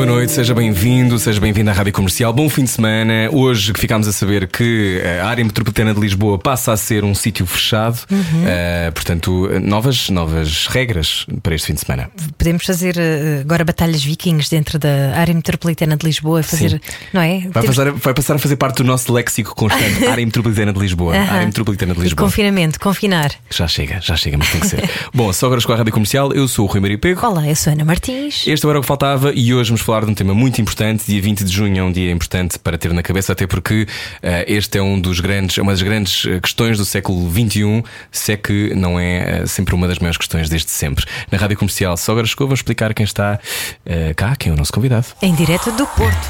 boa 0.00 0.06
noite, 0.14 0.32
seja 0.32 0.54
bem-vindo, 0.54 1.18
seja 1.18 1.38
bem-vindo 1.38 1.68
à 1.68 1.74
Rádio 1.74 1.92
Comercial. 1.92 2.32
Bom 2.32 2.48
fim 2.48 2.64
de 2.64 2.70
semana. 2.70 3.28
Hoje 3.30 3.70
que 3.70 3.78
ficámos 3.78 4.08
a 4.08 4.12
saber 4.14 4.46
que 4.46 4.98
a 5.20 5.26
área 5.26 5.44
metropolitana 5.44 5.92
de 5.92 6.00
Lisboa 6.00 6.38
passa 6.38 6.72
a 6.72 6.76
ser 6.78 7.04
um 7.04 7.14
sítio 7.14 7.44
fechado, 7.44 7.98
Uh, 8.10 8.92
portanto, 8.92 9.48
novas, 9.62 10.08
novas 10.08 10.66
regras 10.68 11.26
para 11.42 11.54
este 11.54 11.66
fim 11.66 11.74
de 11.74 11.80
semana. 11.80 12.10
Podemos 12.38 12.64
fazer 12.64 12.96
uh, 12.96 13.40
agora 13.42 13.64
batalhas 13.64 14.02
vikings 14.02 14.48
dentro 14.50 14.78
da 14.78 15.14
área 15.16 15.34
metropolitana 15.34 15.96
de 15.96 16.06
Lisboa, 16.06 16.42
fazer, 16.42 16.70
Sim. 16.70 16.80
não 17.12 17.20
é? 17.20 17.40
Vai, 17.40 17.62
Temos- 17.62 17.66
passar, 17.76 17.90
vai 17.92 18.14
passar 18.14 18.34
a 18.36 18.38
fazer 18.38 18.56
parte 18.56 18.76
do 18.78 18.84
nosso 18.84 19.12
léxico 19.12 19.54
constante, 19.54 20.04
área 20.08 20.24
metropolitana 20.24 20.72
de 20.72 20.78
Lisboa. 20.80 21.14
Aham. 21.14 21.30
Área 21.34 21.46
metropolitana 21.46 21.92
de 21.94 22.00
E 22.00 22.02
Lisboa. 22.04 22.26
confinamento, 22.26 22.80
confinar. 22.80 23.32
Já 23.50 23.68
chega, 23.68 24.00
já 24.00 24.16
chega, 24.16 24.38
mas 24.38 24.50
tem 24.50 24.60
que 24.60 24.66
ser. 24.68 24.90
Bom, 25.12 25.30
só 25.32 25.46
agora 25.46 25.60
com 25.60 25.72
a 25.72 25.76
Rádio 25.76 25.92
Comercial, 25.92 26.32
eu 26.32 26.48
sou 26.48 26.64
o 26.66 26.68
Rui 26.68 26.80
Maria 26.80 26.98
Pego. 26.98 27.24
Olá, 27.26 27.46
eu 27.46 27.54
sou 27.56 27.72
Ana 27.72 27.84
Martins. 27.84 28.46
Este 28.46 28.66
era 28.66 28.78
o 28.78 28.80
que 28.80 28.86
faltava 28.88 29.32
e 29.34 29.52
hoje 29.52 29.68
vamos 29.70 29.82
falar 29.90 30.04
de 30.04 30.12
um 30.12 30.14
tema 30.14 30.32
muito 30.32 30.60
importante. 30.60 31.04
Dia 31.04 31.20
20 31.20 31.42
de 31.42 31.52
junho 31.52 31.76
é 31.76 31.82
um 31.82 31.90
dia 31.90 32.12
importante 32.12 32.60
para 32.60 32.78
ter 32.78 32.92
na 32.92 33.02
cabeça, 33.02 33.32
até 33.32 33.44
porque 33.44 33.88
eh, 34.22 34.44
este 34.46 34.78
é 34.78 34.82
um 34.82 35.00
dos 35.00 35.18
grandes, 35.18 35.58
é 35.58 35.62
uma 35.62 35.72
das 35.72 35.82
grandes 35.82 36.26
eh, 36.26 36.38
questões 36.38 36.78
do 36.78 36.84
século 36.84 37.28
XXI, 37.28 37.82
se 38.12 38.32
é 38.32 38.36
que 38.36 38.72
não 38.76 39.00
é 39.00 39.40
eh, 39.42 39.46
sempre 39.46 39.74
uma 39.74 39.88
das 39.88 39.98
maiores 39.98 40.16
questões 40.16 40.48
desde 40.48 40.70
sempre. 40.70 41.04
Na 41.28 41.38
rádio 41.38 41.58
comercial, 41.58 41.96
só 41.96 42.12
agora 42.12 42.24
chegou, 42.24 42.46
vou 42.46 42.54
explicar 42.54 42.94
quem 42.94 43.02
está 43.02 43.40
eh, 43.84 44.14
cá, 44.14 44.36
quem 44.36 44.52
é 44.52 44.54
o 44.54 44.56
nosso 44.56 44.72
convidado. 44.72 45.06
Em 45.20 45.34
direto 45.34 45.72
do 45.72 45.84
Porto. 45.88 46.28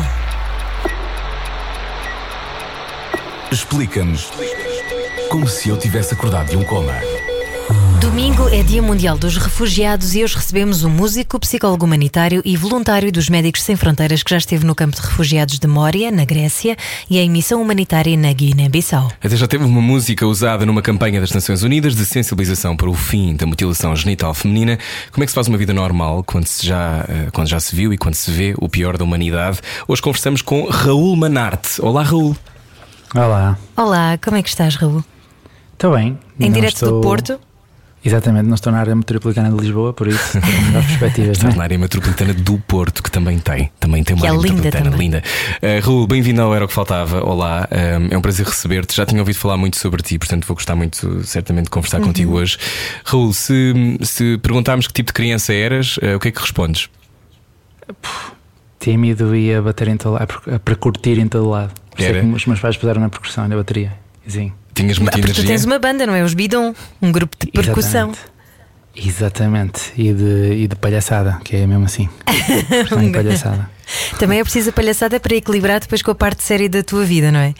Explica-nos 3.52 4.30
como 5.28 5.46
se 5.46 5.68
eu 5.68 5.76
tivesse 5.76 6.14
acordado 6.14 6.48
de 6.48 6.56
um 6.56 6.64
coma. 6.64 6.94
Domingo 8.00 8.48
é 8.48 8.62
Dia 8.62 8.80
Mundial 8.82 9.18
dos 9.18 9.36
Refugiados 9.36 10.14
e 10.14 10.24
hoje 10.24 10.34
recebemos 10.36 10.84
um 10.84 10.88
músico, 10.90 11.38
psicólogo 11.38 11.84
humanitário 11.84 12.40
e 12.44 12.56
voluntário 12.56 13.12
dos 13.12 13.28
Médicos 13.28 13.62
Sem 13.62 13.76
Fronteiras 13.76 14.22
que 14.22 14.30
já 14.30 14.38
esteve 14.38 14.64
no 14.64 14.74
campo 14.74 14.96
de 14.96 15.02
refugiados 15.02 15.58
de 15.58 15.66
Mória, 15.66 16.10
na 16.10 16.24
Grécia, 16.24 16.76
e 17.10 17.18
em 17.18 17.28
missão 17.28 17.60
humanitária 17.60 18.16
na 18.16 18.32
Guiné-Bissau. 18.32 19.12
Até 19.22 19.36
já 19.36 19.46
teve 19.46 19.64
uma 19.64 19.82
música 19.82 20.26
usada 20.26 20.64
numa 20.64 20.80
campanha 20.80 21.20
das 21.20 21.30
Nações 21.32 21.62
Unidas 21.62 21.94
de 21.94 22.06
sensibilização 22.06 22.74
para 22.76 22.88
o 22.88 22.94
fim 22.94 23.36
da 23.36 23.44
mutilação 23.44 23.94
genital 23.94 24.32
feminina. 24.32 24.78
Como 25.12 25.22
é 25.22 25.26
que 25.26 25.30
se 25.30 25.34
faz 25.34 25.48
uma 25.48 25.58
vida 25.58 25.74
normal 25.74 26.24
quando, 26.24 26.46
se 26.46 26.66
já, 26.66 27.04
eh, 27.08 27.28
quando 27.32 27.48
já 27.48 27.60
se 27.60 27.76
viu 27.76 27.92
e 27.92 27.98
quando 27.98 28.14
se 28.14 28.30
vê 28.30 28.54
o 28.58 28.68
pior 28.68 28.96
da 28.96 29.04
humanidade? 29.04 29.58
Hoje 29.86 30.00
conversamos 30.00 30.40
com 30.40 30.64
Raul 30.70 31.14
Manarte. 31.16 31.80
Olá, 31.82 32.02
Raul. 32.02 32.34
Olá, 33.14 33.58
Olá, 33.76 34.18
como 34.22 34.36
é 34.38 34.42
que 34.42 34.48
estás, 34.48 34.74
Raul? 34.76 35.04
estou 35.74 35.94
bem. 35.94 36.18
Em 36.38 36.50
direto 36.50 36.74
estou- 36.74 36.92
do 36.92 37.00
Porto? 37.00 37.38
Exatamente, 38.02 38.46
não 38.46 38.54
estou 38.54 38.72
na 38.72 38.78
área 38.80 38.94
metropolitana 38.96 39.50
de 39.50 39.56
Lisboa, 39.60 39.92
por 39.92 40.08
isso 40.08 40.32
tenho 40.40 40.62
melhores 40.68 40.86
perspectivas. 40.86 41.36
Estás 41.36 41.54
é? 41.54 41.56
na 41.58 41.64
área 41.64 41.78
metropolitana 41.78 42.32
do 42.32 42.58
Porto, 42.60 43.02
que 43.02 43.10
também 43.10 43.38
tem. 43.38 43.70
Também 43.78 44.02
tem 44.02 44.16
uma 44.16 44.22
Que 44.22 44.26
é 44.26 44.30
área 44.30 44.40
linda 44.40 44.54
metropolitana 44.54 44.90
também. 44.90 45.06
linda. 45.08 45.22
Eh, 45.60 45.80
Raul, 45.80 46.06
bem-vindo 46.06 46.40
ao 46.40 46.54
Era 46.54 46.64
o 46.64 46.68
que 46.68 46.72
Faltava. 46.72 47.22
Olá, 47.22 47.68
eh, 47.70 47.98
é 48.10 48.16
um 48.16 48.22
prazer 48.22 48.46
receber-te. 48.46 48.96
Já 48.96 49.04
tinha 49.04 49.20
ouvido 49.20 49.36
falar 49.38 49.58
muito 49.58 49.76
sobre 49.76 50.02
ti, 50.02 50.18
portanto 50.18 50.46
vou 50.46 50.54
gostar 50.54 50.74
muito, 50.76 51.22
certamente, 51.24 51.64
de 51.64 51.70
conversar 51.70 51.98
Uhum. 52.00 52.06
contigo 52.06 52.32
hoje. 52.36 52.56
Raul, 53.04 53.34
se, 53.34 53.74
se 54.02 54.38
perguntarmos 54.38 54.86
que 54.86 54.94
tipo 54.94 55.08
de 55.08 55.12
criança 55.12 55.52
eras, 55.52 55.98
eh, 56.00 56.16
o 56.16 56.18
que 56.20 56.28
é 56.28 56.30
que 56.32 56.40
respondes? 56.40 56.88
Tímido 58.78 59.36
e 59.36 59.54
a 59.54 59.60
bater 59.60 59.88
em 59.88 59.96
todo 59.98 60.12
lado, 60.14 60.22
a 60.22 60.26
per- 60.26 60.54
a 60.54 60.58
percutir 60.58 61.18
em 61.18 61.28
todo 61.28 61.50
lado. 61.50 61.72
Por 61.90 62.00
isso 62.00 62.08
é 62.08 62.12
Era? 62.16 62.20
que 62.20 62.26
os 62.34 62.46
meus 62.46 62.60
pais 62.60 62.76
puseram 62.78 63.02
na 63.02 63.10
percussão, 63.10 63.46
na 63.46 63.56
bateria. 63.56 63.92
Sim. 64.26 64.52
Tinhas 64.80 64.98
muita 64.98 65.16
Ah, 65.16 65.20
porque 65.20 65.32
tu 65.32 65.40
energia? 65.40 65.46
tens 65.56 65.64
uma 65.64 65.78
banda, 65.78 66.06
não 66.06 66.14
é? 66.14 66.22
Os 66.22 66.34
Bidon, 66.34 66.74
um 67.00 67.12
grupo 67.12 67.36
de 67.38 67.50
percussão. 67.50 68.10
Exatamente. 68.10 68.30
Exatamente. 68.96 69.80
E 69.96 70.12
de, 70.12 70.52
e 70.64 70.68
de 70.68 70.76
palhaçada, 70.76 71.38
que 71.44 71.56
é 71.56 71.66
mesmo 71.66 71.84
assim. 71.84 72.08
Palhaçada. 73.12 73.70
Também 74.18 74.40
é 74.40 74.42
preciso 74.42 74.70
a 74.70 74.72
palhaçada 74.72 75.18
para 75.20 75.34
equilibrar 75.34 75.80
depois 75.80 76.02
com 76.02 76.10
a 76.10 76.14
parte 76.14 76.42
séria 76.42 76.68
da 76.68 76.82
tua 76.82 77.04
vida, 77.04 77.30
não 77.30 77.40
é? 77.40 77.54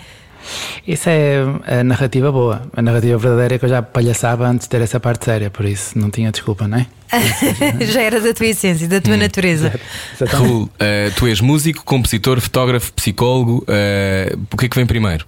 Isso 0.86 1.08
é 1.08 1.42
a 1.80 1.84
narrativa 1.84 2.32
boa. 2.32 2.62
A 2.74 2.80
narrativa 2.80 3.18
verdadeira 3.18 3.54
é 3.54 3.58
que 3.58 3.64
eu 3.64 3.68
já 3.68 3.82
palhaçava 3.82 4.46
antes 4.48 4.66
de 4.66 4.70
ter 4.70 4.80
essa 4.80 4.98
parte 4.98 5.24
séria, 5.26 5.50
por 5.50 5.64
isso 5.66 5.98
não 5.98 6.10
tinha 6.10 6.30
desculpa, 6.32 6.66
não 6.66 6.78
é? 6.78 6.86
Já 7.84 8.00
era 8.02 8.20
da 8.20 8.32
tua 8.32 8.46
essência, 8.46 8.86
da 8.88 9.00
tua 9.00 9.16
natureza. 9.16 9.72
Exatamente. 10.16 10.48
Raul, 10.50 10.70
eh, 10.78 11.10
tu 11.16 11.26
és 11.26 11.40
músico, 11.40 11.84
compositor, 11.84 12.40
fotógrafo, 12.40 12.92
psicólogo. 12.92 13.64
eh, 13.68 14.34
o 14.50 14.56
que 14.56 14.66
é 14.66 14.68
que 14.68 14.76
vem 14.76 14.86
primeiro? 14.86 15.26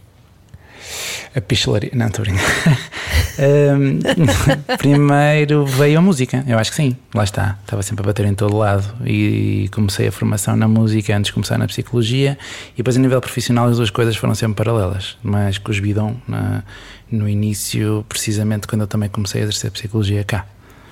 A 1.34 1.40
pichelaria. 1.40 1.90
Não, 1.94 2.06
estou 2.06 2.22
a 2.22 2.26
brincar. 2.26 2.78
Ahm, 3.38 4.00
primeiro 4.78 5.64
veio 5.66 5.98
a 5.98 6.02
música, 6.02 6.44
eu 6.46 6.58
acho 6.58 6.70
que 6.70 6.76
sim, 6.76 6.96
lá 7.14 7.24
está. 7.24 7.58
Estava 7.64 7.82
sempre 7.82 8.02
a 8.04 8.06
bater 8.06 8.26
em 8.26 8.34
todo 8.34 8.56
lado 8.56 8.84
e 9.06 9.68
comecei 9.72 10.06
a 10.08 10.12
formação 10.12 10.54
na 10.56 10.68
música 10.68 11.16
antes 11.16 11.28
de 11.28 11.32
começar 11.32 11.56
na 11.58 11.66
psicologia 11.66 12.38
e 12.74 12.76
depois 12.78 12.96
a 12.96 13.00
nível 13.00 13.20
profissional 13.20 13.68
as 13.68 13.76
duas 13.78 13.90
coisas 13.90 14.16
foram 14.16 14.34
sempre 14.34 14.56
paralelas. 14.64 15.16
Mas 15.22 15.56
com 15.58 15.70
os 15.70 15.80
Bidon 15.80 16.16
na- 16.28 16.62
no 17.10 17.28
início, 17.28 18.04
precisamente 18.08 18.66
quando 18.66 18.82
eu 18.82 18.86
também 18.86 19.08
comecei 19.08 19.40
a 19.40 19.44
exercer 19.44 19.70
psicologia 19.70 20.24
cá. 20.24 20.46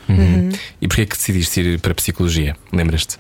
Uhum. 0.08 0.48
E 0.80 0.88
porquê 0.88 1.02
é 1.02 1.06
que 1.06 1.16
decidiste 1.16 1.60
ir 1.60 1.78
para 1.78 1.92
a 1.92 1.94
psicologia? 1.94 2.56
Lembras-te? 2.72 3.16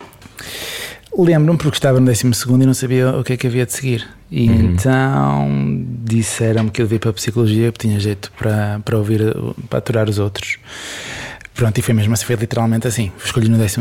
Lembro-me 1.16 1.58
porque 1.58 1.76
estava 1.76 1.98
no 1.98 2.06
12 2.06 2.24
e 2.24 2.66
não 2.66 2.74
sabia 2.74 3.10
o 3.10 3.24
que 3.24 3.32
é 3.32 3.36
que 3.36 3.46
havia 3.46 3.66
de 3.66 3.72
seguir. 3.72 4.08
E 4.30 4.46
então 4.46 5.84
disseram-me 6.04 6.70
que 6.70 6.80
eu 6.80 6.86
devia 6.86 6.96
ir 6.96 7.00
para 7.00 7.10
a 7.10 7.14
psicologia 7.14 7.72
porque 7.72 7.88
tinha 7.88 7.98
jeito 7.98 8.30
para, 8.38 8.80
para 8.84 8.96
ouvir, 8.96 9.20
para 9.68 9.78
aturar 9.78 10.08
os 10.08 10.18
outros. 10.18 10.58
Pronto, 11.60 11.76
e 11.76 11.82
foi 11.82 11.92
mesmo 11.92 12.14
assim, 12.14 12.24
foi 12.24 12.36
literalmente 12.36 12.86
assim. 12.86 13.12
Escolhi 13.22 13.48
no 13.48 13.58
12. 13.58 13.76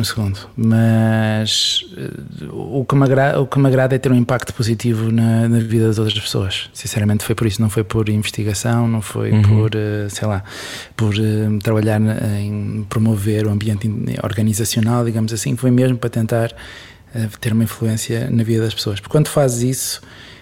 Mas 0.58 1.86
eh, 1.96 2.46
o 2.52 2.84
que, 2.84 2.94
me 2.94 3.06
agrada, 3.06 3.40
o 3.40 3.48
que 3.48 3.58
me 3.58 3.68
agrada 3.68 3.96
é 3.96 3.98
ter 3.98 4.12
um 4.12 4.16
impacto 4.16 4.54
positivo 4.54 5.10
na, 5.10 5.48
na 5.48 5.60
vida 5.60 5.88
das 5.88 5.98
outras 5.98 6.20
pessoas. 6.20 6.70
Sinceramente, 6.74 7.24
foi 7.24 7.36
por 7.36 7.48
isso. 7.48 7.62
Não 7.62 7.70
foi 7.70 7.86
por 7.86 8.10
investigação, 8.10 8.86
não 8.86 9.02
foi 9.02 9.32
por, 9.44 9.72
eh, 9.76 10.10
sei 10.10 10.28
lá, 10.28 10.44
por 10.98 11.16
eh, 11.16 11.58
trabalhar 11.64 12.02
em 12.42 12.86
promover 12.90 13.48
o 13.48 13.50
ambiente 13.50 13.90
organizacional, 14.24 15.06
digamos 15.06 15.32
assim. 15.32 15.56
Foi 15.56 15.72
mesmo 15.72 15.98
para 15.98 16.10
tentar 16.10 16.54
eh, 17.14 17.28
ter 17.40 17.54
uma 17.54 17.64
influência 17.64 18.30
na 18.30 18.44
vida 18.44 18.64
das 18.64 18.74
pessoas. 18.74 19.00
Porque 19.00 19.12
quando 19.12 19.28
fazes 19.28 19.62
isso, 19.64 20.02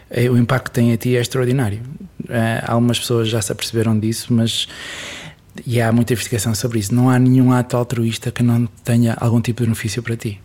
eh, 0.09 0.29
o 0.29 0.37
impacto 0.37 0.65
que 0.65 0.71
tem 0.71 0.93
a 0.93 0.97
ti 0.97 1.15
é 1.15 1.21
extraordinário. 1.21 1.81
Eh, 2.29 2.63
Algumas 2.65 2.99
pessoas 2.99 3.29
já 3.29 3.41
se 3.41 3.51
aperceberam 3.51 3.97
disso, 3.99 4.33
mas. 4.33 4.67
E 5.65 5.81
há 5.81 5.91
muita 5.91 6.13
investigação 6.13 6.53
sobre 6.53 6.77
isso. 6.79 6.93
Não 6.93 7.09
há 7.09 7.17
nenhum 7.17 7.51
ato 7.51 7.75
altruísta 7.75 8.31
que 8.31 8.43
não 8.43 8.67
tenha 8.83 9.15
algum 9.19 9.41
tipo 9.41 9.61
de 9.61 9.67
benefício 9.67 10.03
para 10.03 10.15
ti. 10.15 10.39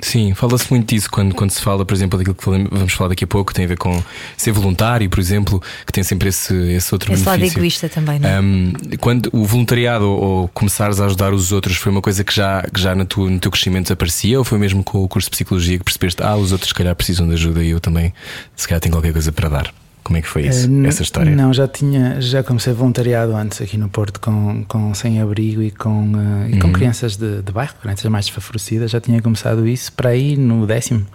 Sim, 0.00 0.34
fala-se 0.34 0.70
muito 0.70 0.94
disso 0.94 1.08
quando, 1.10 1.34
quando 1.34 1.50
se 1.50 1.62
fala, 1.62 1.84
por 1.84 1.94
exemplo, 1.94 2.18
daquilo 2.18 2.34
que 2.34 2.44
vamos 2.44 2.92
falar 2.92 3.08
daqui 3.08 3.24
a 3.24 3.26
pouco, 3.26 3.52
que 3.52 3.54
tem 3.54 3.64
a 3.64 3.68
ver 3.68 3.78
com 3.78 4.02
ser 4.36 4.52
voluntário, 4.52 5.08
por 5.08 5.18
exemplo, 5.18 5.62
que 5.86 5.92
tem 5.92 6.04
sempre 6.04 6.28
esse, 6.28 6.54
esse 6.72 6.94
outro 6.94 7.12
Esse 7.12 7.24
lado 7.24 7.38
benefício. 7.38 7.58
egoísta 7.58 7.88
também, 7.88 8.18
não 8.18 8.28
é? 8.28 8.40
Um, 8.40 8.72
quando 9.00 9.30
o 9.32 9.44
voluntariado 9.44 10.04
ou, 10.04 10.22
ou 10.22 10.48
começares 10.48 11.00
a 11.00 11.06
ajudar 11.06 11.32
os 11.32 11.52
outros 11.52 11.76
foi 11.76 11.90
uma 11.90 12.02
coisa 12.02 12.22
que 12.22 12.34
já, 12.34 12.62
que 12.62 12.80
já 12.80 12.94
no, 12.94 13.04
teu, 13.06 13.30
no 13.30 13.38
teu 13.38 13.50
crescimento 13.50 13.92
aparecia 13.92 14.38
ou 14.38 14.44
foi 14.44 14.58
mesmo 14.58 14.82
com 14.84 15.02
o 15.02 15.08
curso 15.08 15.26
de 15.26 15.30
psicologia 15.30 15.78
que 15.78 15.84
percebeste, 15.84 16.22
ah, 16.22 16.36
os 16.36 16.52
outros 16.52 16.68
se 16.68 16.74
calhar 16.74 16.94
precisam 16.94 17.26
de 17.26 17.34
ajuda 17.34 17.62
e 17.62 17.70
eu 17.70 17.80
também 17.80 18.12
se 18.54 18.68
calhar 18.68 18.80
tenho 18.80 18.94
qualquer 18.94 19.12
coisa 19.12 19.32
para 19.32 19.48
dar? 19.48 19.74
Como 20.04 20.18
é 20.18 20.22
que 20.22 20.28
foi 20.28 20.42
isso, 20.46 20.68
n- 20.68 20.86
essa 20.86 21.02
história? 21.02 21.34
Não, 21.34 21.50
já 21.52 21.66
tinha, 21.66 22.20
já 22.20 22.42
comecei 22.42 22.72
voluntariado 22.74 23.34
antes 23.34 23.60
aqui 23.62 23.78
no 23.78 23.88
Porto 23.88 24.20
com, 24.20 24.62
com 24.68 24.92
sem-abrigo 24.94 25.62
e 25.62 25.70
com, 25.70 26.12
eh, 26.46 26.50
e 26.50 26.58
com 26.60 26.66
Uhum. 26.68 26.72
crianças 26.74 27.16
de, 27.16 27.40
de 27.40 27.50
bairro, 27.50 27.72
crianças 27.80 28.04
mais 28.10 28.26
desfavorecidas. 28.26 28.90
Já 28.90 29.00
tinha 29.00 29.20
começado 29.22 29.66
isso 29.66 29.90
para 29.92 30.10
aí 30.10 30.36
no 30.36 30.66
décimo. 30.66 31.06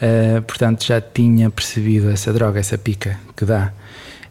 Eh, 0.00 0.40
portanto, 0.40 0.84
já 0.84 1.00
tinha 1.00 1.48
percebido 1.48 2.10
essa 2.10 2.32
droga, 2.32 2.58
essa 2.58 2.76
pica 2.76 3.18
que 3.36 3.44
dá. 3.44 3.72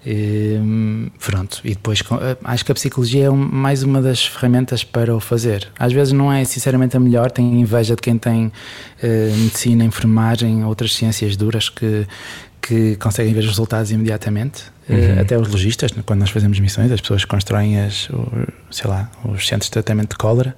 Ehm, 0.05 1.09
pronto, 1.23 1.61
e 1.63 1.69
depois 1.69 2.01
com- 2.01 2.17
acho 2.43 2.65
que 2.65 2.71
a 2.71 2.75
psicologia 2.75 3.25
é 3.25 3.29
um- 3.29 3.35
mais 3.37 3.83
uma 3.83 4.01
das 4.01 4.25
ferramentas 4.25 4.83
para 4.83 5.15
o 5.15 5.19
fazer. 5.19 5.67
Às 5.77 5.93
vezes 5.93 6.11
não 6.11 6.33
é 6.33 6.43
sinceramente 6.43 6.97
a 6.97 6.99
melhor, 6.99 7.29
tenho 7.31 7.53
inveja 7.55 7.95
de 7.95 8.01
quem 8.01 8.17
tem 8.17 8.51
eh, 9.01 9.31
medicina, 9.35 9.83
enfermagem, 9.85 10.65
outras 10.65 10.93
ciências 10.95 11.37
duras 11.37 11.69
que, 11.69 12.05
que 12.61 12.95
conseguem 12.97 13.33
ver 13.33 13.39
os 13.39 13.47
resultados 13.47 13.91
imediatamente. 13.91 14.63
Eh, 14.87 15.19
até 15.19 15.37
os 15.37 15.47
lojistas, 15.47 15.91
quando 16.05 16.19
nós 16.19 16.29
fazemos 16.29 16.59
missões, 16.59 16.91
as 16.91 17.01
pessoas 17.01 17.25
constroem 17.25 17.79
as, 17.79 18.09
sei 18.69 18.89
lá, 18.89 19.09
os 19.23 19.47
centros 19.47 19.67
de 19.67 19.71
tratamento 19.71 20.11
de 20.11 20.17
cólera. 20.17 20.55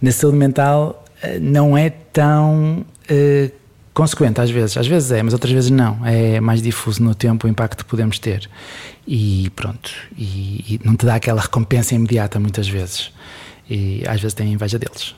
Na 0.00 0.12
saúde 0.12 0.36
mental 0.36 1.04
eh, 1.22 1.38
não 1.38 1.76
é 1.76 1.90
tão 1.90 2.84
eh, 3.08 3.50
consequente 3.94 4.40
às 4.40 4.50
vezes, 4.50 4.76
às 4.76 4.86
vezes 4.86 5.10
é, 5.10 5.22
mas 5.22 5.32
outras 5.32 5.52
vezes 5.52 5.70
não. 5.70 6.04
É 6.06 6.38
mais 6.38 6.60
difuso 6.60 7.02
no 7.02 7.14
tempo 7.14 7.46
o 7.46 7.50
impacto 7.50 7.84
que 7.84 7.90
podemos 7.90 8.18
ter. 8.18 8.48
E 9.06 9.50
pronto, 9.56 9.90
e, 10.16 10.74
e 10.74 10.80
não 10.84 10.96
te 10.96 11.06
dá 11.06 11.14
aquela 11.14 11.40
recompensa 11.40 11.94
imediata 11.94 12.38
muitas 12.38 12.68
vezes. 12.68 13.10
E 13.68 14.02
às 14.06 14.20
vezes 14.20 14.34
tem 14.34 14.52
inveja 14.52 14.78
deles. 14.78 15.14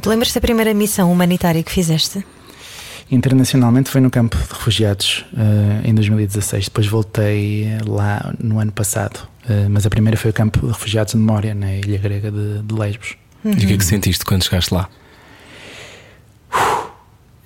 Te 0.00 0.08
lembras 0.08 0.32
da 0.32 0.40
primeira 0.40 0.74
missão 0.74 1.10
humanitária 1.10 1.62
que 1.62 1.70
fizeste? 1.70 2.24
Internacionalmente 3.10 3.88
foi 3.88 4.00
no 4.00 4.10
campo 4.10 4.36
de 4.36 4.42
refugiados 4.52 5.24
uh, 5.32 5.86
em 5.86 5.94
2016. 5.94 6.64
Depois 6.64 6.86
voltei 6.88 7.68
lá 7.86 8.34
no 8.38 8.58
ano 8.58 8.72
passado. 8.72 9.28
Uh, 9.44 9.70
mas 9.70 9.86
a 9.86 9.90
primeira 9.90 10.16
foi 10.16 10.32
o 10.32 10.34
campo 10.34 10.58
de 10.60 10.66
refugiados 10.66 11.12
de 11.12 11.18
Moria, 11.18 11.54
na 11.54 11.72
ilha 11.72 11.98
grega 11.98 12.32
de, 12.32 12.62
de 12.62 12.74
Lesbos. 12.74 13.14
Uhum. 13.44 13.52
E 13.52 13.54
o 13.54 13.58
que 13.58 13.72
é 13.74 13.76
que 13.76 13.84
sentiste 13.84 14.24
quando 14.24 14.42
chegaste 14.42 14.74
lá? 14.74 14.88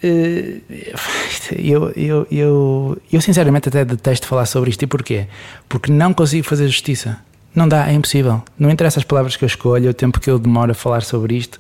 Uh, 0.03 0.63
eu, 1.59 1.91
eu, 1.91 2.27
eu, 2.31 3.03
eu 3.13 3.21
sinceramente 3.21 3.69
até 3.69 3.85
detesto 3.85 4.27
falar 4.27 4.47
sobre 4.47 4.71
isto. 4.71 4.83
E 4.83 4.87
porquê? 4.87 5.27
Porque 5.69 5.93
não 5.93 6.15
consigo 6.15 6.47
fazer 6.47 6.67
justiça. 6.69 7.19
Não 7.55 7.67
dá, 7.67 7.89
é 7.89 7.93
impossível. 7.93 8.43
Não 8.59 8.71
interessa 8.71 9.01
as 9.01 9.05
palavras 9.05 9.37
que 9.37 9.45
eu 9.45 9.47
escolho, 9.47 9.91
o 9.91 9.95
tempo 9.95 10.21
que 10.21 10.31
eu 10.31 10.39
demoro 10.39 10.71
a 10.71 10.75
falar 10.75 11.03
sobre 11.03 11.37
isto, 11.37 11.59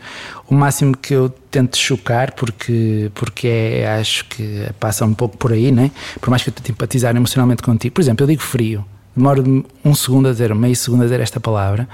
o 0.48 0.54
máximo 0.54 0.96
que 0.96 1.12
eu 1.12 1.28
tento 1.50 1.76
chocar, 1.76 2.32
porque, 2.32 3.10
porque 3.14 3.48
é, 3.48 3.98
acho 3.98 4.24
que 4.26 4.68
passa 4.78 5.04
um 5.04 5.14
pouco 5.14 5.36
por 5.36 5.52
aí, 5.52 5.72
né? 5.72 5.90
por 6.20 6.30
mais 6.30 6.42
que 6.42 6.50
eu 6.50 6.54
tente 6.54 6.70
empatizar 6.70 7.14
emocionalmente 7.16 7.62
contigo. 7.62 7.94
Por 7.94 8.00
exemplo, 8.00 8.22
eu 8.22 8.28
digo 8.28 8.42
frio, 8.42 8.84
demoro 9.16 9.66
um 9.84 9.94
segundo 9.94 10.28
a 10.28 10.32
dizer, 10.32 10.54
meio 10.54 10.76
segundo 10.76 11.00
a 11.00 11.04
dizer 11.04 11.18
esta 11.20 11.40
palavra, 11.40 11.88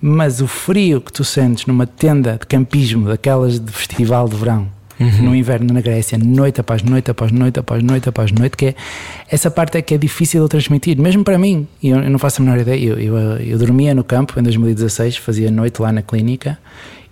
mas 0.00 0.40
o 0.40 0.46
frio 0.46 1.00
que 1.00 1.12
tu 1.12 1.24
sentes 1.24 1.64
numa 1.64 1.86
tenda 1.86 2.32
de 2.32 2.46
campismo, 2.46 3.08
daquelas 3.08 3.58
de 3.58 3.72
festival 3.72 4.28
de 4.28 4.36
verão, 4.36 4.68
uhum. 5.02 5.22
no 5.22 5.34
inverno 5.36 5.72
na 5.72 5.80
Grécia, 5.80 6.18
noite 6.18 6.60
após 6.60 6.82
noite, 6.82 7.10
após 7.10 7.30
noite, 7.30 7.58
após 7.58 7.82
noite, 7.82 8.08
após 8.08 8.32
noite, 8.32 8.56
que 8.56 8.66
é, 8.66 8.74
essa 9.28 9.50
parte 9.50 9.78
é 9.78 9.82
que 9.82 9.94
é 9.94 9.98
difícil 9.98 10.42
de 10.42 10.48
transmitir, 10.48 11.00
mesmo 11.00 11.24
para 11.24 11.38
mim, 11.38 11.66
eu, 11.82 11.98
eu 11.98 12.10
não 12.10 12.18
faço 12.18 12.40
a 12.40 12.44
menor 12.44 12.60
ideia, 12.60 12.84
eu, 12.84 12.98
eu, 12.98 13.16
eu 13.38 13.58
dormia 13.58 13.94
no 13.94 14.04
campo 14.04 14.38
em 14.38 14.42
2016, 14.42 15.16
fazia 15.16 15.50
noite 15.50 15.80
lá 15.80 15.92
na 15.92 16.02
clínica 16.02 16.58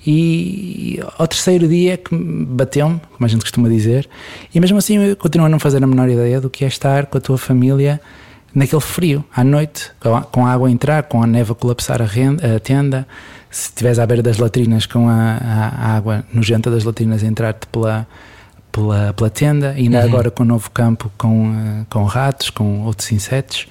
e 0.07 0.99
ao 1.19 1.27
terceiro 1.27 1.69
dia 1.69 1.97
que 1.97 2.15
bateu-me, 2.15 3.01
como 3.13 3.27
a 3.27 3.29
gente 3.29 3.43
costuma 3.43 3.69
dizer, 3.69 4.09
e 4.55 4.61
mesmo 4.61 4.79
assim 4.79 4.97
eu 4.99 5.17
continuo 5.17 5.47
a 5.47 5.49
não 5.49 5.59
fazer 5.59 5.83
a 5.83 5.87
menor 5.87 6.09
ideia 6.09 6.41
do 6.41 6.49
que 6.49 6.65
é 6.65 6.69
estar 6.69 7.07
com 7.07 7.19
a 7.19 7.21
tua 7.21 7.37
família 7.37 8.01
naquele 8.55 8.81
frio, 8.81 9.25
à 9.35 9.45
noite, 9.45 9.91
com 10.33 10.45
a 10.45 10.53
água 10.53 10.69
a 10.69 10.71
entrar, 10.71 11.03
com 11.05 11.23
a 11.23 11.27
neve 11.27 11.53
a 11.53 11.55
colapsar 11.55 12.03
a, 12.03 12.05
renda, 12.05 12.57
a 12.57 12.61
tenda, 12.61 13.07
se 13.51 13.69
estiveres 13.69 13.99
à 13.99 14.07
beira 14.07 14.23
das 14.23 14.39
latrinas 14.39 14.87
com 14.87 15.09
a, 15.09 15.37
a, 15.37 15.97
água 15.97 16.25
nojenta 16.33 16.71
das 16.71 16.85
latrinas 16.85 17.23
entrar-te 17.23 17.67
pela, 17.67 18.07
pela, 18.71 19.13
pela 19.13 19.31
tenda, 19.31 19.71
ainda 19.71 19.99
uhum. 19.99 20.05
agora 20.05 20.31
com 20.31 20.43
o 20.43 20.47
novo 20.47 20.71
campo 20.71 21.11
com, 21.19 21.53
eh, 21.53 21.85
com 21.91 22.05
ratos, 22.05 22.51
com 22.51 22.83
outros 22.83 23.11
insetos. 23.11 23.67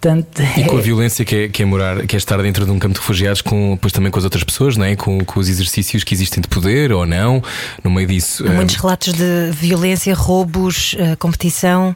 Portanto, 0.00 0.42
e 0.56 0.64
com 0.64 0.76
a 0.76 0.78
é 0.78 0.82
violência 0.82 1.24
que 1.26 1.36
é, 1.36 1.48
que 1.48 1.62
é, 1.62 1.66
morar, 1.66 2.06
que 2.06 2.16
é 2.16 2.18
estar 2.18 2.40
dentro 2.40 2.64
de 2.64 2.70
um 2.70 2.78
campo 2.78 2.94
de 2.94 3.00
refugiados, 3.00 3.42
com, 3.42 3.72
depois 3.74 3.92
também 3.92 4.10
com 4.10 4.18
as 4.18 4.24
outras 4.24 4.42
pessoas, 4.42 4.76
não 4.76 4.86
é? 4.86 4.96
com, 4.96 5.22
com 5.24 5.38
os 5.38 5.46
exercícios 5.46 6.02
que 6.04 6.14
existem 6.14 6.40
de 6.40 6.48
poder 6.48 6.90
ou 6.90 7.04
não, 7.04 7.42
no 7.84 7.90
meio 7.90 8.08
disso. 8.08 8.46
Há 8.46 8.50
muitos 8.50 8.76
um... 8.76 8.80
relatos 8.80 9.12
de 9.12 9.50
violência, 9.52 10.14
roubos, 10.14 10.94
uh, 10.94 11.16
competição. 11.18 11.94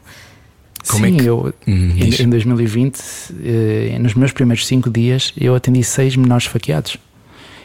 Como 0.87 1.05
Sim, 1.05 1.15
é 1.15 1.19
que... 1.19 1.25
eu 1.25 1.53
hum, 1.67 1.91
em, 1.97 2.21
em 2.23 2.29
2020, 2.29 2.99
eh, 3.43 3.97
nos 3.99 4.13
meus 4.13 4.31
primeiros 4.31 4.65
cinco 4.65 4.89
dias, 4.89 5.33
eu 5.37 5.55
atendi 5.55 5.83
seis 5.83 6.15
menores 6.15 6.45
faqueados. 6.45 6.97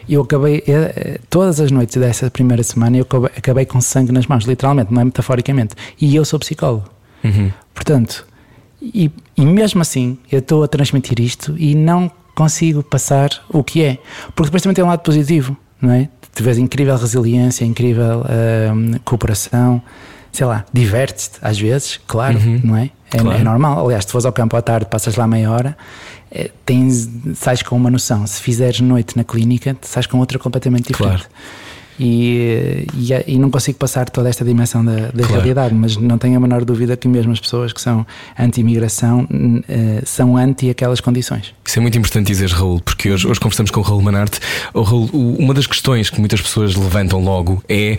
Eu 0.09 0.23
acabei, 0.23 0.65
eh, 0.67 1.21
todas 1.29 1.61
as 1.61 1.71
noites 1.71 1.97
dessa 1.97 2.31
primeira 2.31 2.63
semana, 2.63 2.97
eu 2.97 3.03
acabei, 3.03 3.31
acabei, 3.37 3.67
com 3.67 3.81
sangue 3.81 4.11
nas 4.11 4.27
mãos, 4.27 4.45
literalmente, 4.45 4.93
não 4.93 5.03
é 5.03 5.05
metaforicamente. 5.05 5.75
E 6.01 6.17
eu 6.17 6.25
sou 6.25 6.39
psicólogo. 6.39 6.89
Uhum. 7.23 7.51
Portanto, 7.75 8.27
e, 8.81 9.11
e 9.37 9.45
mesmo 9.45 9.83
assim, 9.83 10.19
eu 10.33 10.39
estou 10.39 10.63
a 10.63 10.69
transmitir 10.69 11.21
isto 11.21 11.55
e 11.59 11.75
não 11.75 12.11
consigo 12.35 12.83
passar 12.83 13.31
o 13.51 13.63
que 13.63 13.83
é. 13.83 13.99
Porque 14.35 14.45
depois 14.45 14.63
também 14.63 14.75
tem 14.75 14.85
um 14.85 14.89
lado 14.89 15.01
positivo, 15.01 15.57
não 15.81 15.93
é? 15.93 16.09
Vês 16.35 16.59
incrível 16.59 16.97
resiliência, 16.97 17.65
incrível 17.65 18.21
uh, 18.21 19.01
cooperação, 19.05 19.83
sei 20.33 20.47
lá, 20.47 20.65
divertes-te 20.73 21.39
às 21.43 21.59
vezes, 21.59 22.01
claro, 22.07 22.39
uhum. 22.39 22.61
não 22.65 22.77
é? 22.77 22.91
É, 23.13 23.19
claro. 23.19 23.39
é, 23.39 23.43
normal. 23.43 23.85
Aliás, 23.85 24.05
se 24.05 24.13
fores 24.13 24.25
ao 24.25 24.33
campo 24.33 24.57
à 24.57 24.63
tarde, 24.63 24.87
passas 24.87 25.17
lá 25.17 25.27
meia 25.27 25.51
hora, 25.51 25.77
é, 26.31 26.51
tens, 26.65 27.09
sais 27.35 27.63
com 27.63 27.77
uma 27.77 27.91
noção. 27.91 28.27
Se 28.27 28.41
fizeres 28.41 28.81
noite 28.81 29.17
na 29.17 29.25
clínica, 29.25 29.77
sais 29.83 30.07
com 30.07 30.19
outra 30.19 30.39
completamente 30.39 30.89
diferente. 30.89 31.27
Claro. 31.27 31.31
E, 32.03 32.87
e, 32.95 33.35
e, 33.35 33.39
não 33.39 33.51
consigo 33.51 33.77
passar 33.77 34.09
toda 34.09 34.31
esta 34.31 34.43
dimensão 34.43 34.83
da, 34.83 34.93
da 34.93 35.11
claro. 35.11 35.35
realidade, 35.35 35.75
mas 35.75 35.99
não 35.99 36.17
tenho 36.17 36.39
a 36.39 36.41
menor 36.41 36.65
dúvida 36.65 36.97
que 36.97 37.07
mesmo 37.07 37.31
as 37.31 37.39
pessoas 37.39 37.75
que 37.75 37.81
são 37.81 38.07
anti-imigração 38.39 39.25
uh, 39.25 40.07
são 40.07 40.35
anti 40.35 40.71
aquelas 40.71 41.03
condições. 41.03 41.55
Isso 41.63 41.79
é 41.79 41.83
muito 41.83 41.99
importante 41.99 42.29
dizer, 42.29 42.49
Raul, 42.49 42.81
porque 42.81 43.11
hoje, 43.11 43.29
hoje 43.29 43.39
conversamos 43.39 43.71
com 43.71 43.81
o 43.81 43.83
Raul 43.83 44.01
Manarte. 44.01 44.41
O 44.73 44.81
Raul, 44.81 45.11
uma 45.13 45.53
das 45.53 45.67
questões 45.67 46.09
que 46.09 46.19
muitas 46.19 46.41
pessoas 46.41 46.75
levantam 46.75 47.23
logo 47.23 47.63
é. 47.69 47.99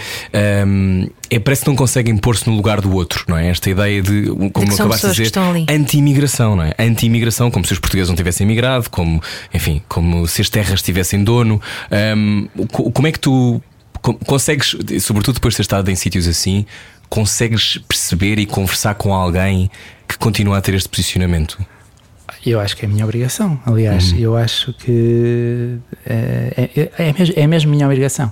Um, 0.65 1.07
é 1.29 1.39
parece 1.39 1.61
que 1.61 1.69
não 1.69 1.77
conseguem 1.77 2.17
pôr-se 2.17 2.49
no 2.49 2.55
lugar 2.57 2.81
do 2.81 2.93
outro, 2.93 3.23
não 3.27 3.37
é? 3.37 3.47
Esta 3.47 3.69
ideia 3.69 4.01
de, 4.01 4.25
como 4.51 4.67
de 4.67 4.73
acabaste 4.73 5.07
de 5.07 5.23
dizer, 5.23 5.31
anti-imigração, 5.69 6.57
não 6.57 6.63
é? 6.63 6.73
Anti-imigração, 6.77 7.49
como 7.49 7.65
se 7.65 7.71
os 7.71 7.79
portugueses 7.79 8.09
não 8.09 8.15
tivessem 8.17 8.45
imigrado, 8.45 8.89
como, 8.89 9.21
enfim, 9.53 9.81
como 9.87 10.27
se 10.27 10.41
as 10.41 10.49
terras 10.49 10.81
tivessem 10.81 11.23
dono. 11.23 11.61
Um, 12.17 12.47
como 12.67 13.07
é 13.07 13.11
que 13.13 13.19
tu 13.19 13.61
consegues, 14.01 14.75
sobretudo 15.01 15.35
depois 15.35 15.53
de 15.53 15.57
ter 15.57 15.61
estado 15.61 15.89
em 15.89 15.95
sítios 15.95 16.27
assim, 16.27 16.65
consegues 17.09 17.77
perceber 17.87 18.39
e 18.39 18.45
conversar 18.45 18.95
com 18.95 19.13
alguém 19.13 19.69
que 20.07 20.17
continua 20.17 20.57
a 20.57 20.61
ter 20.61 20.73
este 20.73 20.89
posicionamento? 20.89 21.57
Eu 22.45 22.59
acho 22.59 22.75
que 22.75 22.85
é 22.85 22.87
a 22.87 22.91
minha 22.91 23.03
obrigação. 23.05 23.59
Aliás, 23.65 24.13
uhum. 24.13 24.17
eu 24.17 24.37
acho 24.37 24.73
que 24.73 25.77
é, 26.05 26.69
é, 26.75 27.09
é, 27.09 27.13
mesmo, 27.13 27.35
é 27.37 27.47
mesmo 27.47 27.71
minha 27.71 27.85
obrigação. 27.85 28.31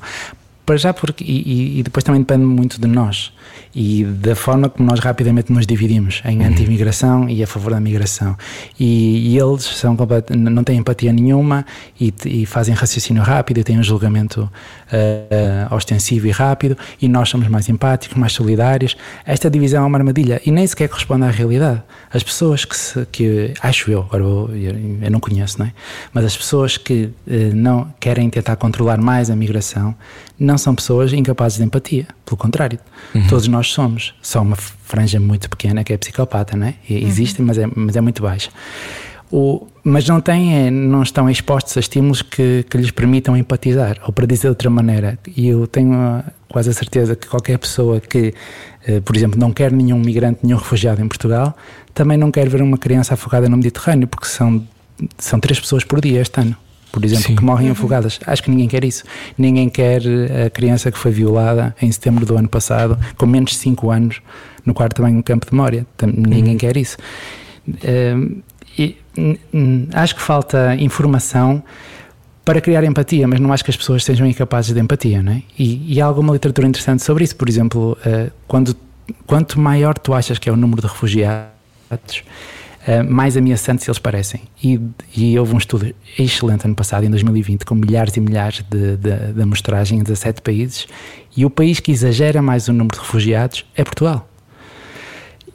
Para 0.69 0.77
já, 0.77 0.93
porque. 0.93 1.23
E, 1.23 1.79
e, 1.79 1.83
depois 1.83 2.03
também 2.03 2.21
depende 2.21 2.45
muito 2.45 2.79
de 2.79 2.85
nós 2.85 3.31
e 3.75 4.03
da 4.03 4.35
forma 4.35 4.69
como 4.69 4.89
nós 4.89 4.99
rapidamente 4.99 5.51
nos 5.51 5.65
dividimos 5.65 6.21
em 6.25 6.39
uhum. 6.39 6.47
anti-imigração 6.47 7.29
e 7.29 7.41
a 7.43 7.47
favor 7.47 7.71
da 7.71 7.79
migração. 7.79 8.37
E, 8.79 9.33
e 9.33 9.37
eles 9.39 9.63
são 9.63 9.97
não 10.29 10.63
têm 10.63 10.77
empatia 10.77 11.11
nenhuma 11.11 11.65
e, 11.99 12.13
e, 12.25 12.45
fazem 12.45 12.73
raciocínio 12.73 13.23
rápido 13.23 13.59
e 13.59 13.63
têm 13.63 13.79
um 13.79 13.83
julgamento 13.83 14.43
uh, 14.43 15.75
ostensivo 15.75 16.27
e 16.27 16.31
rápido. 16.31 16.77
E 17.01 17.07
nós 17.07 17.29
somos 17.29 17.47
mais 17.47 17.67
empáticos, 17.67 18.15
mais 18.15 18.33
solidários. 18.33 18.95
Esta 19.25 19.49
divisão 19.49 19.83
é 19.83 19.87
uma 19.87 19.97
armadilha 19.97 20.41
e 20.45 20.51
nem 20.51 20.67
sequer 20.67 20.87
corresponde 20.87 21.25
à 21.25 21.31
realidade. 21.31 21.81
As 22.11 22.21
pessoas 22.21 22.65
que, 22.65 22.77
se, 22.77 23.05
que 23.11 23.53
acho 23.61 23.89
eu, 23.89 24.01
agora 24.01 24.23
eu, 24.23 24.49
eu, 25.01 25.11
não 25.11 25.19
conheço, 25.19 25.57
não 25.57 25.65
é? 25.65 25.73
Mas 26.13 26.25
as 26.25 26.37
pessoas 26.37 26.77
que 26.77 27.05
uh, 27.05 27.11
não 27.55 27.91
querem 27.99 28.29
tentar 28.29 28.55
controlar 28.55 28.97
mais 28.97 29.29
a 29.29 29.35
migração 29.35 29.95
não 30.39 30.57
são 30.57 30.73
pessoas 30.73 31.11
incapazes 31.11 31.57
de 31.57 31.63
empatia. 31.65 32.07
Pelo 32.25 32.37
contrário, 32.37 32.79
uhum. 33.13 33.27
todos 33.27 33.47
nós 33.47 33.67
somos. 33.67 34.13
Só 34.21 34.41
uma 34.41 34.55
franja 34.55 35.19
muito 35.19 35.49
pequena 35.49 35.83
que 35.83 35.91
é 35.91 35.97
psicopata, 35.97 36.55
não 36.55 36.67
é? 36.67 36.75
Existe, 36.89 37.41
uhum. 37.41 37.47
mas, 37.47 37.57
é, 37.57 37.67
mas 37.75 37.95
é 37.95 38.01
muito 38.01 38.21
baixa. 38.21 38.49
O, 39.31 39.67
mas 39.83 40.07
não, 40.07 40.19
têm, 40.19 40.55
é, 40.55 40.71
não 40.71 41.03
estão 41.03 41.29
expostos 41.29 41.77
a 41.77 41.79
estímulos 41.79 42.21
que, 42.21 42.65
que 42.67 42.77
lhes 42.77 42.89
permitam 42.89 43.37
empatizar, 43.37 43.99
ou 44.05 44.13
para 44.13 44.25
dizer 44.25 44.43
de 44.43 44.49
outra 44.49 44.69
maneira. 44.69 45.19
E 45.35 45.47
eu 45.47 45.67
tenho 45.67 46.23
quase 46.47 46.69
a 46.69 46.73
certeza 46.73 47.15
que 47.15 47.27
qualquer 47.27 47.59
pessoa 47.59 47.99
que, 47.99 48.33
eh, 48.87 48.99
por 49.01 49.15
exemplo, 49.15 49.39
não 49.39 49.51
quer 49.51 49.71
nenhum 49.71 49.99
migrante, 49.99 50.39
nenhum 50.41 50.57
refugiado 50.57 50.99
em 50.99 51.07
Portugal, 51.07 51.55
também 51.93 52.17
não 52.17 52.31
quer 52.31 52.49
ver 52.49 52.63
uma 52.63 52.77
criança 52.77 53.13
afogada 53.13 53.47
no 53.47 53.57
Mediterrâneo, 53.57 54.07
porque 54.07 54.25
são, 54.25 54.67
são 55.19 55.39
três 55.39 55.59
pessoas 55.59 55.83
por 55.83 56.01
dia 56.01 56.21
este 56.21 56.41
ano 56.41 56.57
por 56.91 57.05
exemplo, 57.05 57.25
Sim. 57.25 57.35
que 57.35 57.43
morrem 57.43 57.67
uhum. 57.67 57.73
afogadas. 57.73 58.19
Acho 58.25 58.43
que 58.43 58.49
ninguém 58.49 58.67
quer 58.67 58.83
isso. 58.83 59.03
Ninguém 59.37 59.69
quer 59.69 60.01
eh, 60.05 60.45
a 60.45 60.49
criança 60.49 60.91
que 60.91 60.97
foi 60.97 61.11
violada 61.11 61.75
em 61.81 61.91
setembro 61.91 62.25
do 62.25 62.37
ano 62.37 62.49
passado, 62.49 62.97
com 63.17 63.25
menos 63.25 63.51
de 63.51 63.57
5 63.57 63.91
anos, 63.91 64.21
no 64.65 64.73
quarto 64.73 64.95
também 64.95 65.13
no 65.13 65.23
campo 65.23 65.45
de 65.45 65.53
memória. 65.53 65.85
Ninguém 66.01 66.53
uhum. 66.53 66.57
quer 66.57 66.77
isso. 66.77 66.97
Uh, 67.67 68.41
e, 68.77 68.97
acho 69.93 70.15
que 70.15 70.21
falta 70.21 70.75
informação 70.75 71.61
para 72.45 72.61
criar 72.61 72.83
empatia, 72.83 73.27
mas 73.27 73.39
não 73.39 73.53
acho 73.53 73.63
que 73.63 73.69
as 73.69 73.77
pessoas 73.77 74.03
sejam 74.03 74.25
incapazes 74.25 74.73
de 74.73 74.79
empatia, 74.79 75.21
não 75.21 75.33
é? 75.33 75.43
E, 75.57 75.93
e 75.93 76.01
há 76.01 76.05
alguma 76.05 76.33
literatura 76.33 76.67
interessante 76.67 77.03
sobre 77.03 77.23
isso. 77.23 77.35
Por 77.35 77.47
exemplo, 77.47 77.97
uh, 78.05 78.31
quando, 78.47 78.75
quanto 79.27 79.59
maior 79.59 79.97
tu 79.97 80.13
achas 80.13 80.39
que 80.39 80.49
é 80.49 80.51
o 80.51 80.55
número 80.55 80.81
de 80.81 80.87
refugiados, 80.87 82.23
mais 83.07 83.35
ameaçantes 83.35 83.87
eles 83.87 83.99
parecem. 83.99 84.41
E, 84.63 84.79
e, 85.15 85.37
houve 85.37 85.53
um 85.53 85.57
estudo 85.57 85.93
excelente 86.17 86.65
ano 86.65 86.75
passado, 86.75 87.03
em 87.03 87.09
2020, 87.09 87.65
com 87.65 87.75
milhares 87.75 88.15
e 88.15 88.19
milhares 88.19 88.63
de, 88.69 88.97
de, 88.97 89.33
de 89.33 89.41
amostragem 89.41 89.99
em 89.99 90.03
17 90.03 90.41
países, 90.41 90.87
e 91.35 91.45
o 91.45 91.49
país 91.49 91.79
que 91.79 91.91
exagera 91.91 92.41
mais 92.41 92.67
o 92.67 92.73
número 92.73 92.95
de 92.95 93.01
refugiados 93.01 93.65
é 93.75 93.83
Portugal. 93.83 94.27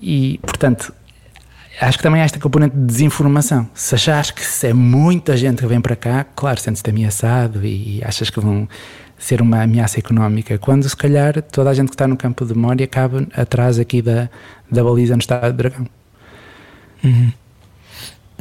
E, 0.00 0.38
portanto, 0.42 0.92
acho 1.80 1.98
que 1.98 2.02
também 2.02 2.20
há 2.20 2.24
esta 2.24 2.38
componente 2.38 2.76
de 2.76 2.84
desinformação. 2.84 3.68
Se 3.74 3.94
achas 3.94 4.30
que 4.30 4.66
é 4.66 4.72
muita 4.72 5.36
gente 5.36 5.62
que 5.62 5.66
vem 5.66 5.80
para 5.80 5.96
cá, 5.96 6.24
claro, 6.36 6.60
sentes-te 6.60 6.90
ameaçado 6.90 7.64
e 7.64 8.02
achas 8.04 8.30
que 8.30 8.38
vão 8.38 8.68
ser 9.18 9.40
uma 9.40 9.62
ameaça 9.62 9.98
económica, 9.98 10.58
quando 10.58 10.86
se 10.88 10.96
calhar 10.96 11.40
toda 11.42 11.70
a 11.70 11.74
gente 11.74 11.88
que 11.88 11.94
está 11.94 12.06
no 12.06 12.16
campo 12.16 12.44
de 12.44 12.54
Moria 12.54 12.86
cabe 12.86 13.26
atrás 13.34 13.78
aqui 13.78 14.02
da, 14.02 14.28
da 14.70 14.84
baliza 14.84 15.14
no 15.14 15.20
estado 15.20 15.50
de 15.50 15.56
Dragão. 15.56 15.86
Uhum. 17.04 17.32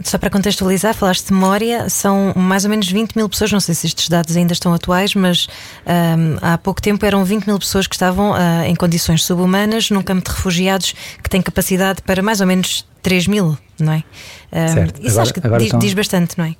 Só 0.01 0.17
para 0.17 0.29
contextualizar, 0.29 0.95
falaste 0.95 1.27
de 1.27 1.33
Moria, 1.33 1.87
são 1.87 2.33
mais 2.35 2.63
ou 2.63 2.69
menos 2.69 2.89
20 2.89 3.15
mil 3.15 3.29
pessoas, 3.29 3.51
não 3.51 3.59
sei 3.59 3.75
se 3.75 3.85
estes 3.85 4.09
dados 4.09 4.35
ainda 4.35 4.51
estão 4.51 4.73
atuais, 4.73 5.13
mas 5.13 5.47
um, 5.85 6.37
há 6.41 6.57
pouco 6.57 6.81
tempo 6.81 7.05
eram 7.05 7.23
20 7.23 7.45
mil 7.45 7.59
pessoas 7.59 7.85
que 7.85 7.93
estavam 7.93 8.31
uh, 8.31 8.63
em 8.65 8.73
condições 8.73 9.23
subhumanas 9.23 9.91
num 9.91 10.01
campo 10.01 10.27
de 10.27 10.35
refugiados 10.35 10.95
que 11.21 11.29
tem 11.29 11.43
capacidade 11.43 12.01
para 12.01 12.23
mais 12.23 12.41
ou 12.41 12.47
menos 12.47 12.87
3 13.03 13.27
mil, 13.27 13.55
não 13.79 13.93
é? 13.93 14.03
Um, 14.51 14.67
certo. 14.73 14.99
Isso 14.99 15.09
agora, 15.09 15.21
acho 15.21 15.33
que 15.33 15.41
diz, 15.41 15.63
estão... 15.63 15.79
diz, 15.79 15.93
bastante, 15.93 16.37
não 16.39 16.45
é? 16.45 16.55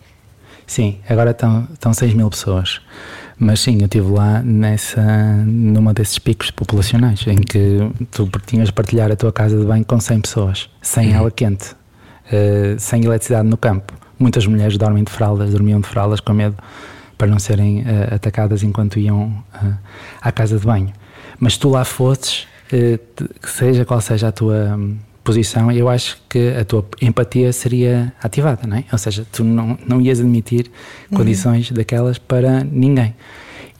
Sim, 0.67 0.99
agora 1.09 1.31
estão, 1.31 1.67
estão 1.73 1.91
6 1.91 2.13
mil 2.13 2.29
pessoas. 2.29 2.81
Mas 3.35 3.61
sim, 3.61 3.79
eu 3.79 3.85
estive 3.85 4.11
lá 4.11 4.43
nessa, 4.43 5.01
numa 5.43 5.91
desses 5.91 6.19
picos 6.19 6.51
populacionais 6.51 7.25
em 7.25 7.37
que 7.37 7.79
tu 8.11 8.29
tinhas 8.45 8.67
de 8.67 8.73
partilhar 8.73 9.11
a 9.11 9.15
tua 9.15 9.33
casa 9.33 9.57
de 9.57 9.65
banho 9.65 9.83
com 9.83 9.99
100 9.99 10.21
pessoas, 10.21 10.69
sem 10.83 11.09
uhum. 11.09 11.15
ela 11.15 11.31
quente 11.31 11.75
uh, 12.27 12.79
sem 12.79 13.03
eletricidade 13.03 13.47
no 13.47 13.57
campo. 13.57 13.93
Muitas 14.19 14.45
mulheres 14.45 14.77
dormem 14.77 15.03
de 15.03 15.11
fraldas, 15.11 15.51
dormiam 15.51 15.79
de 15.79 15.87
fraldas 15.87 16.19
com 16.19 16.33
medo 16.33 16.55
para 17.17 17.27
não 17.27 17.39
serem 17.39 17.81
uh, 17.81 18.15
atacadas 18.15 18.63
enquanto 18.63 18.99
iam 18.99 19.43
uh, 19.63 19.73
à 20.21 20.31
casa 20.31 20.57
de 20.57 20.65
banho. 20.65 20.91
Mas 21.39 21.57
tu 21.57 21.69
lá 21.69 21.83
fosses, 21.83 22.47
seja 23.43 23.85
qual 23.85 23.99
seja 24.01 24.29
a 24.29 24.31
tua 24.31 24.75
um, 24.77 24.97
posição, 25.23 25.71
eu 25.71 25.89
acho 25.89 26.17
que 26.29 26.49
a 26.49 26.65
tua 26.65 26.85
empatia 27.01 27.51
seria 27.53 28.13
ativada, 28.21 28.67
não 28.67 28.77
é? 28.77 28.83
Ou 28.91 28.97
seja, 28.97 29.25
tu 29.31 29.43
não, 29.43 29.77
não 29.87 30.01
ias 30.01 30.19
admitir 30.19 30.69
uhum. 31.11 31.17
condições 31.17 31.71
daquelas 31.71 32.17
para 32.17 32.63
ninguém. 32.63 33.15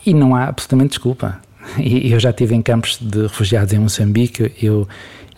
E 0.06 0.14
não 0.14 0.36
há 0.36 0.46
absolutamente 0.46 0.92
desculpa. 0.92 1.40
E 1.78 2.12
eu 2.12 2.20
já 2.20 2.30
estive 2.30 2.56
em 2.56 2.62
campos 2.62 2.98
de 3.00 3.24
refugiados 3.24 3.74
em 3.74 3.80
Moçambique, 3.80 4.52
eu 4.62 4.88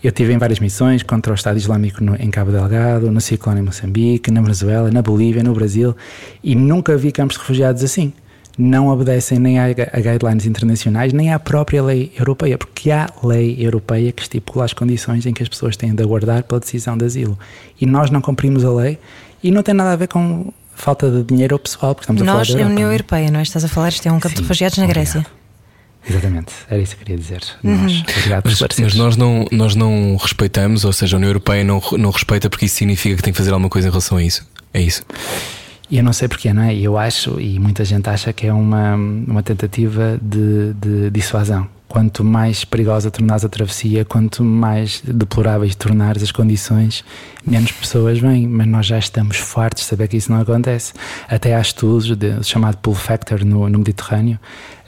eu 0.02 0.12
tive 0.12 0.32
em 0.32 0.38
várias 0.38 0.60
missões 0.60 1.02
contra 1.02 1.32
o 1.32 1.34
Estado 1.34 1.56
Islâmico 1.56 2.02
no, 2.02 2.14
em 2.16 2.30
Cabo 2.30 2.50
Delgado, 2.50 3.10
no 3.10 3.20
Ciclone 3.20 3.60
em 3.60 3.62
Moçambique, 3.62 4.30
na 4.30 4.40
Venezuela, 4.40 4.90
na 4.90 5.02
Bolívia, 5.02 5.42
no 5.42 5.52
Brasil 5.52 5.96
e 6.42 6.54
nunca 6.54 6.96
vi 6.96 7.12
campos 7.12 7.36
de 7.36 7.40
refugiados 7.40 7.82
assim. 7.82 8.12
Não 8.58 8.88
obedecem 8.88 9.38
nem 9.38 9.58
a, 9.58 9.64
a 9.64 10.00
guidelines 10.00 10.46
internacionais 10.46 11.12
nem 11.12 11.32
à 11.32 11.38
própria 11.38 11.82
lei 11.82 12.10
europeia, 12.16 12.56
porque 12.56 12.90
há 12.90 13.06
lei 13.22 13.56
europeia 13.58 14.10
que 14.12 14.22
estipula 14.22 14.64
as 14.64 14.72
condições 14.72 15.26
em 15.26 15.34
que 15.34 15.42
as 15.42 15.48
pessoas 15.48 15.76
têm 15.76 15.94
de 15.94 16.02
aguardar 16.02 16.42
pela 16.44 16.58
decisão 16.58 16.96
de 16.96 17.04
asilo. 17.04 17.38
E 17.78 17.84
nós 17.84 18.10
não 18.10 18.22
cumprimos 18.22 18.64
a 18.64 18.72
lei 18.72 18.98
e 19.42 19.50
não 19.50 19.62
tem 19.62 19.74
nada 19.74 19.92
a 19.92 19.96
ver 19.96 20.08
com 20.08 20.52
falta 20.74 21.10
de 21.10 21.22
dinheiro 21.22 21.54
ou 21.54 21.58
pessoal, 21.58 21.94
porque 21.94 22.04
estamos 22.04 22.22
nós, 22.22 22.28
a 22.28 22.32
falar 22.32 22.58
Nós, 22.58 22.70
a 22.70 22.72
União 22.72 22.92
Europeia, 22.92 23.30
não 23.30 23.40
é? 23.40 23.42
Estás 23.42 23.64
a 23.64 23.68
falar, 23.68 23.88
isto 23.88 24.06
é 24.06 24.12
um 24.12 24.20
campo 24.20 24.30
Sim, 24.30 24.36
de 24.36 24.42
refugiados 24.42 24.78
na 24.78 24.86
Grécia. 24.86 25.20
Obrigado. 25.20 25.45
Exatamente, 26.08 26.52
era 26.70 26.80
isso 26.80 26.94
que 26.94 27.02
eu 27.02 27.06
queria 27.06 27.18
dizer. 27.18 27.42
Uhum. 27.64 27.82
Nós, 27.82 28.04
mas, 28.44 28.78
mas, 28.78 28.94
nós, 28.94 29.16
não, 29.16 29.44
nós 29.50 29.74
não 29.74 30.16
respeitamos, 30.16 30.84
ou 30.84 30.92
seja, 30.92 31.16
a 31.16 31.18
União 31.18 31.30
Europeia 31.30 31.64
não, 31.64 31.82
não 31.98 32.10
respeita 32.10 32.48
porque 32.48 32.66
isso 32.66 32.76
significa 32.76 33.16
que 33.16 33.22
tem 33.22 33.32
que 33.32 33.38
fazer 33.38 33.50
alguma 33.50 33.68
coisa 33.68 33.88
em 33.88 33.90
relação 33.90 34.18
a 34.18 34.22
isso. 34.22 34.46
É 34.72 34.80
isso. 34.80 35.02
E 35.90 35.98
eu 35.98 36.04
não 36.04 36.12
sei 36.12 36.28
porquê, 36.28 36.52
não 36.52 36.62
é? 36.62 36.74
Eu 36.74 36.98
acho, 36.98 37.40
e 37.40 37.58
muita 37.58 37.84
gente 37.84 38.08
acha 38.08 38.32
que 38.32 38.46
é 38.46 38.52
uma, 38.52 38.94
uma 38.94 39.42
tentativa 39.42 40.18
de, 40.20 40.72
de 40.74 41.10
dissuasão. 41.10 41.68
Quanto 41.88 42.24
mais 42.24 42.64
perigosa 42.64 43.10
tornares 43.10 43.44
a 43.44 43.48
travessia, 43.48 44.04
quanto 44.04 44.42
mais 44.42 45.00
deploráveis 45.06 45.76
tornares 45.76 46.22
as 46.22 46.32
condições, 46.32 47.04
menos 47.46 47.72
pessoas 47.72 48.18
vêm. 48.18 48.46
Mas 48.46 48.66
nós 48.66 48.86
já 48.86 48.98
estamos 48.98 49.36
fartos 49.36 49.84
de 49.84 49.88
saber 49.88 50.08
que 50.08 50.16
isso 50.16 50.30
não 50.32 50.40
acontece. 50.40 50.92
Até 51.28 51.54
há 51.54 51.60
estudos 51.60 52.14
de, 52.16 52.42
chamado 52.42 52.76
pull 52.78 52.94
factor 52.94 53.44
no, 53.44 53.68
no 53.68 53.78
Mediterrâneo, 53.78 54.38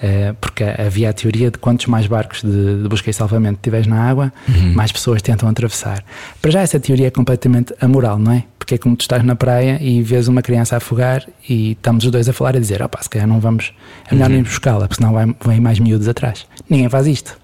eh, 0.00 0.34
porque 0.40 0.64
havia 0.64 1.10
a 1.10 1.12
teoria 1.12 1.50
de 1.50 1.58
quantos 1.58 1.86
mais 1.86 2.06
barcos 2.06 2.42
de, 2.42 2.82
de 2.82 2.88
busca 2.88 3.10
e 3.10 3.12
salvamento 3.12 3.58
tiveres 3.62 3.86
na 3.86 4.00
água, 4.02 4.32
uhum. 4.48 4.72
mais 4.72 4.92
pessoas 4.92 5.20
tentam 5.22 5.48
atravessar. 5.48 6.04
Para 6.40 6.50
já, 6.50 6.60
essa 6.60 6.78
teoria 6.78 7.08
é 7.08 7.10
completamente 7.10 7.74
amoral, 7.80 8.18
não 8.18 8.32
é? 8.32 8.44
Porque 8.58 8.74
é 8.74 8.78
como 8.78 8.96
tu 8.96 9.02
estás 9.02 9.24
na 9.24 9.34
praia 9.34 9.78
e 9.80 10.02
vês 10.02 10.28
uma 10.28 10.42
criança 10.42 10.76
a 10.76 10.78
afogar 10.78 11.26
e 11.48 11.72
estamos 11.72 12.04
os 12.04 12.10
dois 12.10 12.28
a 12.28 12.32
falar 12.32 12.56
a 12.56 12.60
dizer: 12.60 12.82
opá, 12.82 13.02
se 13.02 13.08
calhar 13.08 13.26
não 13.26 13.40
vamos, 13.40 13.72
é 14.08 14.14
melhor 14.14 14.28
uhum. 14.28 14.34
nem 14.34 14.42
buscá-la, 14.42 14.86
porque 14.86 15.02
senão 15.02 15.12
vai, 15.12 15.26
vem 15.44 15.60
mais 15.60 15.78
miúdos 15.78 16.06
atrás. 16.06 16.46
Ninguém 16.68 16.88
faz 16.88 17.06
isto. 17.06 17.36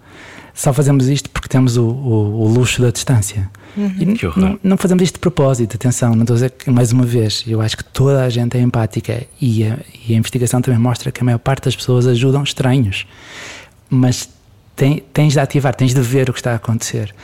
Só 0.54 0.73
fazemos 0.73 1.09
isto 1.09 1.28
porque 1.30 1.49
temos 1.49 1.76
o, 1.76 1.85
o, 1.85 2.42
o 2.44 2.49
luxo 2.49 2.80
da 2.80 2.90
distância. 2.90 3.50
Uhum. 3.76 4.33
Não, 4.37 4.61
não, 4.62 4.76
fazemos 4.76 5.02
isto 5.02 5.14
de 5.14 5.21
propósito, 5.21 5.76
atenção, 5.76 6.14
não 6.14 6.23
estou 6.23 6.35
a 6.35 6.37
dizer 6.37 6.50
que, 6.50 6.71
mais 6.71 6.93
uma 6.93 7.04
vez, 7.04 7.45
eu 7.47 7.61
acho 7.61 7.76
que 7.76 7.85
toda 7.85 8.25
a 8.25 8.28
gente 8.28 8.57
é 8.57 8.61
empática 8.61 9.23
e 9.40 9.64
a, 9.64 9.78
e 10.07 10.14
a 10.14 10.16
investigação 10.16 10.61
também 10.61 10.78
mostra 10.78 11.11
que 11.11 11.21
a 11.21 11.25
maior 11.25 11.38
parte 11.38 11.64
das 11.64 11.75
pessoas 11.75 12.07
ajudam 12.07 12.43
estranhos. 12.43 13.07
Mas 13.90 14.28
tem, 14.76 15.02
tens 15.12 15.33
de 15.33 15.40
ativar, 15.40 15.75
tens 15.75 15.95
de 15.95 16.00
ver 16.00 16.31
o 16.31 16.33
que 16.33 16.38
está 16.38 16.52
a 16.52 16.57
acontecer. 16.57 17.14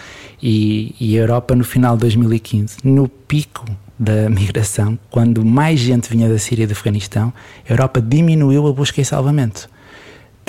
E, 0.42 0.95
e 0.99 1.16
a 1.16 1.21
Europa, 1.21 1.54
no 1.54 1.64
final 1.64 1.95
de 1.97 2.00
2015, 2.00 2.78
no 2.83 3.09
pico 3.09 3.64
da 3.99 4.30
migração, 4.30 4.99
quando 5.11 5.45
mais 5.45 5.78
gente 5.78 6.09
vinha 6.09 6.28
da 6.28 6.38
Síria 6.38 6.64
e 6.64 6.66
do 6.66 6.73
Afeganistão, 6.73 7.33
a 7.69 7.73
Europa 7.73 8.00
diminuiu 8.00 8.66
a 8.66 8.73
busca 8.73 9.00
e 9.00 9.04
salvamento 9.04 9.69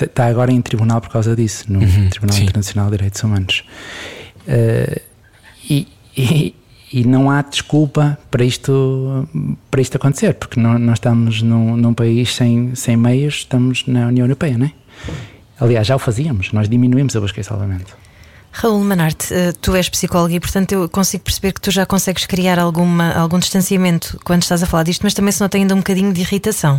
está 0.04 0.26
agora 0.26 0.52
em 0.52 0.60
tribunal 0.60 1.00
por 1.00 1.10
causa 1.10 1.34
disso, 1.36 1.64
no 1.68 1.80
uhum, 1.80 2.08
Tribunal 2.08 2.36
sim. 2.36 2.42
Internacional 2.44 2.86
de 2.90 2.96
Direitos 2.96 3.22
Humanos. 3.22 3.64
Uh, 4.46 5.00
e, 5.68 6.54
e, 6.92 7.04
não 7.04 7.30
há 7.30 7.42
desculpa 7.42 8.18
para 8.30 8.44
isto, 8.44 9.28
para 9.70 9.80
isto 9.80 9.96
acontecer, 9.96 10.34
porque 10.34 10.60
não, 10.60 10.78
nós 10.78 10.94
estamos 10.94 11.42
num, 11.42 11.76
num 11.76 11.94
país 11.94 12.34
sem, 12.34 12.74
sem 12.74 12.96
meios, 12.96 13.34
estamos 13.36 13.86
na 13.86 14.08
União 14.08 14.24
Europeia, 14.24 14.58
não 14.58 14.66
é? 14.66 14.72
Aliás, 15.58 15.86
já 15.86 15.96
o 15.96 15.98
fazíamos, 15.98 16.52
nós 16.52 16.68
diminuímos 16.68 17.14
a 17.14 17.20
busca 17.20 17.40
e 17.40 17.44
salvamento. 17.44 17.96
Raul 18.52 18.84
Manarte, 18.84 19.32
eh, 19.32 19.52
tu 19.60 19.74
és 19.74 19.88
psicólogo 19.88 20.34
e, 20.34 20.38
portanto, 20.38 20.72
eu 20.72 20.88
consigo 20.88 21.24
perceber 21.24 21.52
que 21.52 21.60
tu 21.60 21.70
já 21.70 21.86
consegues 21.86 22.26
criar 22.26 22.58
alguma, 22.58 23.10
algum 23.14 23.38
distanciamento 23.38 24.20
quando 24.24 24.42
estás 24.42 24.62
a 24.62 24.66
falar 24.66 24.82
disto, 24.82 25.02
mas 25.02 25.14
também 25.14 25.32
se 25.32 25.40
nota 25.40 25.56
ainda 25.56 25.74
um 25.74 25.78
bocadinho 25.78 26.12
de 26.12 26.20
irritação. 26.20 26.78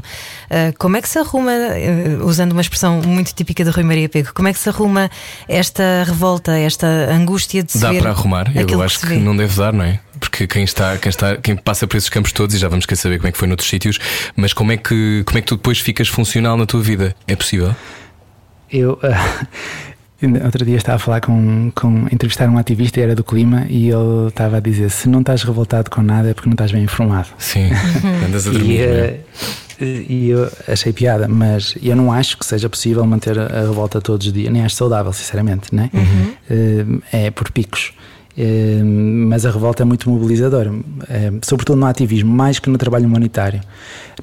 Eh, 0.52 0.72
como 0.78 0.98
é 0.98 1.02
que 1.02 1.10
se 1.10 1.18
arruma, 1.18 1.52
eh, 1.52 2.20
usando 2.22 2.52
uma 2.52 2.62
expressão 2.62 3.02
muito 3.02 3.34
típica 3.34 3.64
de 3.66 3.72
Rui 3.72 3.84
Maria 3.84 4.08
Pego, 4.08 4.30
como 4.36 4.48
é 4.48 4.54
que 4.54 4.60
se 4.60 4.70
arruma 4.70 5.10
esta 5.48 6.04
revolta, 6.06 6.52
esta 6.52 6.88
angústia 7.12 7.64
de 7.64 7.72
se 7.72 7.80
Dá 7.80 7.92
ver 7.92 8.02
para 8.02 8.12
arrumar, 8.12 8.52
eu 8.56 8.82
acho 8.84 9.00
que, 9.00 9.08
que 9.08 9.18
não 9.18 9.36
deve 9.36 9.58
dar, 9.58 9.74
não 9.74 9.84
é? 9.84 10.00
Porque 10.20 10.46
quem 10.46 10.64
está, 10.64 10.96
quem 10.98 11.10
está, 11.10 11.38
quem 11.38 11.56
passa 11.56 11.88
por 11.88 11.98
esses 11.98 12.10
campos 12.10 12.32
todos, 12.32 12.56
e 12.56 12.60
já 12.60 12.70
vamos 12.70 12.86
querer 12.86 12.98
saber 12.98 13.18
como 13.18 13.30
é 13.30 13.32
que 13.32 13.38
foi 13.38 13.48
noutros 13.48 13.68
sítios, 13.68 13.98
mas 14.36 14.54
como 14.54 14.72
é 14.72 14.78
que, 14.78 15.24
como 15.26 15.40
é 15.40 15.42
que 15.42 15.48
tu 15.48 15.56
depois 15.56 15.80
ficas 15.80 16.08
funcional 16.08 16.56
na 16.56 16.68
tua 16.68 16.82
vida? 16.82 17.16
É 17.28 17.36
possível? 17.36 17.76
Eu. 18.72 18.94
Uh... 18.94 19.84
Outro 20.44 20.66
dia 20.66 20.78
estava 20.78 20.96
a 20.96 21.00
falar 21.00 21.22
com, 21.22 21.72
com 21.76 22.08
entrevistar 22.12 22.50
um 22.50 22.58
ativista 22.58 23.00
e 23.00 23.04
era 23.04 23.16
do 23.16 23.24
clima 23.24 23.66
e 23.70 23.90
ele 23.90 24.28
estava 24.28 24.58
a 24.58 24.60
dizer: 24.60 24.90
se 24.90 25.10
não 25.10 25.20
estás 25.20 25.44
revoltado 25.44 25.90
com 25.90 26.02
nada 26.02 26.30
é 26.30 26.34
porque 26.34 26.50
não 26.50 26.54
estás 26.54 26.72
bem 26.72 26.84
informado. 26.84 27.30
Sim, 27.38 27.70
andas 28.26 28.48
a 28.48 28.52
dormir. 28.52 28.72
E, 28.72 28.82
é? 28.82 29.20
eh, 29.80 30.06
e 30.08 30.30
eu 30.30 30.50
achei 30.68 30.94
piada, 30.94 31.28
mas 31.28 31.76
eu 31.82 31.96
não 31.96 32.12
acho 32.12 32.38
que 32.38 32.46
seja 32.46 32.70
possível 32.70 33.06
manter 33.06 33.38
a 33.40 33.62
revolta 33.62 34.00
todos 34.00 34.28
os 34.28 34.34
dias, 34.34 34.52
nem 34.52 34.64
acho 34.64 34.76
saudável, 34.76 35.12
sinceramente, 35.12 35.74
né? 35.74 35.90
Uhum. 35.94 37.02
Eh, 37.12 37.26
é 37.26 37.32
por 37.32 37.52
picos. 37.52 37.94
Eh, 38.36 38.82
mas 38.84 39.46
a 39.46 39.52
revolta 39.52 39.84
é 39.84 39.86
muito 39.86 40.10
mobilizadora, 40.10 40.72
eh, 41.08 41.32
sobretudo 41.44 41.78
no 41.78 41.86
ativismo, 41.86 42.32
mais 42.32 42.58
que 42.58 42.70
no 42.70 42.78
trabalho 42.78 43.06
humanitário. 43.06 43.62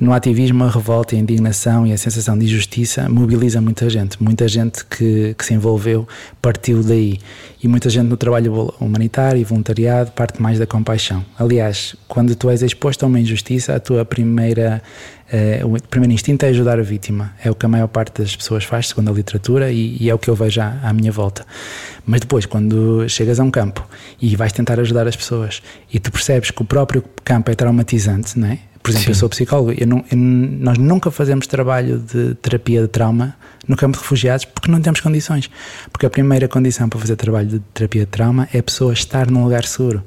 No 0.00 0.12
ativismo, 0.12 0.64
a 0.64 0.70
revolta, 0.70 1.14
a 1.14 1.18
indignação 1.18 1.86
e 1.86 1.92
a 1.92 1.98
sensação 1.98 2.36
de 2.36 2.44
injustiça 2.44 3.08
mobiliza 3.08 3.60
muita 3.60 3.88
gente. 3.88 4.20
Muita 4.22 4.48
gente 4.48 4.84
que, 4.84 5.34
que 5.38 5.44
se 5.44 5.54
envolveu 5.54 6.08
partiu 6.42 6.82
daí. 6.82 7.18
E 7.62 7.68
muita 7.68 7.90
gente 7.90 8.08
no 8.08 8.16
trabalho 8.16 8.72
humanitário 8.80 9.40
e 9.40 9.44
voluntariado 9.44 10.10
parte 10.12 10.40
mais 10.40 10.58
da 10.58 10.66
compaixão. 10.66 11.24
Aliás, 11.38 11.94
quando 12.08 12.34
tu 12.34 12.48
és 12.50 12.62
exposto 12.62 13.04
a 13.04 13.06
uma 13.06 13.20
injustiça, 13.20 13.74
a 13.74 13.80
tua 13.80 14.04
primeira 14.04 14.82
o 15.64 15.80
primeiro 15.88 16.12
instinto 16.12 16.44
é 16.44 16.48
ajudar 16.48 16.78
a 16.78 16.82
vítima. 16.82 17.32
É 17.42 17.50
o 17.50 17.54
que 17.54 17.64
a 17.64 17.68
maior 17.68 17.86
parte 17.86 18.20
das 18.20 18.34
pessoas 18.34 18.64
faz, 18.64 18.88
segundo 18.88 19.10
a 19.10 19.14
literatura, 19.14 19.70
e, 19.70 19.96
e 20.00 20.10
é 20.10 20.14
o 20.14 20.18
que 20.18 20.28
eu 20.28 20.34
vejo 20.34 20.60
à, 20.60 20.80
à, 20.82 20.92
minha 20.92 21.12
volta. 21.12 21.46
Mas 22.04 22.20
depois, 22.20 22.46
quando 22.46 23.08
chegas 23.08 23.38
a 23.38 23.44
um 23.44 23.50
campo 23.50 23.86
e 24.20 24.34
vais 24.34 24.52
tentar 24.52 24.80
ajudar 24.80 25.06
as 25.06 25.14
pessoas 25.14 25.62
e 25.92 26.00
tu 26.00 26.10
percebes 26.10 26.50
que 26.50 26.62
o 26.62 26.64
próprio 26.64 27.04
campo 27.24 27.50
é 27.50 27.54
traumatizante, 27.54 28.38
não 28.38 28.48
é? 28.48 28.58
Por 28.82 28.90
exemplo, 28.90 29.04
Sim. 29.04 29.10
eu 29.10 29.14
sou 29.14 29.28
psicólogo, 29.28 29.74
eu 29.78 29.86
não, 29.86 30.04
eu, 30.10 30.16
nós 30.16 30.78
nunca 30.78 31.10
fazemos 31.10 31.46
trabalho 31.46 31.98
de 31.98 32.34
terapia 32.36 32.80
de 32.80 32.88
trauma 32.88 33.36
no 33.68 33.76
campo 33.76 33.98
de 33.98 34.02
refugiados 34.02 34.46
porque 34.46 34.70
não 34.70 34.80
temos 34.80 35.00
condições. 35.00 35.50
Porque 35.92 36.06
a 36.06 36.10
primeira 36.10 36.48
condição 36.48 36.88
para 36.88 36.98
fazer 36.98 37.16
trabalho 37.16 37.46
de 37.46 37.58
terapia 37.74 38.02
de 38.02 38.10
trauma 38.10 38.48
é 38.52 38.58
a 38.58 38.62
pessoa 38.62 38.92
estar 38.92 39.30
num 39.30 39.44
lugar 39.44 39.64
seguro. 39.64 40.02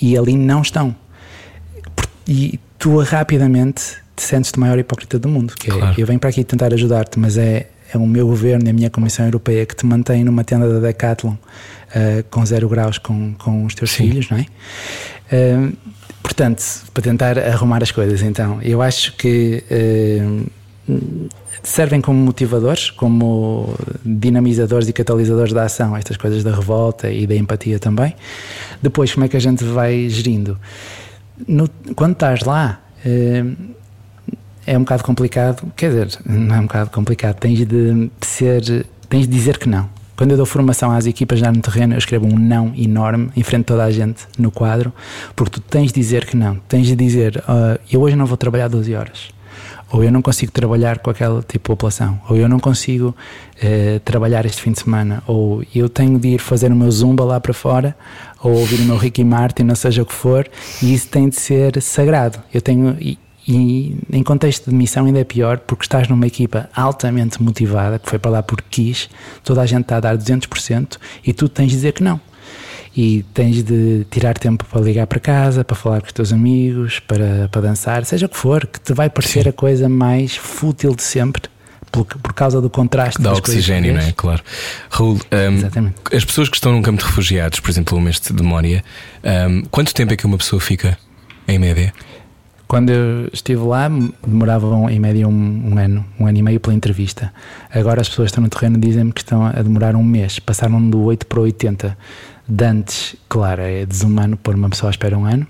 E 0.00 0.16
ali 0.16 0.36
não 0.36 0.62
estão. 0.62 0.94
E 2.26 2.58
tu 2.78 2.98
rapidamente 3.00 4.01
te 4.14 4.22
sentes-te 4.22 4.58
maior 4.58 4.78
hipócrita 4.78 5.18
do 5.18 5.28
mundo. 5.28 5.54
Que 5.54 5.70
claro. 5.70 5.94
é, 5.98 6.02
eu 6.02 6.06
venho 6.06 6.18
para 6.18 6.30
aqui 6.30 6.44
tentar 6.44 6.72
ajudar-te, 6.72 7.18
mas 7.18 7.36
é, 7.36 7.68
é 7.92 7.98
o 7.98 8.06
meu 8.06 8.26
governo 8.26 8.66
e 8.66 8.70
a 8.70 8.72
minha 8.72 8.90
Comissão 8.90 9.24
Europeia 9.24 9.66
que 9.66 9.76
te 9.76 9.86
mantém 9.86 10.24
numa 10.24 10.44
tenda 10.44 10.68
da 10.72 10.86
Decathlon 10.86 11.32
uh, 11.34 12.24
com 12.30 12.44
zero 12.44 12.68
graus 12.68 12.98
com, 12.98 13.34
com 13.34 13.64
os 13.64 13.74
teus 13.74 13.90
Sim. 13.90 14.08
filhos, 14.08 14.30
não 14.30 14.38
é? 14.38 14.46
Uh, 15.32 15.76
portanto, 16.22 16.62
para 16.92 17.02
tentar 17.02 17.38
arrumar 17.38 17.82
as 17.82 17.90
coisas, 17.90 18.22
então, 18.22 18.60
eu 18.62 18.80
acho 18.82 19.16
que 19.16 19.62
uh, 19.70 20.50
servem 21.62 22.00
como 22.00 22.18
motivadores, 22.18 22.90
como 22.90 23.74
dinamizadores 24.04 24.88
e 24.88 24.92
catalisadores 24.92 25.52
da 25.52 25.64
ação, 25.64 25.96
estas 25.96 26.16
coisas 26.16 26.42
da 26.42 26.54
revolta 26.54 27.10
e 27.10 27.26
da 27.26 27.34
empatia 27.34 27.78
também. 27.78 28.14
Depois, 28.80 29.12
como 29.12 29.24
é 29.24 29.28
que 29.28 29.36
a 29.36 29.40
gente 29.40 29.64
vai 29.64 30.08
gerindo? 30.08 30.58
No, 31.46 31.68
quando 31.94 32.12
estás 32.12 32.40
lá, 32.40 32.80
é 34.66 34.76
um 34.76 34.80
bocado 34.82 35.04
complicado, 35.04 35.72
quer 35.76 35.88
dizer, 35.88 36.18
não 36.24 36.54
é 36.54 36.58
um 36.58 36.62
bocado 36.62 36.90
complicado, 36.90 37.36
tens 37.38 37.66
de, 37.66 38.10
ser, 38.20 38.86
tens 39.08 39.26
de 39.26 39.32
dizer 39.32 39.58
que 39.58 39.68
não. 39.68 39.88
Quando 40.16 40.32
eu 40.32 40.36
dou 40.36 40.46
formação 40.46 40.92
às 40.92 41.06
equipas 41.06 41.38
já 41.38 41.50
no 41.50 41.60
terreno, 41.60 41.94
eu 41.94 41.98
escrevo 41.98 42.26
um 42.26 42.38
não 42.38 42.72
enorme 42.76 43.30
em 43.34 43.42
frente 43.42 43.60
de 43.60 43.66
toda 43.66 43.84
a 43.84 43.90
gente 43.90 44.26
no 44.38 44.50
quadro, 44.50 44.92
porque 45.34 45.52
tu 45.52 45.60
tens 45.60 45.92
de 45.92 46.00
dizer 46.00 46.26
que 46.26 46.36
não. 46.36 46.56
Tens 46.68 46.86
de 46.86 46.94
dizer, 46.94 47.38
uh, 47.38 47.80
eu 47.90 48.00
hoje 48.00 48.14
não 48.14 48.26
vou 48.26 48.36
trabalhar 48.36 48.68
12 48.68 48.94
horas 48.94 49.32
ou 49.92 50.02
eu 50.02 50.10
não 50.10 50.22
consigo 50.22 50.50
trabalhar 50.50 50.98
com 51.00 51.10
aquela 51.10 51.40
tipo 51.42 51.52
de 51.52 51.58
população, 51.58 52.18
ou 52.28 52.36
eu 52.36 52.48
não 52.48 52.58
consigo 52.58 53.08
uh, 53.08 54.00
trabalhar 54.00 54.46
este 54.46 54.62
fim 54.62 54.72
de 54.72 54.80
semana, 54.80 55.22
ou 55.26 55.62
eu 55.74 55.86
tenho 55.86 56.18
de 56.18 56.28
ir 56.28 56.38
fazer 56.38 56.72
o 56.72 56.74
meu 56.74 56.90
zumba 56.90 57.22
lá 57.24 57.38
para 57.38 57.52
fora, 57.52 57.94
ou 58.42 58.52
ouvir 58.52 58.80
o 58.80 58.84
meu 58.84 58.96
Ricky 58.96 59.22
Martin, 59.22 59.64
não 59.64 59.74
seja 59.74 60.02
o 60.02 60.06
que 60.06 60.14
for, 60.14 60.48
e 60.82 60.94
isso 60.94 61.08
tem 61.08 61.28
de 61.28 61.36
ser 61.36 61.80
sagrado. 61.82 62.38
Eu 62.52 62.62
tenho 62.62 62.96
e 63.46 63.96
em 64.12 64.22
contexto 64.22 64.70
de 64.70 64.76
missão 64.76 65.06
ainda 65.06 65.20
é 65.20 65.24
pior, 65.24 65.58
porque 65.58 65.84
estás 65.84 66.08
numa 66.08 66.26
equipa 66.26 66.68
altamente 66.74 67.42
motivada, 67.42 67.98
que 67.98 68.08
foi 68.08 68.18
para 68.18 68.30
lá 68.30 68.42
porque 68.42 68.64
quis, 68.70 69.10
toda 69.42 69.60
a 69.60 69.66
gente 69.66 69.82
está 69.82 69.96
a 69.96 70.00
dar 70.00 70.16
200% 70.16 70.96
e 71.24 71.32
tu 71.32 71.48
tens 71.48 71.70
de 71.70 71.76
dizer 71.76 71.92
que 71.92 72.02
não 72.02 72.20
e 72.96 73.24
tens 73.32 73.62
de 73.62 74.06
tirar 74.10 74.36
tempo 74.36 74.64
para 74.66 74.80
ligar 74.80 75.06
para 75.06 75.18
casa, 75.18 75.64
para 75.64 75.74
falar 75.74 76.00
com 76.00 76.06
os 76.06 76.12
teus 76.12 76.32
amigos, 76.32 77.00
para, 77.00 77.48
para 77.50 77.62
dançar, 77.62 78.04
seja 78.04 78.26
o 78.26 78.28
que 78.28 78.36
for, 78.36 78.66
que 78.66 78.78
te 78.78 78.92
vai 78.92 79.08
parecer 79.08 79.44
Sim. 79.44 79.48
a 79.48 79.52
coisa 79.52 79.88
mais 79.88 80.36
fútil 80.36 80.94
de 80.94 81.02
sempre. 81.02 81.42
Por, 81.90 82.06
por 82.06 82.32
causa 82.32 82.58
do 82.58 82.70
contraste 82.70 83.20
da 83.20 83.34
oxigênio, 83.34 83.92
não 83.92 84.00
é? 84.00 84.12
Claro. 84.12 84.42
Raul, 84.88 85.20
um, 85.30 86.16
as 86.16 86.24
pessoas 86.24 86.48
que 86.48 86.56
estão 86.56 86.72
num 86.72 86.80
campo 86.80 87.02
de 87.02 87.04
refugiados, 87.06 87.60
por 87.60 87.70
exemplo, 87.70 87.98
o 87.98 88.00
mês 88.00 88.18
de 88.18 88.42
Mória, 88.42 88.82
um, 89.22 89.62
quanto 89.70 89.92
tempo 89.92 90.10
é 90.10 90.16
que 90.16 90.24
uma 90.24 90.38
pessoa 90.38 90.58
fica, 90.58 90.96
em 91.46 91.58
média? 91.58 91.92
Quando 92.72 92.88
eu 92.88 93.28
estive 93.30 93.62
lá, 93.64 93.86
demoravam 94.26 94.88
em 94.88 94.98
média 94.98 95.28
um, 95.28 95.72
um, 95.74 95.78
ano, 95.78 96.06
um 96.18 96.26
ano 96.26 96.38
e 96.38 96.42
meio 96.42 96.58
pela 96.58 96.74
entrevista. 96.74 97.30
Agora 97.70 98.00
as 98.00 98.08
pessoas 98.08 98.28
que 98.28 98.30
estão 98.30 98.42
no 98.42 98.48
terreno 98.48 98.78
dizem-me 98.78 99.12
que 99.12 99.20
estão 99.20 99.44
a 99.44 99.60
demorar 99.60 99.94
um 99.94 100.02
mês, 100.02 100.38
passaram 100.38 100.88
do 100.88 101.02
8 101.02 101.26
para 101.26 101.40
80 101.40 101.98
de 102.48 102.64
antes, 102.64 103.14
claro, 103.28 103.60
é 103.60 103.84
desumano 103.84 104.38
pôr 104.38 104.54
uma 104.54 104.70
pessoa 104.70 104.88
à 104.88 104.92
espera 104.92 105.18
um 105.18 105.26
ano. 105.26 105.46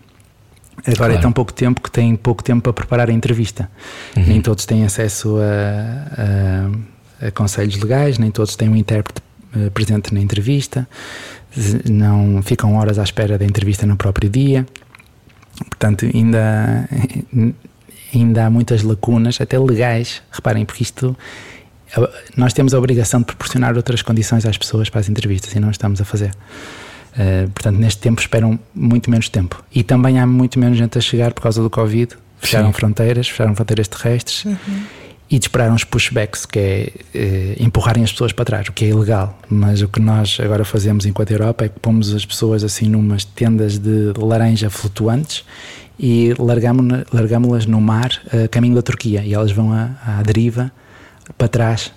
Agora 0.78 0.96
claro. 0.96 1.12
é 1.12 1.18
tão 1.18 1.30
pouco 1.30 1.52
tempo 1.52 1.80
que 1.80 1.92
tem 1.92 2.16
pouco 2.16 2.42
tempo 2.42 2.60
para 2.60 2.72
preparar 2.72 3.08
a 3.08 3.12
entrevista. 3.12 3.70
Uhum. 4.16 4.24
Nem 4.26 4.40
todos 4.40 4.66
têm 4.66 4.84
acesso 4.84 5.36
a, 5.38 7.22
a, 7.22 7.28
a, 7.28 7.30
conselhos 7.30 7.76
legais, 7.76 8.18
nem 8.18 8.32
todos 8.32 8.56
têm 8.56 8.68
um 8.68 8.74
intérprete 8.74 9.22
uh, 9.54 9.70
presente 9.70 10.12
na 10.12 10.18
entrevista, 10.18 10.88
não 11.88 12.42
ficam 12.42 12.74
horas 12.74 12.98
à 12.98 13.04
espera 13.04 13.38
da 13.38 13.44
entrevista 13.44 13.86
no 13.86 13.96
próprio 13.96 14.28
dia. 14.28 14.66
Portanto, 15.68 16.06
ainda, 16.12 16.88
ainda 18.14 18.46
há 18.46 18.50
muitas 18.50 18.82
lacunas, 18.82 19.40
até 19.40 19.58
legais. 19.58 20.22
Reparem, 20.30 20.64
porque 20.64 20.82
isto 20.82 21.16
nós 22.36 22.52
temos 22.52 22.72
a 22.72 22.78
obrigação 22.78 23.20
de 23.20 23.26
proporcionar 23.26 23.76
outras 23.76 24.00
condições 24.02 24.46
às 24.46 24.56
pessoas 24.56 24.88
para 24.88 25.00
as 25.00 25.08
entrevistas 25.08 25.54
e 25.54 25.60
não 25.60 25.70
estamos 25.70 26.00
a 26.00 26.04
fazer. 26.04 26.30
Uh, 27.12 27.50
portanto, 27.50 27.78
neste 27.78 28.00
tempo 28.00 28.20
esperam 28.20 28.58
muito 28.74 29.10
menos 29.10 29.28
tempo. 29.28 29.62
E 29.74 29.82
também 29.82 30.18
há 30.18 30.26
muito 30.26 30.58
menos 30.58 30.78
gente 30.78 30.96
a 30.96 31.00
chegar 31.00 31.34
por 31.34 31.42
causa 31.42 31.62
do 31.62 31.68
Covid. 31.68 32.16
Fecharam 32.38 32.68
Sim. 32.68 32.72
fronteiras, 32.72 33.28
fecharam 33.28 33.54
fronteiras 33.54 33.86
terrestres 33.88 34.44
uhum. 34.46 34.56
E 35.32 35.38
dispararam 35.38 35.74
os 35.74 35.82
pushbacks, 35.82 36.44
que 36.44 36.58
é 36.58 36.92
uh, 37.58 37.64
empurrarem 37.64 38.04
as 38.04 38.12
pessoas 38.12 38.32
para 38.32 38.44
trás, 38.44 38.68
o 38.68 38.72
que 38.72 38.84
é 38.84 38.88
ilegal. 38.88 39.38
Mas 39.48 39.80
o 39.80 39.88
que 39.88 39.98
nós 39.98 40.38
agora 40.38 40.62
fazemos 40.62 41.06
enquanto 41.06 41.30
Europa 41.30 41.64
é 41.64 41.68
que 41.70 41.80
pomos 41.80 42.14
as 42.14 42.26
pessoas 42.26 42.62
assim 42.62 42.86
numas 42.86 43.24
tendas 43.24 43.78
de 43.78 44.12
laranja 44.18 44.68
flutuantes 44.68 45.42
e 45.98 46.34
largámos-las 46.38 47.64
no 47.64 47.80
mar 47.80 48.10
a 48.30 48.46
caminho 48.46 48.74
da 48.74 48.82
Turquia. 48.82 49.22
E 49.24 49.32
elas 49.32 49.52
vão 49.52 49.72
à, 49.72 49.92
à 50.06 50.22
deriva 50.22 50.70
para 51.38 51.48
trás 51.48 51.90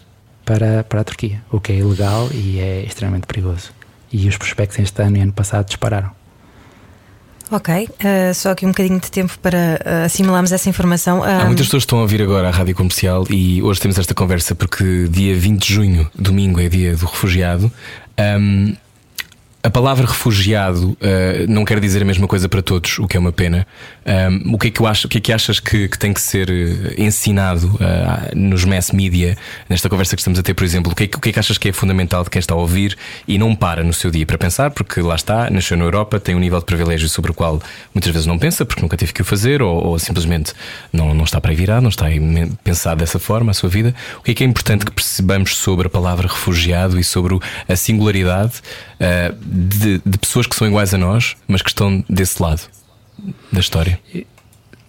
para, 0.46 0.86
para 0.86 1.02
a 1.02 1.04
Turquia, 1.04 1.42
o 1.52 1.60
que 1.60 1.74
é 1.74 1.76
ilegal 1.76 2.30
e 2.32 2.60
é 2.60 2.86
extremamente 2.86 3.28
perigoso 3.28 3.74
e 4.14 4.30
os 4.30 4.38
prospectos 4.38 4.80
este 4.80 5.02
ano 5.02 5.18
e 5.18 5.22
ano 5.22 5.34
passado 5.34 5.66
dispararam. 5.66 6.25
Ok, 7.52 7.88
uh, 7.90 8.34
só 8.34 8.52
aqui 8.52 8.66
um 8.66 8.70
bocadinho 8.70 9.00
de 9.00 9.12
tempo 9.12 9.38
para 9.40 9.80
uh, 9.86 10.06
assimilarmos 10.06 10.52
essa 10.52 10.68
informação. 10.68 11.24
Há 11.24 11.46
muitas 11.46 11.68
pessoas 11.68 11.84
que 11.84 11.88
estão 11.88 12.00
a 12.00 12.02
ouvir 12.02 12.22
agora 12.22 12.48
a 12.48 12.52
rádio 12.52 12.76
comercial 12.76 13.26
e 13.30 13.62
hoje 13.62 13.80
temos 13.80 13.98
esta 13.98 14.14
conversa 14.14 14.56
porque 14.56 15.08
dia 15.10 15.36
20 15.36 15.62
de 15.62 15.74
junho, 15.74 16.12
domingo, 16.16 16.60
é 16.60 16.68
dia 16.68 16.96
do 16.96 17.06
refugiado. 17.06 17.72
Um, 18.20 18.76
a 19.66 19.70
palavra 19.72 20.06
refugiado 20.06 20.92
uh, 20.92 20.98
não 21.50 21.66
quer 21.66 21.80
dizer 21.80 22.04
a 22.04 22.06
mesma 22.06 22.28
coisa 22.28 22.48
para 22.48 22.62
todos, 22.62 23.00
o 23.00 23.08
que 23.08 23.18
é 23.18 23.20
uma 23.20 23.32
pena. 23.32 23.66
Um, 24.06 24.54
o 24.54 24.60
que 24.60 24.68
é 24.68 24.70
que, 24.70 24.80
eu 24.80 24.86
acho, 24.86 25.08
o 25.08 25.10
que, 25.10 25.18
é 25.18 25.22
que 25.22 25.34
achas 25.34 25.60
que, 25.60 25.88
que 25.88 25.98
tem 25.98 26.14
que 26.14 26.22
ser 26.22 26.52
eh, 26.52 26.94
ensinado 27.00 27.66
uh, 27.66 28.38
nos 28.38 28.64
mass 28.64 28.92
media, 28.92 29.36
nesta 29.68 29.90
conversa 29.90 30.16
que 30.16 30.22
estamos 30.22 30.38
a 30.38 30.44
ter, 30.44 30.54
por 30.54 30.64
exemplo? 30.64 30.92
O 30.92 30.96
que, 30.96 31.06
é 31.06 31.08
que, 31.08 31.18
o 31.18 31.20
que 31.20 31.30
é 31.30 31.34
que 31.34 31.40
achas 31.40 31.58
que 31.58 31.70
é 31.70 31.74
fundamental 31.74 32.24
de 32.24 32.30
quem 32.30 32.40
está 32.40 32.54
a 32.54 32.58
ouvir 32.58 32.96
e 33.28 33.40
não 33.40 33.56
para 33.56 33.84
no 33.84 33.92
seu 33.92 34.12
dia 34.12 34.24
para 34.24 34.38
pensar? 34.38 34.70
Porque 34.70 35.02
lá 35.02 35.16
está, 35.16 35.50
nasceu 35.50 35.76
na 35.76 35.84
Europa, 35.84 36.20
tem 36.20 36.36
um 36.36 36.40
nível 36.40 36.60
de 36.60 36.66
privilégio 36.66 37.10
sobre 37.10 37.32
o 37.32 37.34
qual 37.34 37.60
muitas 37.92 38.12
vezes 38.12 38.28
não 38.28 38.38
pensa, 38.38 38.66
porque 38.68 38.84
nunca 38.84 38.96
teve 38.96 39.14
que 39.14 39.24
o 39.24 39.26
fazer, 39.26 39.64
ou, 39.64 39.84
ou 39.84 39.98
simplesmente 39.98 40.54
não, 40.94 41.12
não 41.16 41.24
está 41.24 41.42
para 41.42 41.50
aí 41.50 41.58
virar, 41.58 41.82
não 41.82 41.90
está 41.90 42.06
a 42.06 42.10
pensar 42.64 42.96
dessa 42.96 43.18
forma 43.18 43.50
a 43.50 43.54
sua 43.56 43.70
vida. 43.70 43.96
O 44.20 44.22
que 44.22 44.30
é 44.30 44.34
que 44.36 44.44
é 44.44 44.48
importante 44.48 44.86
que 44.86 44.92
percebamos 44.92 45.58
sobre 45.58 45.88
a 45.88 45.90
palavra 45.90 46.28
refugiado 46.28 47.00
e 47.00 47.04
sobre 47.04 47.40
a 47.68 47.76
singularidade? 47.76 48.62
Uh, 48.96 49.36
de, 49.42 50.02
de, 50.06 50.18
pessoas 50.18 50.48
que 50.48 50.56
são 50.56 50.68
iguais 50.68 50.94
a 50.94 50.98
nós, 50.98 51.36
mas 51.48 51.62
que 51.62 51.70
estão 51.70 52.04
desse 52.10 52.42
lado 52.42 52.62
da 53.52 53.60
história? 53.60 54.00
E, 54.14 54.26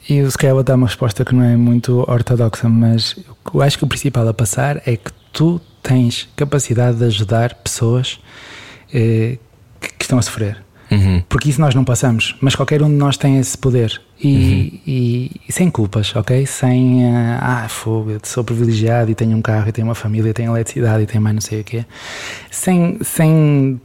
eu 0.09 0.31
se 0.31 0.39
calhar 0.39 0.55
vou 0.55 0.63
dar 0.63 0.77
uma 0.77 0.87
resposta 0.87 1.25
que 1.25 1.35
não 1.35 1.43
é 1.43 1.57
muito 1.57 2.05
ortodoxa, 2.09 2.69
mas 2.69 3.17
eu 3.53 3.61
acho 3.61 3.77
que 3.77 3.85
o 3.85 3.89
principal 3.89 4.27
a 4.29 4.33
passar 4.33 4.81
é 4.87 4.97
que 4.97 5.11
tu 5.33 5.61
tens 5.83 6.29
capacidade 6.37 6.99
de 6.99 7.05
ajudar 7.05 7.55
pessoas 7.55 8.21
eh, 8.93 9.39
que, 9.81 9.93
que, 9.99 10.05
estão 10.05 10.19
a 10.19 10.23
sofrer. 10.23 10.65
Uhum. 10.91 11.23
Porque 11.29 11.51
isso 11.51 11.61
nós 11.61 11.75
não 11.75 11.85
passamos, 11.85 12.37
mas 12.41 12.55
qualquer 12.55 12.81
um 12.83 12.89
de 12.89 12.95
nós 12.95 13.17
tem 13.17 13.39
esse 13.39 13.59
poder 13.59 14.01
e, 14.21 14.29
uhum. 14.29 14.81
e, 14.87 15.41
e 15.49 15.53
sem 15.53 15.69
culpas, 15.69 16.15
ok? 16.15 16.47
Sem 16.47 17.05
uh, 17.05 17.39
ah, 17.41 17.67
fogo, 17.69 18.13
eu 18.13 18.21
sou 18.23 18.45
privilegiado 18.45 19.11
e 19.11 19.15
tenho 19.15 19.37
um 19.37 19.43
carro 19.43 19.69
e 19.69 19.73
tenho 19.73 19.89
uma 19.89 19.97
família, 19.97 20.31
e 20.31 20.33
tenho 20.33 20.53
eletricidade 20.53 21.03
e 21.03 21.07
tenho 21.07 21.23
mais 21.23 21.35
não 21.35 21.41
sei 21.41 21.61
o 21.61 21.65
quê. 21.65 21.85
Sem, 22.51 22.99
sem 23.03 23.81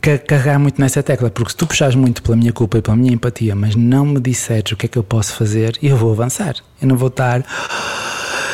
carregar 0.00 0.58
muito 0.58 0.80
nessa 0.80 1.02
tecla, 1.02 1.30
porque 1.30 1.50
se 1.50 1.56
tu 1.56 1.66
puxares 1.66 1.94
muito 1.94 2.22
pela 2.22 2.36
minha 2.36 2.52
culpa 2.52 2.78
e 2.78 2.82
pela 2.82 2.96
minha 2.96 3.12
empatia, 3.12 3.54
mas 3.54 3.74
não 3.74 4.04
me 4.06 4.20
disseres 4.20 4.72
o 4.72 4.76
que 4.76 4.86
é 4.86 4.88
que 4.88 4.98
eu 4.98 5.04
posso 5.04 5.34
fazer, 5.34 5.78
eu 5.82 5.96
vou 5.96 6.12
avançar. 6.12 6.56
Eu 6.80 6.88
não 6.88 6.96
vou 6.96 7.08
estar 7.08 7.44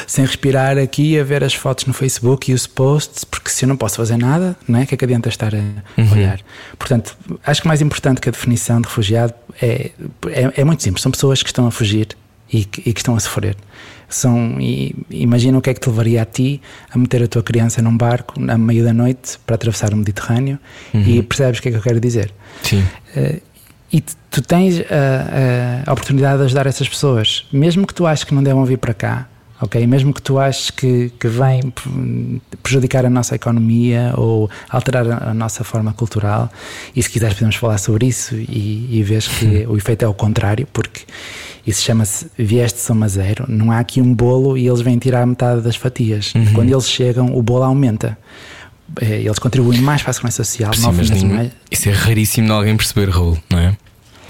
sem 0.07 0.25
respirar 0.25 0.77
aqui 0.79 1.19
a 1.19 1.25
ver 1.25 1.43
as 1.43 1.55
fotos 1.55 1.87
no 1.87 1.93
Facebook 1.93 2.51
e 2.51 2.55
os 2.55 2.67
posts, 2.67 3.25
porque 3.25 3.51
se 3.51 3.65
eu 3.65 3.69
não 3.69 3.77
posso 3.77 3.97
fazer 3.97 4.17
nada, 4.17 4.57
não 4.69 4.79
é? 4.79 4.83
O 4.83 4.87
que 4.87 4.95
é 4.95 4.99
que 4.99 5.05
adianta 5.05 5.29
estar 5.29 5.55
a 5.55 5.59
uhum. 5.59 6.13
olhar? 6.13 6.41
Portanto, 6.79 7.17
acho 7.45 7.63
que 7.63 7.69
mais 7.69 7.81
importante 7.81 8.21
que 8.21 8.29
a 8.29 8.33
definição 8.33 8.81
de 8.81 8.89
refugiado 8.89 9.35
é, 9.61 9.91
é, 10.27 10.53
é 10.61 10.65
muito 10.65 10.83
simples. 10.83 11.03
São 11.03 11.11
pessoas 11.11 11.43
que 11.43 11.49
estão 11.49 11.67
a 11.67 11.71
fugir 11.71 12.09
e 12.53 12.65
que, 12.65 12.89
e 12.89 12.93
que 12.93 13.01
estão 13.01 13.17
a 13.17 13.21
sofrer. 13.21 13.57
São, 14.15 14.61
e, 14.61 14.95
imagina 15.11 15.59
o 15.59 15.61
que 15.61 15.71
é 15.71 15.75
que 15.75 15.81
te 15.81 15.89
levaria 15.89 16.23
a 16.23 16.25
ti 16.25 16.61
a 16.91 16.99
meter 16.99 17.23
a 17.23 17.29
tua 17.29 17.43
criança 17.43 17.81
num 17.81 17.97
barco 17.97 18.35
à 18.49 18.59
meia 18.59 18.85
da 18.85 18.93
noite 18.93 19.39
para 19.47 19.55
atravessar 19.55 19.93
o 19.93 19.97
Mediterrâneo 19.97 20.59
uhum. 20.93 21.03
e 21.03 21.23
percebes 21.23 21.59
o 21.59 21.63
que 21.63 21.69
é 21.69 21.73
que 21.73 21.79
eu 21.79 21.83
quero 21.83 22.01
dizer. 22.01 22.33
Sim. 22.63 22.85
Uh, 23.17 23.41
e 23.93 24.01
tu 24.31 24.41
tens 24.41 24.81
a, 24.81 25.85
a, 25.87 25.93
oportunidade 25.93 26.39
de 26.39 26.45
ajudar 26.45 26.67
essas 26.67 26.89
pessoas, 26.89 27.47
mesmo 27.53 27.87
que 27.87 27.93
tu 27.93 28.07
aches 28.07 28.25
que 28.25 28.35
não 28.35 28.43
devam 28.43 28.65
vir 28.65 28.79
para 28.79 28.95
cá, 28.95 29.29
ok? 29.63 29.87
Mesmo 29.87 30.13
que 30.13 30.21
tu 30.21 30.39
aches 30.39 30.71
que, 30.71 31.11
que 31.19 31.29
vem 31.29 31.73
prejudicar 32.63 33.07
a 33.07 33.11
nossa 33.11 33.37
economia 33.37 34.13
ou 34.17 34.51
alterar 34.69 35.29
a, 35.29 35.33
nossa 35.33 35.63
forma 35.63 35.93
cultural, 35.93 36.51
e 36.95 37.03
se 37.03 37.09
quiseres 37.09 37.35
podemos 37.35 37.57
falar 37.57 37.79
sobre 37.79 38.07
isso 38.07 38.35
e, 38.35 38.89
e 38.91 39.03
vês 39.03 39.29
que 39.29 39.65
o 39.67 39.77
efeito 39.77 40.05
é 40.05 40.09
o 40.09 40.13
contrário, 40.13 40.67
porque 40.73 41.03
isso 41.65 41.83
chama-se 41.83 42.27
vieste 42.37 42.81
soma 42.81 43.09
zero. 43.09 43.45
Não 43.49 43.71
há 43.71 43.79
aqui 43.79 44.01
um 44.01 44.13
bolo 44.13 44.59
e 44.59 44.67
eles 44.67 44.81
vêm 44.81 44.99
tirar 44.99 45.25
metade 45.25 45.61
das 45.61 45.77
fatias. 45.77 46.35
Uhum. 46.35 46.53
Quando 46.53 46.73
eles 46.73 46.89
chegam, 46.89 47.37
o 47.37 47.43
bolo 47.43 47.63
aumenta. 47.63 48.19
É, 49.01 49.21
eles 49.21 49.39
contribuem 49.39 49.81
mais 49.81 50.03
para 50.03 50.11
a 50.11 50.13
segurança 50.13 50.45
social. 50.45 50.75
Sim, 50.75 50.91
mas 50.93 51.23
mais... 51.23 51.53
Isso 51.71 51.89
é 51.89 51.93
raríssimo 51.93 52.49
de 52.49 52.53
alguém 52.53 52.77
perceber, 52.77 53.09
Raul, 53.09 53.39
não 53.49 53.59
é? 53.59 53.77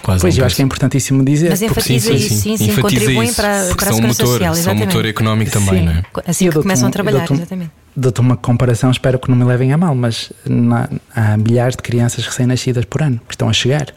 Quase 0.03 0.21
pois, 0.21 0.37
eu 0.37 0.45
acho 0.45 0.57
que 0.57 0.63
é 0.63 0.65
importantíssimo 0.65 1.25
dizer. 1.25 1.51
Mas 1.51 1.63
enfatiza 1.63 2.09
sim, 2.09 2.15
isso, 2.15 2.35
sim, 2.35 2.57
sim, 2.57 2.73
sim 2.73 2.81
contribuem 2.81 3.29
isso, 3.29 3.37
para, 3.37 3.75
para 3.77 3.91
a 3.91 3.93
segurança 3.93 4.27
social. 4.27 4.53
Exatamente. 4.53 4.63
São 4.63 4.75
motor 4.75 5.07
económico 5.07 5.51
também, 5.51 5.85
não 5.85 5.93
é? 5.93 6.03
Assim 6.27 6.51
que 6.51 6.59
começam 6.61 6.89
a 6.89 6.91
trabalhar, 6.91 7.31
exatamente. 7.31 7.71
Dou-te 7.95 8.21
uma 8.21 8.37
comparação, 8.37 8.91
espero 8.91 9.19
que 9.19 9.31
não 9.31 9.37
me 9.37 9.45
levem 9.45 9.73
a 9.73 9.79
mal, 9.79 9.95
mas 9.95 10.33
na, 10.47 10.89
há 11.15 11.37
milhares 11.37 11.77
de 11.77 11.83
crianças 11.83 12.27
recém-nascidas 12.27 12.85
por 12.87 13.03
ano 13.03 13.21
que 13.29 13.35
estão 13.35 13.49
a 13.49 13.53
chegar 13.53 13.95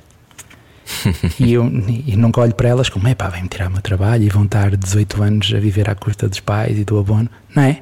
e 1.40 1.54
eu 1.54 1.66
e 1.66 2.16
nunca 2.16 2.42
olho 2.42 2.54
para 2.54 2.70
elas 2.70 2.90
como, 2.90 3.08
é 3.08 3.16
pá, 3.16 3.30
vem-me 3.30 3.48
tirar 3.48 3.68
o 3.70 3.72
meu 3.72 3.82
trabalho 3.82 4.24
e 4.24 4.30
vão 4.30 4.44
estar 4.44 4.76
18 4.76 5.24
anos 5.24 5.54
a 5.56 5.60
viver 5.60 5.90
à 5.90 5.96
custa 5.96 6.28
dos 6.28 6.40
pais 6.40 6.78
e 6.78 6.84
do 6.84 7.00
abono. 7.00 7.30
Não 7.56 7.64
é? 7.64 7.82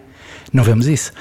Não 0.52 0.64
vemos 0.64 0.88
isso. 0.88 1.12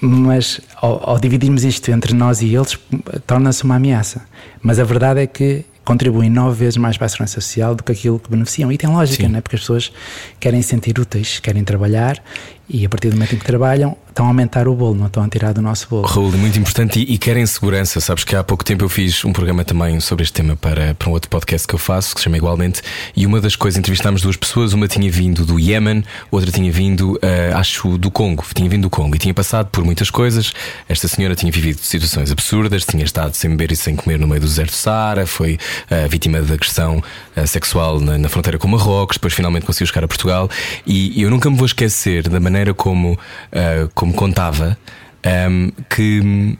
Mas 0.00 0.60
ao, 0.76 1.10
ao 1.10 1.18
dividirmos 1.18 1.64
isto 1.64 1.88
entre 1.90 2.12
nós 2.12 2.42
e 2.42 2.54
eles, 2.54 2.78
torna-se 3.26 3.64
uma 3.64 3.76
ameaça. 3.76 4.22
Mas 4.60 4.78
a 4.78 4.84
verdade 4.84 5.20
é 5.20 5.26
que 5.26 5.64
contribuem 5.86 6.28
nove 6.28 6.58
vezes 6.58 6.76
mais 6.76 6.98
para 6.98 7.06
a 7.06 7.08
segurança 7.08 7.40
social 7.40 7.74
do 7.74 7.82
que 7.82 7.92
aquilo 7.92 8.18
que 8.18 8.28
beneficiam. 8.28 8.70
E 8.72 8.76
tem 8.76 8.90
lógica, 8.90 9.22
Sim. 9.22 9.30
não 9.30 9.38
é? 9.38 9.40
Porque 9.40 9.54
as 9.54 9.62
pessoas 9.62 9.92
querem 10.40 10.60
se 10.60 10.68
sentir 10.68 10.98
úteis, 10.98 11.38
querem 11.38 11.62
trabalhar 11.64 12.20
e 12.68 12.84
a 12.84 12.88
partir 12.88 13.08
do 13.08 13.14
momento 13.14 13.34
em 13.34 13.38
que 13.38 13.44
trabalham 13.44 13.96
estão 14.16 14.24
a 14.24 14.28
aumentar 14.28 14.66
o 14.66 14.74
bolo, 14.74 14.94
não 14.94 15.06
estão 15.08 15.22
a 15.22 15.28
tirar 15.28 15.52
do 15.52 15.60
nosso 15.60 15.86
bolo. 15.90 16.06
Raul, 16.06 16.32
muito 16.32 16.58
importante 16.58 16.98
e, 16.98 17.14
e 17.14 17.18
querem 17.18 17.44
segurança. 17.44 18.00
Sabes 18.00 18.24
que 18.24 18.34
há 18.34 18.42
pouco 18.42 18.64
tempo 18.64 18.82
eu 18.82 18.88
fiz 18.88 19.22
um 19.26 19.32
programa 19.32 19.62
também 19.62 20.00
sobre 20.00 20.22
este 20.22 20.32
tema 20.32 20.56
para, 20.56 20.94
para 20.94 21.10
um 21.10 21.12
outro 21.12 21.28
podcast 21.28 21.68
que 21.68 21.74
eu 21.74 21.78
faço, 21.78 22.14
que 22.14 22.20
se 22.20 22.24
chama 22.24 22.38
Igualmente, 22.38 22.80
e 23.14 23.26
uma 23.26 23.42
das 23.42 23.54
coisas, 23.54 23.78
entrevistámos 23.78 24.22
duas 24.22 24.36
pessoas, 24.36 24.72
uma 24.72 24.88
tinha 24.88 25.10
vindo 25.10 25.44
do 25.44 25.60
Iémen, 25.60 26.02
outra 26.30 26.50
tinha 26.50 26.72
vindo, 26.72 27.16
uh, 27.16 27.56
acho, 27.56 27.98
do 27.98 28.10
Congo, 28.10 28.42
tinha 28.54 28.68
vindo 28.70 28.82
do 28.82 28.90
Congo 28.90 29.14
e 29.16 29.18
tinha 29.18 29.34
passado 29.34 29.68
por 29.68 29.84
muitas 29.84 30.08
coisas. 30.08 30.54
Esta 30.88 31.08
senhora 31.08 31.34
tinha 31.34 31.52
vivido 31.52 31.80
situações 31.82 32.32
absurdas, 32.32 32.86
tinha 32.86 33.04
estado 33.04 33.34
sem 33.34 33.50
beber 33.50 33.72
e 33.72 33.76
sem 33.76 33.94
comer 33.94 34.18
no 34.18 34.26
meio 34.26 34.40
do 34.40 34.46
deserto 34.46 34.72
Sara, 34.72 35.26
foi 35.26 35.58
uh, 35.90 36.08
vítima 36.08 36.40
de 36.40 36.54
agressão 36.54 37.02
uh, 37.36 37.46
sexual 37.46 38.00
na, 38.00 38.16
na, 38.16 38.30
fronteira 38.30 38.58
com 38.58 38.66
Marrocos, 38.66 39.18
depois 39.18 39.34
finalmente 39.34 39.66
conseguiu 39.66 39.88
chegar 39.88 40.04
a 40.04 40.08
Portugal 40.08 40.48
e, 40.86 41.20
e 41.20 41.22
eu 41.22 41.28
nunca 41.28 41.50
me 41.50 41.56
vou 41.56 41.66
esquecer 41.66 42.26
da 42.30 42.40
maneira 42.40 42.55
como, 42.74 43.12
uh, 43.12 43.88
como 43.94 44.14
contava 44.14 44.78
um, 45.24 45.28
ehm, 45.28 45.70
que 45.88 46.58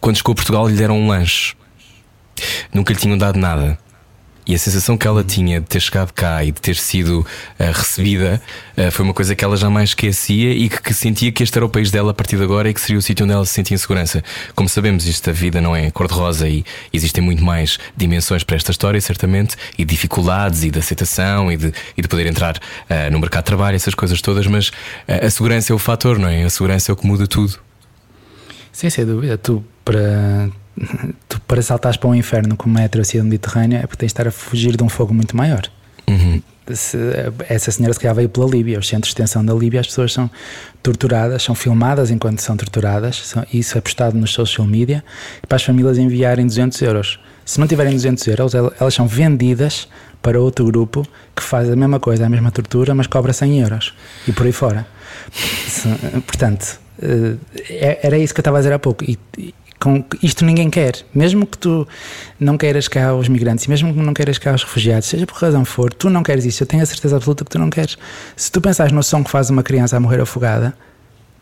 quando 0.00 0.16
chegou 0.16 0.32
a 0.32 0.36
Portugal 0.36 0.68
lhe 0.68 0.76
deram 0.76 0.98
um 0.98 1.08
lanche. 1.08 1.54
Nunca 2.72 2.92
lhe 2.92 2.98
tinham 2.98 3.18
dado 3.18 3.38
nada. 3.38 3.78
E 4.50 4.54
a 4.56 4.58
sensação 4.58 4.98
que 4.98 5.06
ela 5.06 5.22
tinha 5.22 5.60
de 5.60 5.66
ter 5.68 5.78
chegado 5.78 6.12
cá 6.12 6.42
e 6.42 6.50
de 6.50 6.60
ter 6.60 6.74
sido 6.74 7.20
uh, 7.20 7.26
recebida 7.72 8.42
uh, 8.76 8.90
foi 8.90 9.04
uma 9.04 9.14
coisa 9.14 9.32
que 9.32 9.44
ela 9.44 9.56
jamais 9.56 9.90
esquecia 9.90 10.52
e 10.52 10.68
que, 10.68 10.82
que, 10.82 10.92
sentia 10.92 11.30
que 11.30 11.44
este 11.44 11.56
era 11.56 11.64
o 11.64 11.68
país 11.68 11.92
dela 11.92 12.10
a 12.10 12.14
partir 12.14 12.36
de 12.36 12.42
agora 12.42 12.68
e 12.68 12.74
que 12.74 12.80
seria 12.80 12.98
o 12.98 13.00
sítio 13.02 13.24
onde 13.24 13.32
ela 13.32 13.46
se 13.46 13.52
sentia 13.52 13.76
em 13.76 13.78
segurança. 13.78 14.24
Como 14.56 14.68
sabemos, 14.68 15.06
esta 15.06 15.32
vida 15.32 15.60
não 15.60 15.76
é 15.76 15.88
cor-de-rosa 15.92 16.48
e 16.48 16.64
existem 16.92 17.22
muito 17.22 17.44
mais 17.44 17.78
dimensões 17.96 18.42
para 18.42 18.56
esta 18.56 18.72
história, 18.72 19.00
certamente, 19.00 19.54
e 19.78 19.84
dificuldades 19.84 20.64
e 20.64 20.70
de 20.72 20.80
aceitação 20.80 21.52
e 21.52 21.56
de, 21.56 21.72
e 21.96 22.02
de 22.02 22.08
poder 22.08 22.26
entrar 22.26 22.56
uh, 22.56 23.08
no 23.12 23.20
mercado 23.20 23.44
de 23.44 23.46
trabalho, 23.46 23.76
essas 23.76 23.94
coisas 23.94 24.20
todas, 24.20 24.48
mas 24.48 24.72
a 25.06 25.30
segurança 25.30 25.72
é 25.72 25.76
o 25.76 25.78
fator, 25.78 26.18
não 26.18 26.28
é? 26.28 26.42
A 26.42 26.50
segurança 26.50 26.90
é 26.90 26.92
o 26.92 26.96
que 26.96 27.06
muda 27.06 27.24
tudo. 27.24 27.56
Sim, 28.72 28.90
sem 28.90 29.06
dúvida. 29.06 29.38
Tu, 29.38 29.64
para 29.84 30.50
tu 31.28 31.40
para 31.42 31.62
saltares 31.62 31.96
para 31.96 32.08
um 32.08 32.14
inferno 32.14 32.56
como 32.56 32.78
é 32.78 32.84
a 32.84 32.88
travessia 32.88 33.20
do 33.20 33.26
Mediterrâneo 33.26 33.78
é 33.78 33.82
porque 33.82 33.96
tens 33.96 34.08
de 34.08 34.12
estar 34.12 34.28
a 34.28 34.30
fugir 34.30 34.76
de 34.76 34.82
um 34.82 34.88
fogo 34.88 35.12
muito 35.12 35.36
maior. 35.36 35.62
Uhum. 36.08 36.42
Se, 36.72 36.96
essa 37.48 37.70
senhora 37.72 37.92
se 37.92 38.00
calhar 38.00 38.14
veio 38.14 38.28
pela 38.28 38.46
Líbia, 38.46 38.78
os 38.78 38.86
centros 38.86 39.10
de 39.10 39.16
detenção 39.16 39.44
da 39.44 39.52
Líbia, 39.52 39.80
as 39.80 39.86
pessoas 39.88 40.12
são 40.12 40.30
torturadas, 40.82 41.42
são 41.42 41.54
filmadas 41.54 42.10
enquanto 42.10 42.40
são 42.40 42.56
torturadas, 42.56 43.26
são, 43.26 43.44
isso 43.52 43.76
é 43.76 43.80
postado 43.80 44.16
nos 44.16 44.32
social 44.32 44.66
media, 44.66 45.02
para 45.48 45.56
as 45.56 45.64
famílias 45.64 45.98
enviarem 45.98 46.46
200 46.46 46.80
euros. 46.82 47.18
Se 47.44 47.58
não 47.58 47.66
tiverem 47.66 47.92
200 47.92 48.24
euros, 48.28 48.54
elas 48.54 48.94
são 48.94 49.08
vendidas 49.08 49.88
para 50.22 50.40
outro 50.40 50.64
grupo 50.66 51.04
que 51.34 51.42
faz 51.42 51.68
a 51.68 51.74
mesma 51.74 51.98
coisa, 51.98 52.26
a 52.26 52.28
mesma 52.28 52.52
tortura, 52.52 52.94
mas 52.94 53.06
cobra 53.06 53.32
100 53.32 53.60
euros 53.60 53.94
e 54.28 54.32
por 54.32 54.46
aí 54.46 54.52
fora. 54.52 54.86
Portanto, 56.26 56.78
eh, 57.02 57.36
é, 57.68 58.00
era 58.02 58.18
isso 58.18 58.34
que 58.34 58.40
eu 58.40 58.42
estava 58.42 58.58
a 58.58 58.60
dizer 58.60 58.72
há 58.72 58.78
pouco. 58.78 59.04
E, 59.04 59.18
com, 59.80 60.04
isto 60.22 60.44
ninguém 60.44 60.68
quer. 60.68 60.94
Mesmo 61.12 61.46
que 61.46 61.56
tu 61.56 61.88
não 62.38 62.58
queiras 62.58 62.86
cá 62.86 63.14
os 63.14 63.28
migrantes, 63.28 63.66
mesmo 63.66 63.92
que 63.92 63.98
não 63.98 64.12
queiras 64.12 64.38
cá 64.38 64.54
os 64.54 64.62
refugiados, 64.62 65.08
seja 65.08 65.26
por 65.26 65.36
razão 65.36 65.64
for, 65.64 65.92
tu 65.92 66.10
não 66.10 66.22
queres 66.22 66.44
isso. 66.44 66.62
Eu 66.62 66.66
tenho 66.66 66.82
a 66.82 66.86
certeza 66.86 67.16
absoluta 67.16 67.44
que 67.44 67.50
tu 67.50 67.58
não 67.58 67.70
queres. 67.70 67.96
Se 68.36 68.52
tu 68.52 68.60
pensares 68.60 68.92
no 68.92 69.02
som 69.02 69.24
que 69.24 69.30
faz 69.30 69.48
uma 69.48 69.62
criança 69.62 69.96
a 69.96 70.00
morrer 70.00 70.20
afogada, 70.20 70.74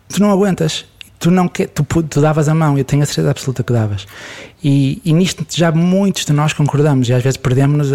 tu 0.08 0.20
não 0.20 0.30
aguentas. 0.30 0.86
Tu, 1.18 1.32
não 1.32 1.48
quer, 1.48 1.66
tu, 1.66 1.84
tu 1.84 2.20
davas 2.20 2.48
a 2.48 2.54
mão, 2.54 2.78
eu 2.78 2.84
tenho 2.84 3.02
a 3.02 3.06
certeza 3.06 3.32
absoluta 3.32 3.64
que 3.64 3.72
davas. 3.72 4.06
E, 4.62 5.02
e 5.04 5.12
nisto 5.12 5.44
já 5.50 5.72
muitos 5.72 6.24
de 6.24 6.32
nós 6.32 6.52
concordamos 6.52 7.08
e 7.08 7.12
às 7.12 7.20
vezes 7.20 7.36
perdemos-nos 7.36 7.90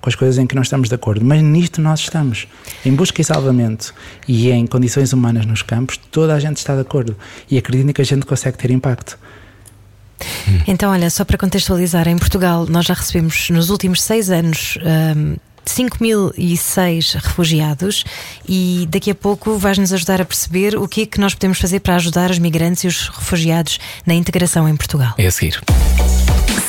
com 0.00 0.08
as 0.08 0.14
coisas 0.14 0.38
em 0.38 0.46
que 0.46 0.54
não 0.54 0.62
estamos 0.62 0.88
de 0.88 0.94
acordo, 0.94 1.22
mas 1.22 1.42
nisto 1.42 1.82
nós 1.82 2.00
estamos. 2.00 2.48
Em 2.82 2.94
busca 2.94 3.20
e 3.20 3.24
salvamento 3.24 3.92
e 4.26 4.50
em 4.50 4.66
condições 4.66 5.12
humanas 5.12 5.44
nos 5.44 5.60
campos, 5.60 5.98
toda 6.10 6.34
a 6.34 6.40
gente 6.40 6.56
está 6.56 6.74
de 6.74 6.80
acordo 6.80 7.14
e 7.50 7.58
acredito 7.58 7.92
que 7.92 8.00
a 8.00 8.06
gente 8.06 8.24
consegue 8.24 8.56
ter 8.56 8.70
impacto. 8.70 9.18
Então, 10.66 10.90
olha, 10.92 11.10
só 11.10 11.24
para 11.24 11.38
contextualizar, 11.38 12.08
em 12.08 12.18
Portugal 12.18 12.66
nós 12.68 12.86
já 12.86 12.94
recebemos 12.94 13.50
nos 13.50 13.70
últimos 13.70 14.02
seis 14.02 14.30
anos. 14.30 14.78
Um, 15.16 15.36
5.006 15.66 17.14
refugiados 17.14 18.04
e 18.48 18.88
daqui 18.90 19.10
a 19.10 19.14
pouco 19.14 19.56
vais-nos 19.56 19.92
ajudar 19.92 20.20
a 20.20 20.24
perceber 20.24 20.76
o 20.76 20.88
que 20.88 21.02
é 21.02 21.06
que 21.06 21.20
nós 21.20 21.34
podemos 21.34 21.58
fazer 21.58 21.80
para 21.80 21.94
ajudar 21.96 22.30
os 22.30 22.38
migrantes 22.38 22.82
e 22.84 22.86
os 22.88 23.08
refugiados 23.08 23.78
na 24.04 24.14
integração 24.14 24.68
em 24.68 24.76
Portugal. 24.76 25.14
É 25.16 25.26
a 25.26 25.30
seguir. 25.30 25.60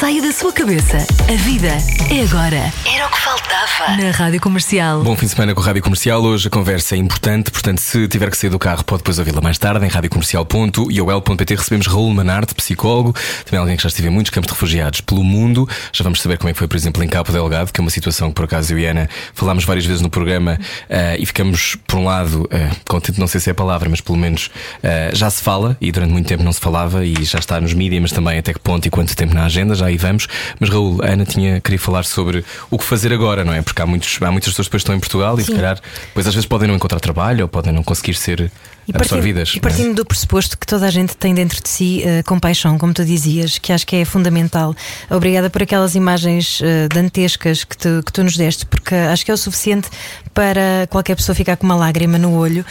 Saia 0.02 0.20
da 0.20 0.32
sua 0.32 0.52
cabeça. 0.52 0.98
A 0.98 1.36
vida 1.44 1.78
é 2.10 2.24
agora. 2.24 2.74
Era 2.92 3.06
o 3.08 3.12
que 3.12 3.20
faltava. 3.20 3.96
Na 4.02 4.10
Rádio 4.10 4.42
Comercial. 4.42 5.04
Bom 5.04 5.16
fim 5.16 5.28
de 5.28 5.34
semana 5.34 5.54
com 5.54 5.62
a 5.62 5.64
Rádio 5.64 5.84
Comercial. 5.84 6.24
Hoje 6.24 6.48
a 6.48 6.50
conversa 6.50 6.96
é 6.96 6.98
importante, 6.98 7.52
portanto, 7.52 7.78
se 7.78 8.08
tiver 8.08 8.32
que 8.32 8.36
sair 8.36 8.50
do 8.50 8.58
carro, 8.58 8.84
pode 8.84 9.04
depois 9.04 9.20
ouvi-la 9.20 9.42
mais 9.42 9.60
tarde 9.60 9.86
em 9.86 9.90
radiocomercial.iol.pt. 9.90 11.56
Recebemos 11.56 11.86
Raul 11.86 12.12
Manarte, 12.16 12.56
psicólogo, 12.56 13.14
também 13.46 13.60
alguém 13.60 13.78
que 13.78 13.84
já 13.84 13.90
esteve 13.90 14.08
em 14.08 14.12
muitos 14.12 14.32
campos 14.32 14.48
de 14.48 14.54
refugiados 14.54 15.02
pelo 15.02 15.24
mundo. 15.24 15.70
Já 15.94 16.04
vamos 16.04 16.20
saber 16.20 16.40
como 16.40 16.50
é 16.50 16.54
que 16.54 16.58
foi, 16.58 16.68
por 16.68 16.78
exemplo, 16.78 17.04
em 17.04 17.08
Cabo 17.08 17.32
Delgado, 17.32 17.72
que 17.72 17.80
é 17.80 17.84
uma 17.84 17.92
situação 17.92 18.30
que, 18.30 18.34
por 18.34 18.46
acaso, 18.46 18.74
eu 18.74 18.80
e 18.80 18.88
Ana 18.88 19.08
falámos 19.36 19.66
várias 19.66 19.86
vezes 19.86 20.02
no 20.02 20.10
programa 20.10 20.58
uh, 20.90 21.16
e 21.20 21.26
ficamos, 21.28 21.78
por 21.86 22.00
um 22.00 22.06
lado, 22.06 22.42
uh, 22.46 22.76
contente, 22.90 23.20
não 23.20 23.28
sei 23.28 23.40
se 23.40 23.50
é 23.50 23.52
a 23.52 23.56
palavra, 23.56 23.88
mas 23.88 24.02
pelo 24.02 24.18
menos 24.18 24.48
uh, 24.48 25.16
já 25.16 25.30
se 25.30 25.44
fala 25.44 25.78
e 25.80 25.92
durante 25.92 26.12
muito 26.12 26.28
tempo 26.28 26.42
não 26.42 26.52
se 26.52 26.60
falava 26.60 27.06
e 27.06 27.24
já 27.24 27.38
está 27.38 27.62
nos 27.62 27.76
mídias, 27.76 28.02
mas 28.02 28.12
também 28.12 28.40
até 28.40 28.52
que 28.52 28.60
ponto 28.60 28.84
e 28.88 28.90
quanto 28.90 29.16
tempo 29.16 29.36
na 29.36 29.46
agenda, 29.46 29.76
já 29.76 29.91
aí 29.92 29.98
vamos. 29.98 30.28
Mas 30.60 30.70
Raul, 30.70 31.00
a 31.04 31.08
Ana 31.08 31.26
tinha, 31.26 31.62
queria 31.62 31.80
falar 31.80 32.04
sobre 32.04 32.44
o 32.70 32.78
que 32.78 32.84
fazer 32.84 33.14
agora, 33.14 33.44
não 33.44 33.54
é? 33.54 33.62
Porque 33.62 33.82
há, 33.82 33.86
muitos, 33.86 34.18
há 34.22 34.32
muitas 34.32 34.50
pessoas 34.50 34.68
que 34.68 34.72
depois 34.72 34.82
estão 34.82 34.96
em 34.96 35.00
Portugal 35.00 35.36
Sim. 35.36 35.42
e 35.42 35.46
se 35.46 35.52
calhar, 35.54 35.80
depois 36.08 36.28
às 36.28 36.34
vezes 36.34 36.48
podem 36.48 36.68
não 36.68 36.76
encontrar 36.76 37.00
trabalho 37.00 37.44
ou 37.44 37.48
podem 37.48 37.74
não 37.74 37.84
conseguir 37.84 38.16
ser 38.16 38.52
e 38.88 38.96
absorvidas. 38.96 39.54
e 39.56 39.60
partindo 39.60 39.92
é? 39.92 39.94
do 39.94 40.06
pressuposto 40.06 40.58
que 40.58 40.66
toda 40.66 40.88
a 40.88 40.90
gente 40.90 41.16
tem 41.16 41.34
dentro 41.34 41.62
de 41.62 41.70
si 41.70 42.04
uh, 42.04 42.24
compaixão, 42.28 42.78
como 42.78 42.94
tu 42.94 43.06
dizias, 43.06 43.58
que 43.58 43.72
acho 43.72 43.86
que 43.86 43.98
é 43.98 44.06
fundamental. 44.06 44.76
Obrigada 45.10 45.50
por 45.50 45.64
aquelas 45.64 45.96
imagens 45.96 46.60
uh, 46.62 46.90
dantescas 46.94 47.64
que 47.64 47.78
tu, 47.78 48.02
que 48.06 48.12
tu 48.12 48.24
nos 48.24 48.36
deste, 48.36 48.66
porque 48.66 48.96
acho 48.96 49.24
que 49.24 49.32
é 49.32 49.34
o 49.34 49.38
suficiente 49.38 49.90
para 50.34 50.88
qualquer 50.90 51.16
pessoa 51.16 51.36
ficar 51.36 51.58
com 51.58 51.66
uma 51.66 51.76
lágrima 51.76 52.18
no 52.18 52.34
olho 52.34 52.66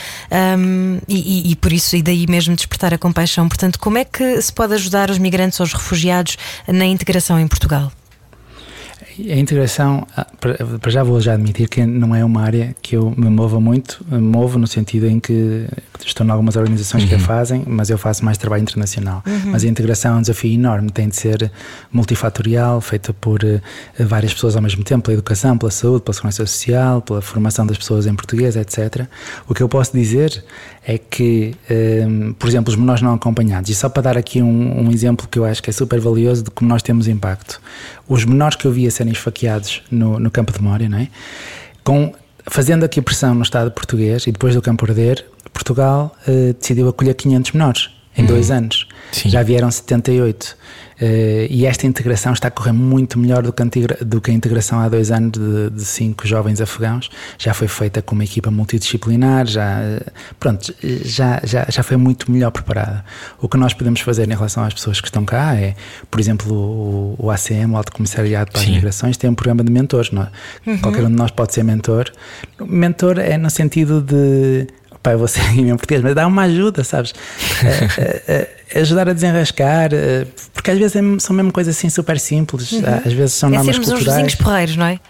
um, 0.58 0.98
e, 1.06 1.48
e, 1.48 1.52
e, 1.52 1.56
por 1.56 1.72
isso, 1.72 1.94
e 1.96 2.02
daí 2.02 2.26
mesmo 2.26 2.54
despertar 2.54 2.92
a 2.92 2.98
compaixão. 2.98 3.48
Portanto, 3.48 3.78
como 3.78 3.98
é 3.98 4.04
que 4.04 4.40
se 4.40 4.52
pode 4.52 4.74
ajudar 4.74 5.10
os 5.10 5.18
migrantes 5.18 5.60
ou 5.60 5.66
os 5.66 5.72
refugiados 5.72 6.36
na 6.66 6.86
integração 6.86 7.38
em 7.38 7.46
Portugal? 7.46 7.92
A 9.18 9.36
integração, 9.36 10.06
ah, 10.16 10.26
para 10.40 10.90
já 10.90 11.02
vou 11.02 11.20
já 11.20 11.34
admitir 11.34 11.68
que 11.68 11.84
não 11.84 12.14
é 12.14 12.24
uma 12.24 12.42
área 12.42 12.74
que 12.80 12.96
eu 12.96 13.12
me 13.16 13.28
mova 13.28 13.60
muito, 13.60 14.04
me 14.08 14.18
movo 14.18 14.58
no 14.58 14.66
sentido 14.66 15.06
em 15.06 15.18
que 15.18 15.66
estou 16.04 16.26
em 16.26 16.30
algumas 16.30 16.56
organizações 16.56 17.02
uhum. 17.02 17.08
que 17.08 17.14
a 17.16 17.18
fazem, 17.18 17.64
mas 17.66 17.90
eu 17.90 17.98
faço 17.98 18.24
mais 18.24 18.38
trabalho 18.38 18.62
internacional. 18.62 19.22
Uhum. 19.26 19.50
Mas 19.50 19.64
a 19.64 19.66
integração 19.66 20.14
é 20.14 20.18
um 20.18 20.20
desafio 20.20 20.52
enorme, 20.52 20.90
tem 20.90 21.08
de 21.08 21.16
ser 21.16 21.50
multifatorial, 21.92 22.80
feita 22.80 23.12
por 23.12 23.40
uh, 23.42 23.60
várias 24.06 24.32
pessoas 24.32 24.56
ao 24.56 24.62
mesmo 24.62 24.84
tempo, 24.84 25.02
pela 25.02 25.14
educação, 25.14 25.58
pela 25.58 25.70
saúde, 25.70 26.02
pela 26.02 26.14
segurança 26.14 26.46
social, 26.46 27.02
pela 27.02 27.20
formação 27.20 27.66
das 27.66 27.76
pessoas 27.76 28.06
em 28.06 28.14
português, 28.14 28.56
etc. 28.56 29.06
O 29.48 29.54
que 29.54 29.62
eu 29.62 29.68
posso 29.68 29.92
dizer 29.92 30.44
é 30.86 30.96
que, 30.96 31.54
um, 32.06 32.32
por 32.32 32.48
exemplo, 32.48 32.70
os 32.70 32.76
menores 32.76 33.02
não 33.02 33.14
acompanhados, 33.14 33.70
e 33.70 33.74
só 33.74 33.88
para 33.88 34.02
dar 34.02 34.18
aqui 34.18 34.42
um, 34.42 34.86
um 34.86 34.90
exemplo 34.90 35.28
que 35.28 35.38
eu 35.38 35.44
acho 35.44 35.62
que 35.62 35.70
é 35.70 35.72
super 35.72 36.00
valioso 36.00 36.44
de 36.44 36.50
como 36.50 36.68
nós 36.68 36.82
temos 36.82 37.06
impacto. 37.06 37.60
Os 38.08 38.24
menores 38.24 38.56
que 38.56 38.66
eu 38.66 38.72
via 38.72 38.90
serem 38.90 39.12
esfaqueados 39.12 39.82
no, 39.90 40.18
no 40.18 40.30
campo 40.30 40.52
de 40.52 40.62
Mória, 40.62 40.88
não 40.88 40.98
é? 40.98 41.08
Com, 41.84 42.12
fazendo 42.46 42.84
aqui 42.84 43.00
pressão 43.02 43.34
no 43.34 43.42
Estado 43.42 43.70
português 43.70 44.26
e 44.26 44.32
depois 44.32 44.54
do 44.54 44.62
campo 44.62 44.84
arder, 44.86 45.24
Portugal 45.52 46.16
uh, 46.26 46.54
decidiu 46.54 46.88
acolher 46.88 47.14
500 47.14 47.52
menores 47.52 47.90
em 48.16 48.22
uhum. 48.22 48.28
dois 48.28 48.50
anos. 48.50 48.88
Sim. 49.12 49.28
Já 49.28 49.42
vieram 49.42 49.70
78. 49.70 50.56
Uh, 51.00 51.48
e 51.48 51.64
esta 51.64 51.86
integração 51.86 52.34
está 52.34 52.48
a 52.48 52.50
correr 52.50 52.72
muito 52.72 53.18
melhor 53.18 53.42
do 53.42 53.54
que, 53.54 53.62
a, 53.62 54.04
do 54.04 54.20
que 54.20 54.30
a 54.30 54.34
integração 54.34 54.78
há 54.78 54.86
dois 54.86 55.10
anos 55.10 55.32
de, 55.32 55.70
de, 55.70 55.82
cinco 55.82 56.26
jovens 56.26 56.60
afegãos. 56.60 57.08
Já 57.38 57.54
foi 57.54 57.68
feita 57.68 58.02
com 58.02 58.14
uma 58.14 58.24
equipa 58.24 58.50
multidisciplinar, 58.50 59.46
já, 59.46 59.80
pronto, 60.38 60.74
já, 61.02 61.40
já, 61.42 61.66
já 61.70 61.82
foi 61.82 61.96
muito 61.96 62.30
melhor 62.30 62.50
preparada. 62.50 63.02
O 63.40 63.48
que 63.48 63.56
nós 63.56 63.72
podemos 63.72 64.00
fazer 64.00 64.28
em 64.28 64.34
relação 64.34 64.62
às 64.62 64.74
pessoas 64.74 65.00
que 65.00 65.08
estão 65.08 65.24
cá 65.24 65.54
é, 65.54 65.74
por 66.10 66.20
exemplo, 66.20 66.52
o, 66.52 67.14
o 67.18 67.30
ACM, 67.30 67.72
o 67.72 67.76
Alto 67.78 67.92
Comissariado 67.92 68.52
para 68.52 68.60
Sim. 68.60 68.68
as 68.68 68.74
Migrações, 68.74 69.16
tem 69.16 69.30
um 69.30 69.34
programa 69.34 69.64
de 69.64 69.72
mentores. 69.72 70.10
Não? 70.10 70.22
É? 70.22 70.30
Uhum. 70.66 70.78
Qualquer 70.80 71.04
um 71.04 71.10
de 71.10 71.16
nós 71.16 71.30
pode 71.30 71.54
ser 71.54 71.62
mentor. 71.62 72.12
Mentor 72.60 73.18
é 73.18 73.38
no 73.38 73.48
sentido 73.48 74.02
de 74.02 74.66
pai, 75.02 75.16
você 75.16 75.40
em 75.56 75.68
português, 75.68 76.02
mas 76.02 76.14
dá 76.14 76.26
uma 76.26 76.42
ajuda, 76.42 76.84
sabes? 76.84 77.14
ajudar 78.74 79.08
a 79.08 79.12
desenrascar, 79.12 79.90
eh, 79.92 80.26
porque 80.52 80.70
às 80.70 80.78
vezes 80.78 80.96
é, 80.96 81.00
são 81.18 81.34
mesmo 81.34 81.52
coisas 81.52 81.76
assim 81.76 81.88
super 81.88 82.18
simples, 82.18 82.72
uhum. 82.72 82.82
às 83.04 83.12
vezes 83.12 83.34
são 83.34 83.48
é 83.48 83.56
normas 83.56 83.76
sermos 83.76 83.88
culturais. 83.88 84.08
uns 84.08 84.14
vizinhos 84.14 84.34
porreiros, 84.34 84.76
não 84.76 84.86
é? 84.86 85.00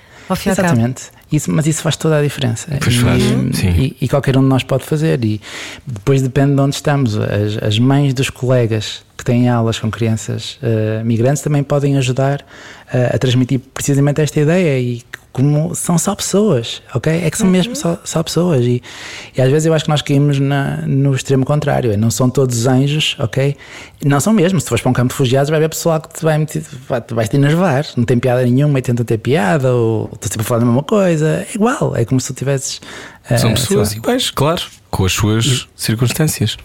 Exatamente. 0.46 1.04
Isso, 1.32 1.50
mas 1.50 1.66
isso 1.66 1.82
faz 1.82 1.96
toda 1.96 2.18
a 2.18 2.22
diferença. 2.22 2.68
Pois 2.80 2.94
e, 2.94 2.98
faz, 2.98 3.22
sim. 3.52 3.68
E, 3.68 3.96
e, 4.00 4.08
qualquer 4.08 4.36
um 4.36 4.42
de 4.42 4.48
nós 4.48 4.62
pode 4.62 4.84
fazer. 4.84 5.24
E 5.24 5.40
depois 5.86 6.22
depende 6.22 6.54
de 6.54 6.60
onde 6.60 6.74
estamos. 6.74 7.16
As, 7.16 7.62
as 7.62 7.78
mães 7.78 8.14
dos 8.14 8.30
colegas 8.30 9.02
que 9.16 9.24
têm 9.24 9.48
aulas 9.48 9.78
com 9.78 9.90
crianças 9.90 10.58
uh, 10.62 11.04
migrantes 11.04 11.42
também 11.42 11.62
podem 11.62 11.96
ajudar 11.98 12.40
uh, 12.40 13.14
a 13.14 13.18
transmitir 13.18 13.60
precisamente 13.74 14.20
esta 14.20 14.40
ideia 14.40 14.78
e 14.80 15.02
como 15.32 15.74
são 15.76 15.96
só 15.96 16.14
pessoas, 16.14 16.82
ok? 16.92 17.24
É 17.24 17.30
que 17.30 17.38
são 17.38 17.46
uhum. 17.46 17.52
mesmo 17.52 17.76
só, 17.76 17.98
só 18.04 18.22
pessoas. 18.22 18.64
E, 18.64 18.82
e, 19.36 19.40
às 19.40 19.48
vezes 19.50 19.66
eu 19.66 19.72
acho 19.72 19.84
que 19.84 19.90
nós 19.90 20.02
caímos 20.02 20.40
na, 20.40 20.78
no 20.86 21.14
extremo 21.14 21.44
contrário. 21.44 21.96
Não 21.96 22.10
são 22.10 22.28
todos 22.28 22.66
anjos, 22.66 23.16
ok? 23.18 23.56
Não 24.04 24.18
são 24.18 24.32
mesmo. 24.32 24.60
Se 24.60 24.68
fores 24.68 24.82
para 24.82 24.90
um 24.90 24.92
campo 24.92 25.08
de 25.08 25.14
refugiados, 25.14 25.48
vai 25.48 25.58
haver 25.58 25.68
pessoal 25.68 26.00
que 26.00 26.18
te 26.18 26.24
vai, 26.24 26.36
meter, 26.36 26.64
vai, 26.88 27.02
vai 27.10 27.28
te 27.28 27.36
enervar. 27.36 27.86
Não 27.96 28.04
tem 28.04 28.18
piada 28.18 28.42
nenhuma 28.42 28.78
e 28.80 28.82
tenta 28.82 29.04
ter 29.04 29.18
piada, 29.18 29.72
ou 29.72 30.10
estou 30.12 30.28
sempre 30.28 30.40
a 30.40 30.44
falar 30.44 30.60
da 30.60 30.66
mesma 30.66 30.82
coisa. 30.82 31.46
É 31.48 31.54
igual. 31.54 31.94
É 31.96 32.04
como 32.04 32.20
se 32.20 32.32
tu 32.32 32.36
tivesses. 32.36 32.80
Uh, 33.30 33.38
são 33.38 33.54
pessoas 33.54 33.92
iguais, 33.92 34.30
claro, 34.30 34.62
com 34.90 35.04
as 35.04 35.12
suas 35.12 35.44
e, 35.44 35.66
circunstâncias. 35.76 36.56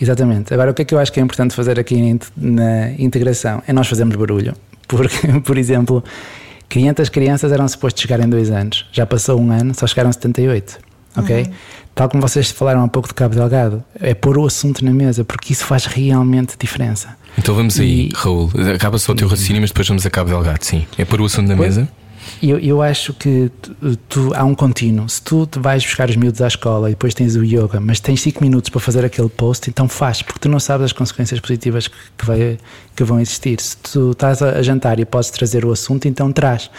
Exatamente. 0.00 0.54
Agora, 0.54 0.70
o 0.70 0.74
que 0.74 0.82
é 0.82 0.84
que 0.86 0.94
eu 0.94 0.98
acho 0.98 1.12
que 1.12 1.20
é 1.20 1.22
importante 1.22 1.54
fazer 1.54 1.78
aqui 1.78 2.18
na 2.36 2.92
integração? 2.98 3.62
É 3.66 3.72
nós 3.74 3.88
fazermos 3.88 4.16
barulho. 4.16 4.54
Porque, 4.88 5.40
por 5.44 5.58
exemplo 5.58 6.02
500 6.68 7.08
crianças 7.08 7.52
eram 7.52 7.66
supostos 7.68 8.02
chegar 8.02 8.20
em 8.20 8.28
dois 8.28 8.50
anos. 8.50 8.86
Já 8.92 9.06
passou 9.06 9.40
um 9.40 9.50
ano, 9.50 9.74
só 9.74 9.86
chegaram 9.86 10.12
78. 10.12 10.78
Ok? 11.16 11.42
Uhum. 11.42 11.52
Tal 11.94 12.10
como 12.10 12.20
vocês 12.20 12.50
falaram 12.50 12.84
há 12.84 12.88
pouco 12.88 13.08
de 13.08 13.14
Cabo 13.14 13.34
Delgado, 13.34 13.82
é 13.98 14.12
pôr 14.12 14.36
o 14.36 14.44
assunto 14.44 14.84
na 14.84 14.92
mesa, 14.92 15.24
porque 15.24 15.54
isso 15.54 15.64
faz 15.64 15.86
realmente 15.86 16.54
diferença. 16.58 17.16
Então 17.38 17.54
vamos 17.54 17.80
aí, 17.80 18.10
e... 18.10 18.12
Raul. 18.14 18.50
Acaba 18.74 18.98
só 18.98 19.12
o 19.12 19.14
teu 19.14 19.26
raciocínio, 19.26 19.62
mas 19.62 19.70
depois 19.70 19.88
vamos 19.88 20.04
a 20.04 20.10
Cabo 20.10 20.28
Delgado, 20.28 20.62
sim. 20.62 20.86
É 20.98 21.06
pôr 21.06 21.22
o 21.22 21.24
assunto 21.24 21.48
na 21.48 21.56
pois, 21.56 21.76
mesa? 21.76 21.88
Eu, 22.42 22.58
eu 22.58 22.82
acho 22.82 23.14
que 23.14 23.50
tu, 23.60 23.96
tu, 24.08 24.32
há 24.34 24.44
um 24.44 24.54
contínuo. 24.54 25.08
Se 25.08 25.22
tu 25.22 25.48
vais 25.56 25.84
buscar 25.84 26.08
os 26.08 26.16
miúdos 26.16 26.40
à 26.40 26.46
escola 26.46 26.88
e 26.88 26.92
depois 26.92 27.14
tens 27.14 27.36
o 27.36 27.44
yoga, 27.44 27.80
mas 27.80 28.00
tens 28.00 28.20
5 28.20 28.42
minutos 28.42 28.70
para 28.70 28.80
fazer 28.80 29.04
aquele 29.04 29.28
post, 29.28 29.70
então 29.70 29.88
faz, 29.88 30.22
porque 30.22 30.40
tu 30.40 30.48
não 30.48 30.60
sabes 30.60 30.86
as 30.86 30.92
consequências 30.92 31.40
positivas 31.40 31.88
que, 31.88 31.96
que, 32.16 32.26
vai, 32.26 32.58
que 32.94 33.04
vão 33.04 33.20
existir. 33.20 33.60
Se 33.60 33.76
tu 33.76 34.10
estás 34.10 34.42
a, 34.42 34.58
a 34.58 34.62
jantar 34.62 34.98
e 35.00 35.04
podes 35.04 35.30
trazer 35.30 35.64
o 35.64 35.72
assunto, 35.72 36.06
então 36.06 36.32
traz. 36.32 36.70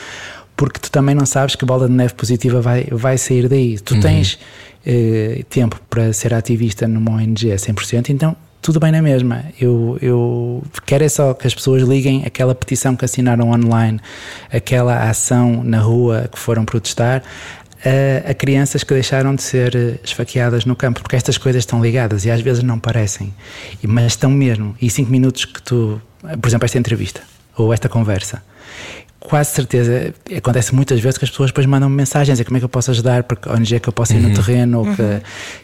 Porque 0.55 0.79
tu 0.79 0.91
também 0.91 1.13
não 1.13 1.25
sabes 1.25 1.55
que 1.55 1.65
bola 1.65 1.87
de 1.87 1.93
neve 1.93 2.13
positiva 2.15 2.61
vai, 2.61 2.87
vai 2.91 3.17
sair 3.17 3.47
daí. 3.47 3.79
Tu 3.79 3.93
uhum. 3.93 3.99
tens 3.99 4.39
eh, 4.85 5.43
tempo 5.49 5.79
para 5.89 6.11
ser 6.13 6.33
ativista 6.33 6.87
numa 6.87 7.11
ONG 7.11 7.51
a 7.51 7.55
100%, 7.55 8.09
então 8.09 8.35
tudo 8.67 8.81
bem 8.81 8.91
na 8.91 9.01
mesma. 9.01 9.45
Eu, 9.57 9.97
eu 10.01 10.61
quero 10.85 11.01
é 11.01 11.07
só 11.07 11.33
que 11.33 11.47
as 11.47 11.55
pessoas 11.55 11.83
liguem 11.83 12.25
aquela 12.25 12.53
petição 12.53 12.97
que 12.97 13.05
assinaram 13.05 13.51
online, 13.51 13.97
aquela 14.51 15.09
ação 15.09 15.63
na 15.63 15.79
rua 15.79 16.29
que 16.29 16.37
foram 16.37 16.65
protestar. 16.65 17.23
A, 17.85 18.31
a, 18.31 18.33
crianças 18.33 18.83
que 18.83 18.93
deixaram 18.93 19.33
de 19.33 19.41
ser 19.41 20.01
esfaqueadas 20.03 20.65
no 20.65 20.75
campo, 20.75 20.99
porque 20.99 21.15
estas 21.15 21.37
coisas 21.37 21.61
estão 21.61 21.81
ligadas 21.81 22.25
e 22.25 22.29
às 22.29 22.41
vezes 22.41 22.61
não 22.61 22.77
parecem, 22.77 23.33
mas 23.83 24.07
estão 24.07 24.29
mesmo. 24.29 24.75
E 24.81 24.89
cinco 24.89 25.09
minutos 25.09 25.45
que 25.45 25.61
tu, 25.61 26.01
por 26.19 26.49
exemplo, 26.49 26.65
esta 26.65 26.77
entrevista 26.77 27.21
ou 27.55 27.73
esta 27.73 27.87
conversa, 27.87 28.43
quase 29.27 29.51
certeza, 29.51 30.13
acontece 30.35 30.73
muitas 30.73 30.99
vezes 30.99 31.17
que 31.17 31.25
as 31.25 31.29
pessoas 31.29 31.49
depois 31.49 31.65
mandam 31.65 31.89
mensagens, 31.89 32.39
é 32.39 32.43
como 32.43 32.57
é 32.57 32.59
que 32.59 32.65
eu 32.65 32.69
posso 32.69 32.91
ajudar, 32.91 33.23
porque 33.23 33.49
onde 33.49 33.75
é 33.75 33.79
que 33.79 33.89
eu 33.89 33.93
posso 33.93 34.13
ir 34.13 34.23
uhum. 34.23 34.29
no 34.29 34.35
terreno, 34.35 34.79
ou 34.79 34.85
uhum. 34.85 34.95
que, 34.95 35.21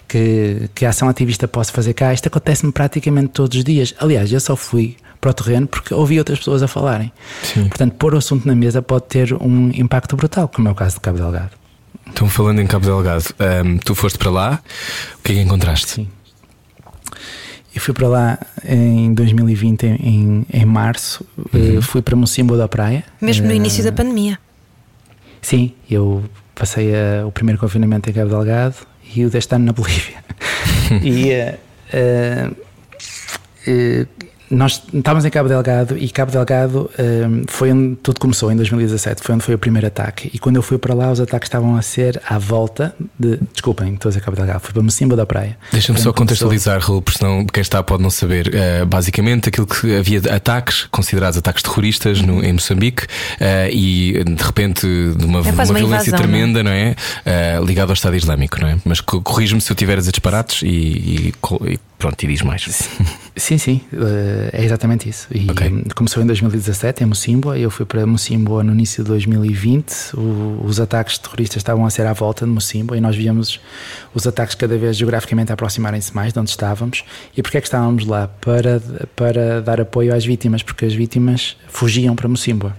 que, 0.08 0.70
que 0.76 0.86
ação 0.86 1.08
ativista 1.08 1.48
posso 1.48 1.72
fazer 1.72 1.94
cá. 1.94 2.14
Isto 2.14 2.28
acontece-me 2.28 2.72
praticamente 2.72 3.30
todos 3.30 3.58
os 3.58 3.64
dias. 3.64 3.96
Aliás, 4.00 4.32
eu 4.32 4.40
só 4.40 4.56
fui 4.56 4.98
para 5.22 5.32
o 5.32 5.34
terreno 5.34 5.68
porque 5.68 5.94
ouvi 5.94 6.20
outras 6.20 6.40
pessoas 6.40 6.62
a 6.62 6.68
falarem. 6.68 7.12
Sim. 7.42 7.70
Portanto, 7.70 7.94
pôr 7.94 8.14
o 8.14 8.18
assunto 8.18 8.46
na 8.46 8.54
mesa 8.54 8.82
pode 8.82 9.06
ter 9.06 9.34
um 9.34 9.72
impacto 9.74 10.18
brutal, 10.18 10.50
como 10.50 10.68
é 10.68 10.72
o 10.72 10.76
caso 10.76 10.96
de 10.96 11.02
Cabo 11.02 11.18
Delgado. 11.18 11.52
Então, 12.10 12.28
falando 12.28 12.60
em 12.60 12.68
Cabo 12.68 12.86
Delgado, 12.86 13.24
um, 13.66 13.78
tu 13.78 13.96
foste 13.96 14.18
para 14.18 14.30
lá, 14.30 14.60
o 15.20 15.24
que 15.24 15.32
é 15.32 15.36
que 15.36 15.42
encontraste? 15.42 15.90
Sim. 15.90 16.08
Eu 17.76 17.82
fui 17.82 17.94
para 17.94 18.08
lá 18.08 18.40
em 18.64 19.14
2020, 19.14 19.84
em, 19.86 20.46
em 20.52 20.66
março. 20.66 21.26
Uhum. 21.38 21.80
Uh, 21.80 21.82
fui 21.82 22.02
para 22.02 22.16
Mocimbo 22.16 22.56
da 22.56 22.68
Praia. 22.68 23.04
Mesmo 23.20 23.48
no 23.48 23.54
uh, 23.54 23.56
início 23.56 23.84
da 23.84 23.92
pandemia. 23.92 24.38
Sim, 25.42 25.74
eu 25.90 26.24
passei 26.54 26.92
uh, 26.92 27.28
o 27.28 27.32
primeiro 27.32 27.60
confinamento 27.60 28.10
em 28.10 28.14
Cabo 28.14 28.30
Delgado 28.30 28.76
e 29.16 29.26
o 29.26 29.30
deste 29.30 29.56
ano 29.56 29.66
na 29.66 29.74
Bolívia. 29.74 30.24
e 31.04 31.32
nós 34.50 34.84
estávamos 34.94 35.26
em 35.26 35.30
Cabo 35.30 35.50
Delgado 35.50 35.98
e 35.98 36.10
Cabo 36.10 36.32
Delgado 36.32 36.90
um, 37.00 37.44
foi 37.48 37.72
onde 37.72 37.96
tudo 37.98 38.20
começou, 38.20 38.52
em 38.52 38.56
2017, 38.56 39.24
foi 39.24 39.36
onde 39.36 39.44
foi 39.44 39.56
o 39.56 39.58
primeiro 39.58 39.88
ataque. 39.88 40.30
E 40.34 40.40
quando 40.40 40.58
eu 40.58 40.62
fui 40.62 40.78
para 40.78 40.94
lá, 40.94 41.12
os 41.12 41.20
ataques 41.20 41.48
estavam 41.48 41.76
a 41.76 41.82
ser 41.82 42.22
à 42.28 42.38
volta 42.38 42.96
de. 43.18 43.40
Desculpem, 43.52 43.94
estou 43.94 44.10
a 44.10 44.12
dizer 44.12 44.22
Cabo 44.22 44.38
Delgado, 44.38 44.60
fui 44.60 44.74
para 44.74 44.84
Mocimba 44.84 45.16
da 45.16 45.26
Praia. 45.26 45.58
Deixa-me 45.72 46.00
só 46.00 46.14
contextualizar, 46.14 46.80
Raul, 46.80 47.02
porque 47.02 47.20
senão 47.20 47.46
quem 47.46 47.62
está 47.62 47.82
pode 47.82 48.04
não 48.04 48.10
saber. 48.10 48.48
Uh, 48.48 48.86
basicamente, 48.86 49.50
aquilo 49.50 49.66
que 49.66 49.96
havia 49.96 50.22
ataques, 50.34 50.88
considerados 50.92 51.38
ataques 51.38 51.64
terroristas 51.64 52.22
no, 52.22 52.44
em 52.44 52.54
Moçambique, 52.54 53.04
uh, 53.04 53.70
e 53.72 54.24
de 54.24 54.44
repente 54.44 54.86
de 54.86 55.26
uma, 55.26 55.40
é 55.40 55.52
uma, 55.52 55.64
uma 55.64 55.74
violência 55.74 56.10
invasão, 56.10 56.20
tremenda, 56.20 56.64
não 56.64 56.72
é? 56.72 56.96
é? 57.26 57.60
Uh, 57.60 57.66
ligado 57.66 57.90
ao 57.90 57.94
Estado 57.94 58.16
Islâmico, 58.16 58.60
não 58.60 58.68
é? 58.68 58.78
Mas 58.86 59.02
corrijo-me 59.02 59.62
se 59.62 59.72
eu 59.72 59.76
tiver 59.76 59.98
a 59.98 60.02
disparates 60.02 60.62
e, 60.64 60.68
e, 60.68 61.34
e 61.68 61.80
pronto, 62.04 62.22
e 62.22 62.28
diz 62.28 62.42
mais. 62.42 62.64
Sim, 63.36 63.58
sim, 63.58 63.82
eh, 63.92 64.62
é 64.62 64.64
exatamente 64.64 65.10
isso. 65.10 65.28
E 65.34 65.50
okay. 65.50 65.86
começou 65.96 66.22
em 66.22 66.28
2017 66.28 67.04
em 67.04 67.08
Mocimboa, 67.08 67.58
eu 67.58 67.72
fui 67.72 67.84
para 67.84 68.06
Mocimboa 68.06 68.64
no 68.64 68.74
início 68.74 69.04
de 69.04 69.10
2020. 69.10 70.16
O, 70.16 70.62
os 70.66 70.80
ataques 70.80 71.18
terroristas 71.18 71.58
estavam 71.58 71.84
a 71.84 71.90
ser 71.90 72.06
à 72.06 72.14
volta 72.14 72.46
de 72.46 72.52
Mocimboa 72.52 72.96
e 72.96 73.02
nós 73.02 73.16
víamos 73.16 73.60
os 74.14 74.28
ataques 74.28 74.54
cada 74.54 74.78
vez 74.78 74.98
geograficamente 74.98 75.52
aproximarem-se 75.52 76.14
mais 76.14 76.32
de 76.32 76.40
onde 76.40 76.52
estávamos. 76.52 77.04
E 77.36 77.42
porquê 77.42 77.58
é 77.58 77.62
que 77.62 77.68
estávamos 77.68 78.06
lá? 78.06 78.28
Para, 78.28 78.80
para 79.16 79.62
dar 79.62 79.82
apoio 79.82 80.14
às 80.14 80.24
vítimas, 80.24 80.62
porque 80.62 80.86
as 80.86 80.94
vítimas 80.94 81.58
fugiam 81.70 82.16
para 82.16 82.28
Mocimboa. 82.28 82.76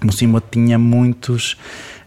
Mocimboa 0.00 0.42
tinha 0.48 0.78
muitos 0.78 1.56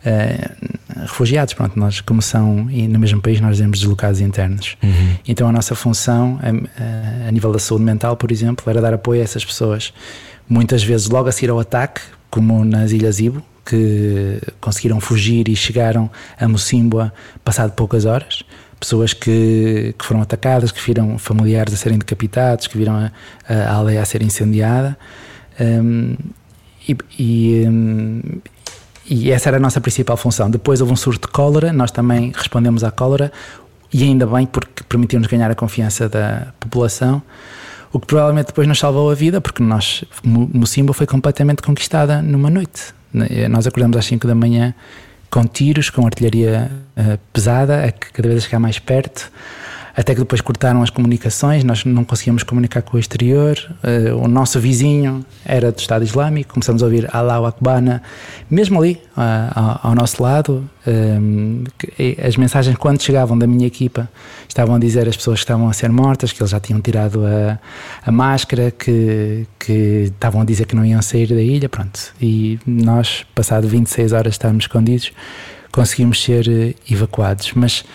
uh, 0.06 0.85
refugiados. 1.02 1.54
Pronto, 1.54 1.78
nós, 1.78 2.02
como 2.02 2.22
são 2.22 2.66
no 2.66 3.00
mesmo 3.00 3.22
país, 3.22 3.40
nós 3.42 3.58
dizemos 3.58 3.80
deslocados 3.80 4.20
internos. 4.20 4.78
Uhum. 4.82 5.16
Então 5.28 5.48
a 5.48 5.52
nossa 5.52 5.76
função, 5.76 6.40
a, 6.42 7.28
a, 7.28 7.32
nível 7.32 7.52
da 7.52 7.60
saúde 7.60 7.84
mental, 7.84 8.16
por 8.16 8.32
exemplo, 8.32 8.70
era 8.70 8.82
dar 8.82 8.94
apoio 8.94 9.22
a 9.22 9.24
essas 9.24 9.44
pessoas. 9.44 9.94
Muitas 10.48 10.84
vezes 10.84 11.10
logo 11.10 11.28
a 11.28 11.32
seguir 11.32 11.50
ao 11.50 11.60
ataque, 11.60 12.02
como 12.30 12.64
nas 12.64 12.92
Ilhas 12.92 13.20
Ibo, 13.20 13.44
que 13.66 14.40
conseguiram 14.62 15.00
fugir 15.00 15.50
e 15.50 15.56
chegaram 15.56 16.10
a 16.40 16.48
Mocimboa 16.48 17.12
passado 17.44 17.72
poucas 17.72 18.06
horas. 18.06 18.44
Pessoas 18.80 19.14
que, 19.14 19.96
que 19.98 20.06
foram 20.06 20.22
atacadas, 20.22 20.72
que 20.72 20.82
viram 20.86 21.18
familiares 21.18 21.74
a 21.74 21.78
serem 21.78 21.98
decapitados, 21.98 22.68
que 22.68 22.78
viram 22.78 22.94
a, 22.96 23.12
a 23.50 23.74
aldeia 23.74 24.02
a 24.02 24.06
ser 24.06 24.22
incendiada. 24.22 24.98
Um, 25.60 26.16
e, 26.88 26.98
e, 27.18 27.66
um, 27.68 28.22
e 29.08 29.32
essa 29.32 29.50
era 29.50 29.58
a 29.58 29.60
nossa 29.60 29.80
principal 29.80 30.18
função. 30.18 30.50
Depois 30.50 30.82
houve 30.82 30.94
um 30.94 30.96
surto 30.96 31.28
de 31.28 31.34
cólera, 31.34 31.72
nós 31.72 31.92
também 31.92 32.32
respondemos 32.36 32.84
à 32.84 32.92
cólera, 32.92 33.32
e 33.94 34.04
ainda 34.04 34.26
bem 34.26 34.46
porque 34.46 34.84
permitiu-nos 34.84 35.28
ganhar 35.28 35.50
a 35.50 35.56
confiança 35.56 36.10
da 36.10 36.48
população, 36.60 37.22
o 37.94 38.00
que 38.00 38.08
provavelmente 38.08 38.48
depois 38.48 38.68
nos 38.68 38.80
salvou 38.80 39.10
a 39.10 39.16
vida, 39.16 39.40
porque 39.40 39.64
nós, 39.64 40.04
Mocimbo 40.24 40.92
foi 40.92 41.08
completamente 41.08 41.62
conquistada 41.62 42.22
numa 42.22 42.50
noite. 42.50 42.94
Nós 43.50 43.66
acordamos 43.66 43.96
às 43.96 44.06
5 44.06 44.28
da 44.28 44.36
manhã 44.36 44.74
com 45.30 45.46
tiros, 45.46 45.90
com 45.90 46.06
artilharia 46.06 46.70
uh, 46.98 47.18
pesada, 47.32 47.86
a 47.86 47.92
cada 47.92 48.28
vez 48.28 48.44
a 48.44 48.46
chegar 48.46 48.60
mais 48.60 48.80
perto 48.80 49.32
até 49.96 50.14
que 50.14 50.20
depois 50.20 50.42
cortaram 50.42 50.84
as 50.84 50.90
comunicações, 50.90 51.64
nós 51.64 51.86
não 51.86 52.04
conseguíamos 52.04 52.44
comunicar 52.44 52.82
com 52.82 52.98
o 52.98 53.00
exterior. 53.00 53.58
Uh, 53.82 54.18
o 54.18 54.28
nosso 54.28 54.60
vizinho 54.60 55.26
era 55.46 55.72
do 55.72 55.80
Estado 55.80 56.04
Islâmico, 56.04 56.54
começamos 56.54 56.84
a 56.84 56.86
ouvir 56.86 57.08
Allahu 57.16 57.46
Akbar, 57.46 57.82
mesmo 58.50 58.82
ali, 58.82 59.02
uh, 59.16 59.22
ao, 59.56 59.80
ao, 59.92 59.96
nosso 59.96 60.22
lado. 60.22 60.70
Um, 60.86 61.64
as 62.22 62.36
mensagens, 62.36 62.76
quando 62.76 63.02
chegavam 63.02 63.38
da 63.38 63.48
minha 63.48 63.66
equipa, 63.66 64.10
estavam 64.50 64.76
a 64.76 64.80
dizer 64.80 65.08
as 65.08 65.16
pessoas 65.16 65.40
que 65.40 65.46
estavam 65.46 65.70
a 65.70 65.74
ser 65.74 65.90
mortas, 65.90 66.34
que 66.34 66.42
eles 66.42 66.52
já 66.52 66.60
tinham 66.60 66.82
tirado 66.82 67.26
a, 67.26 67.58
a 68.06 68.12
máscara, 68.12 68.72
que, 68.72 69.48
que 69.58 70.12
estavam 70.14 70.42
a 70.42 70.46
dizer 70.46 70.66
que 70.66 70.76
não 70.76 70.86
iam 70.86 71.02
sair 71.02 71.28
da 71.28 71.42
ilha. 71.42 71.70
Pronto. 71.70 72.14
E 72.22 72.60
nós, 72.68 73.26
passado 73.34 73.66
26 73.66 74.12
horas 74.12 74.32
de 74.32 74.36
estarmos 74.36 74.66
escondidos, 74.66 75.14
conseguimos 75.72 76.22
ser 76.22 76.48
uh, 76.50 76.76
evacuados. 76.92 77.54
Mas. 77.56 77.86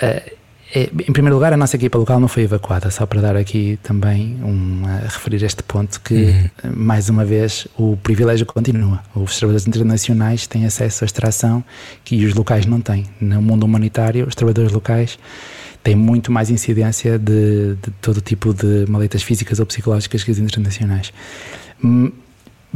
Uh, 0.00 0.43
em 0.74 1.12
primeiro 1.12 1.36
lugar, 1.36 1.52
a 1.52 1.56
nossa 1.56 1.76
equipa 1.76 1.96
local 1.96 2.18
não 2.18 2.26
foi 2.26 2.42
evacuada, 2.42 2.90
só 2.90 3.06
para 3.06 3.20
dar 3.20 3.36
aqui 3.36 3.78
também 3.80 4.36
um, 4.42 4.82
a 4.84 5.04
referir 5.04 5.44
este 5.44 5.62
ponto 5.62 6.00
que, 6.00 6.14
uhum. 6.14 6.72
mais 6.74 7.08
uma 7.08 7.24
vez, 7.24 7.68
o 7.78 7.96
privilégio 7.96 8.44
continua. 8.44 9.00
Os 9.14 9.38
trabalhadores 9.38 9.68
internacionais 9.68 10.48
têm 10.48 10.66
acesso 10.66 11.04
à 11.04 11.06
extração 11.06 11.62
que 12.04 12.24
os 12.26 12.34
locais 12.34 12.66
não 12.66 12.80
têm. 12.80 13.06
No 13.20 13.40
mundo 13.40 13.62
humanitário, 13.62 14.26
os 14.26 14.34
trabalhadores 14.34 14.72
locais 14.72 15.16
tem 15.84 15.94
muito 15.94 16.32
mais 16.32 16.50
incidência 16.50 17.20
de, 17.20 17.76
de 17.76 17.90
todo 18.00 18.20
tipo 18.20 18.52
de 18.52 18.84
maletas 18.88 19.22
físicas 19.22 19.60
ou 19.60 19.66
psicológicas 19.66 20.24
que 20.24 20.30
as 20.32 20.38
internacionais. 20.38 21.12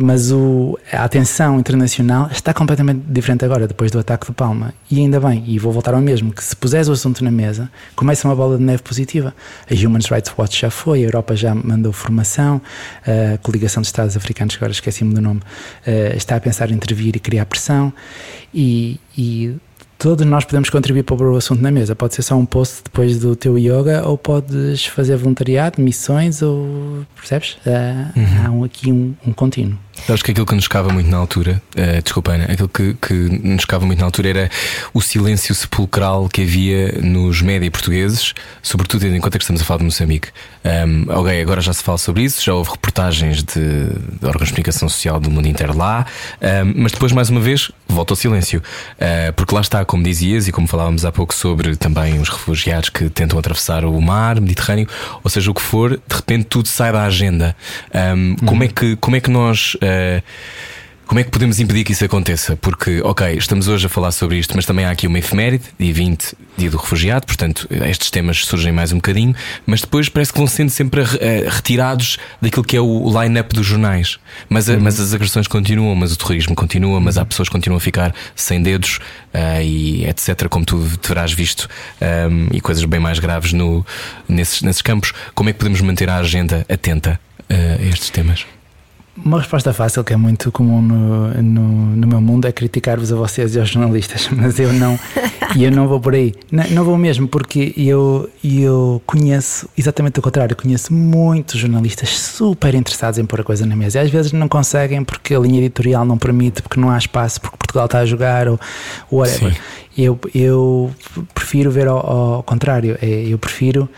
Mas 0.01 0.31
o, 0.31 0.79
a 0.93 1.03
atenção 1.03 1.59
internacional 1.59 2.29
está 2.31 2.55
completamente 2.55 3.03
diferente 3.09 3.45
agora, 3.45 3.67
depois 3.67 3.91
do 3.91 3.99
ataque 3.99 4.27
de 4.27 4.33
Palma. 4.33 4.73
E 4.89 5.01
ainda 5.01 5.19
bem, 5.19 5.43
e 5.45 5.59
vou 5.59 5.73
voltar 5.73 5.93
ao 5.93 6.01
mesmo, 6.01 6.33
que 6.33 6.45
se 6.45 6.55
puseres 6.55 6.89
o 6.89 6.93
assunto 6.93 7.25
na 7.25 7.33
mesa, 7.33 7.69
começa 7.97 8.29
uma 8.29 8.37
bola 8.37 8.57
de 8.57 8.63
neve 8.63 8.81
positiva. 8.81 9.35
A 9.69 9.75
Human 9.75 9.99
Rights 10.09 10.33
Watch 10.39 10.61
já 10.61 10.71
foi, 10.71 11.01
a 11.01 11.07
Europa 11.07 11.35
já 11.35 11.53
mandou 11.53 11.93
formação, 11.93 12.63
a 13.03 13.39
Coligação 13.39 13.81
de 13.81 13.89
Estados 13.89 14.17
Africanos, 14.17 14.55
agora 14.55 14.71
esqueci-me 14.71 15.13
do 15.13 15.21
nome, 15.21 15.41
eh, 15.85 16.15
está 16.17 16.37
a 16.37 16.41
pensar 16.41 16.71
em 16.71 16.75
intervir 16.75 17.17
e 17.17 17.19
criar 17.19 17.45
pressão. 17.47 17.93
E, 18.55 19.01
e 19.17 19.57
todos 19.99 20.25
nós 20.25 20.45
podemos 20.45 20.71
contribuir 20.71 21.03
para 21.03 21.17
o 21.17 21.37
assunto 21.37 21.61
na 21.61 21.73
mesa. 21.73 21.97
Pode 21.97 22.15
ser 22.15 22.23
só 22.23 22.37
um 22.37 22.47
post 22.47 22.85
depois 22.85 23.19
do 23.19 23.35
teu 23.35 23.59
yoga, 23.59 24.07
ou 24.07 24.17
podes 24.17 24.87
fazer 24.87 25.17
voluntariado, 25.17 25.83
missões, 25.83 26.41
ou 26.41 27.05
percebes? 27.17 27.59
Uh, 27.67 28.17
uhum. 28.17 28.47
Há 28.47 28.51
um, 28.51 28.65
aqui 28.65 28.93
um, 28.93 29.15
um 29.27 29.33
contínuo. 29.33 29.77
Acho 30.09 30.25
que 30.25 30.31
aquilo 30.31 30.47
que 30.47 30.55
nos 30.55 30.65
ficava 30.65 30.91
muito 30.91 31.11
na 31.11 31.17
altura, 31.17 31.63
uh, 31.77 32.03
desculpa 32.03 32.33
Ana, 32.33 32.45
aquilo 32.45 32.69
que, 32.69 32.95
que 32.95 33.15
nos 33.15 33.63
ficava 33.63 33.85
muito 33.85 33.99
na 33.99 34.07
altura 34.07 34.29
era 34.29 34.51
o 34.95 35.01
silêncio 35.01 35.55
sepulcral 35.55 36.29
que 36.29 36.43
havia 36.43 36.93
nos 37.03 37.43
média 37.43 37.71
portugueses, 37.71 38.35
sobretudo 38.63 39.03
tendo 39.03 39.17
em 39.17 39.21
conta 39.21 39.39
que 39.39 39.45
estamos 39.45 39.61
a 39.61 39.65
falar 39.65 39.79
de 39.79 39.85
Moçambique. 39.85 40.29
Um, 40.65 41.07
ok, 41.09 41.41
agora 41.41 41.61
já 41.61 41.73
se 41.73 41.83
fala 41.83 41.99
sobre 41.99 42.25
isso, 42.25 42.43
já 42.43 42.53
houve 42.53 42.71
reportagens 42.71 43.43
de, 43.43 43.87
de 44.21 44.27
órgãos 44.27 44.49
de 44.49 44.55
comunicação 44.55 44.89
social 44.89 45.21
do 45.21 45.31
mundo 45.31 45.47
inteiro 45.47 45.77
lá, 45.77 46.07
um, 46.41 46.83
mas 46.83 46.93
depois, 46.93 47.13
mais 47.13 47.31
uma 47.31 47.41
vez, 47.41 47.71
volta 47.87 48.13
ao 48.13 48.17
silêncio. 48.17 48.63
Uh, 48.97 49.33
porque 49.35 49.55
lá 49.55 49.61
está, 49.61 49.85
como 49.85 50.03
dizias 50.03 50.49
e 50.49 50.53
como 50.53 50.67
falávamos 50.67 51.05
há 51.05 51.13
pouco 51.13 51.35
sobre 51.35 51.77
também 51.77 52.19
os 52.19 52.29
refugiados 52.29 52.89
que 52.89 53.09
tentam 53.09 53.39
atravessar 53.39 53.85
o 53.85 54.01
mar 54.01 54.41
Mediterrâneo, 54.41 54.89
ou 55.23 55.31
seja, 55.31 55.51
o 55.51 55.55
que 55.55 55.63
for, 55.63 55.91
de 55.91 56.17
repente 56.17 56.45
tudo 56.45 56.69
sai 56.69 56.93
da 56.93 57.05
agenda. 57.05 57.57
Um, 57.95 58.37
como, 58.47 58.65
é 58.65 58.69
que, 58.69 58.97
como 58.97 59.17
é 59.17 59.21
que 59.21 59.31
nós. 59.31 59.77
Uh, 59.89 60.23
como 61.09 61.21
é 61.21 61.25
que 61.25 61.31
podemos 61.31 61.59
impedir 61.59 61.85
que 61.85 61.93
isso 61.93 62.05
aconteça? 62.05 62.55
Porque, 62.55 63.01
ok, 63.01 63.33
estamos 63.33 63.67
hoje 63.67 63.87
a 63.87 63.89
falar 63.89 64.13
sobre 64.13 64.37
isto, 64.37 64.55
mas 64.55 64.67
também 64.67 64.85
há 64.85 64.91
aqui 64.91 65.07
uma 65.07 65.19
efeméride, 65.19 65.65
dia 65.81 65.95
20, 65.95 66.35
dia 66.55 66.69
do 66.71 66.77
refugiado, 66.77 67.25
portanto, 67.25 67.67
estes 67.71 68.11
temas 68.11 68.45
surgem 68.45 68.73
mais 68.73 68.93
um 68.93 68.97
bocadinho, 68.97 69.35
mas 69.65 69.81
depois 69.81 70.11
parece 70.11 70.35
que 70.35 70.39
vão 70.39 70.47
sendo 70.47 70.69
sempre 70.69 71.01
uh, 71.01 71.07
retirados 71.49 72.19
daquilo 72.43 72.63
que 72.63 72.77
é 72.77 72.81
o 72.83 73.23
line-up 73.23 73.55
dos 73.55 73.65
jornais. 73.65 74.19
Mas, 74.51 74.69
uhum. 74.69 74.81
mas 74.81 75.01
as 75.01 75.15
agressões 75.15 75.49
continuam, 75.49 75.95
mas 75.95 76.13
o 76.13 76.19
terrorismo 76.19 76.55
continua, 76.55 77.01
mas 77.01 77.17
há 77.17 77.25
pessoas 77.25 77.49
que 77.49 77.55
continuam 77.55 77.79
a 77.79 77.81
ficar 77.81 78.15
sem 78.37 78.61
dedos 78.61 78.99
uh, 79.33 79.63
e 79.63 80.05
etc., 80.05 80.47
como 80.51 80.67
tu 80.67 80.79
terás 80.99 81.33
visto, 81.33 81.71
um, 82.03 82.05
ehm, 82.05 82.49
e 82.53 82.61
coisas 82.61 82.85
bem 82.85 83.01
mais 83.01 83.19
graves 83.19 83.55
no, 83.55 83.85
nesses, 84.29 84.61
nesses 84.61 84.83
campos. 84.83 85.15
Como 85.35 85.49
é 85.49 85.55
que 85.55 85.59
podemos 85.59 85.81
manter 85.81 86.11
a 86.11 86.19
agenda 86.19 86.67
atenta 86.69 87.19
uh, 87.51 87.83
a 87.83 87.87
estes 87.87 88.11
temas? 88.11 88.45
Uma 89.25 89.39
resposta 89.39 89.73
fácil, 89.73 90.05
que 90.05 90.13
é 90.13 90.17
muito 90.17 90.51
comum 90.53 90.81
no, 90.81 91.43
no, 91.43 91.97
no 91.97 92.07
meu 92.07 92.21
mundo, 92.21 92.47
é 92.47 92.53
criticar-vos 92.53 93.13
a 93.13 93.17
vocês 93.17 93.55
e 93.55 93.61
aos 93.61 93.69
jornalistas, 93.69 94.29
mas 94.33 94.59
eu 94.59 94.73
não, 94.73 94.99
eu 95.59 95.71
não 95.71 95.89
vou 95.89 96.01
por 96.01 96.15
aí. 96.15 96.35
Não, 96.51 96.65
não, 96.71 96.85
vou 96.85 96.97
mesmo, 96.97 97.29
porque 97.29 97.75
eu, 97.77 98.29
eu 98.43 99.03
conheço 99.07 99.69
exatamente 99.77 100.19
o 100.19 100.23
contrário. 100.23 100.57
Conheço 100.57 100.93
muitos 100.93 101.61
jornalistas 101.61 102.11
super 102.11 102.75
interessados 102.75 103.19
em 103.19 103.25
pôr 103.25 103.41
a 103.41 103.45
coisa 103.45 103.67
na 103.67 103.77
mesa. 103.77 103.99
E 103.99 104.03
às 104.03 104.11
vezes 104.11 104.33
não 104.33 104.49
conseguem 104.49 105.05
porque 105.05 105.35
a 105.35 105.39
linha 105.39 105.59
editorial 105.59 106.05
não 106.05 106.19
permite, 106.19 106.63
porque 106.63 106.81
não 106.81 106.91
há 106.91 106.99
espaço, 106.99 107.41
porque 107.41 107.57
Portugal 107.57 107.87
está 107.87 107.99
a 107.99 108.07
jogar 108.07 108.49
ou 108.49 108.59
whatever. 109.11 109.57
Eu, 109.99 110.17
eu 110.33 110.93
prefiro 111.35 111.73
ver 111.73 111.89
ao, 111.89 111.99
ao 112.37 112.43
contrário. 112.45 112.97
É, 113.03 113.07
eu 113.27 113.37
prefiro 113.37 113.89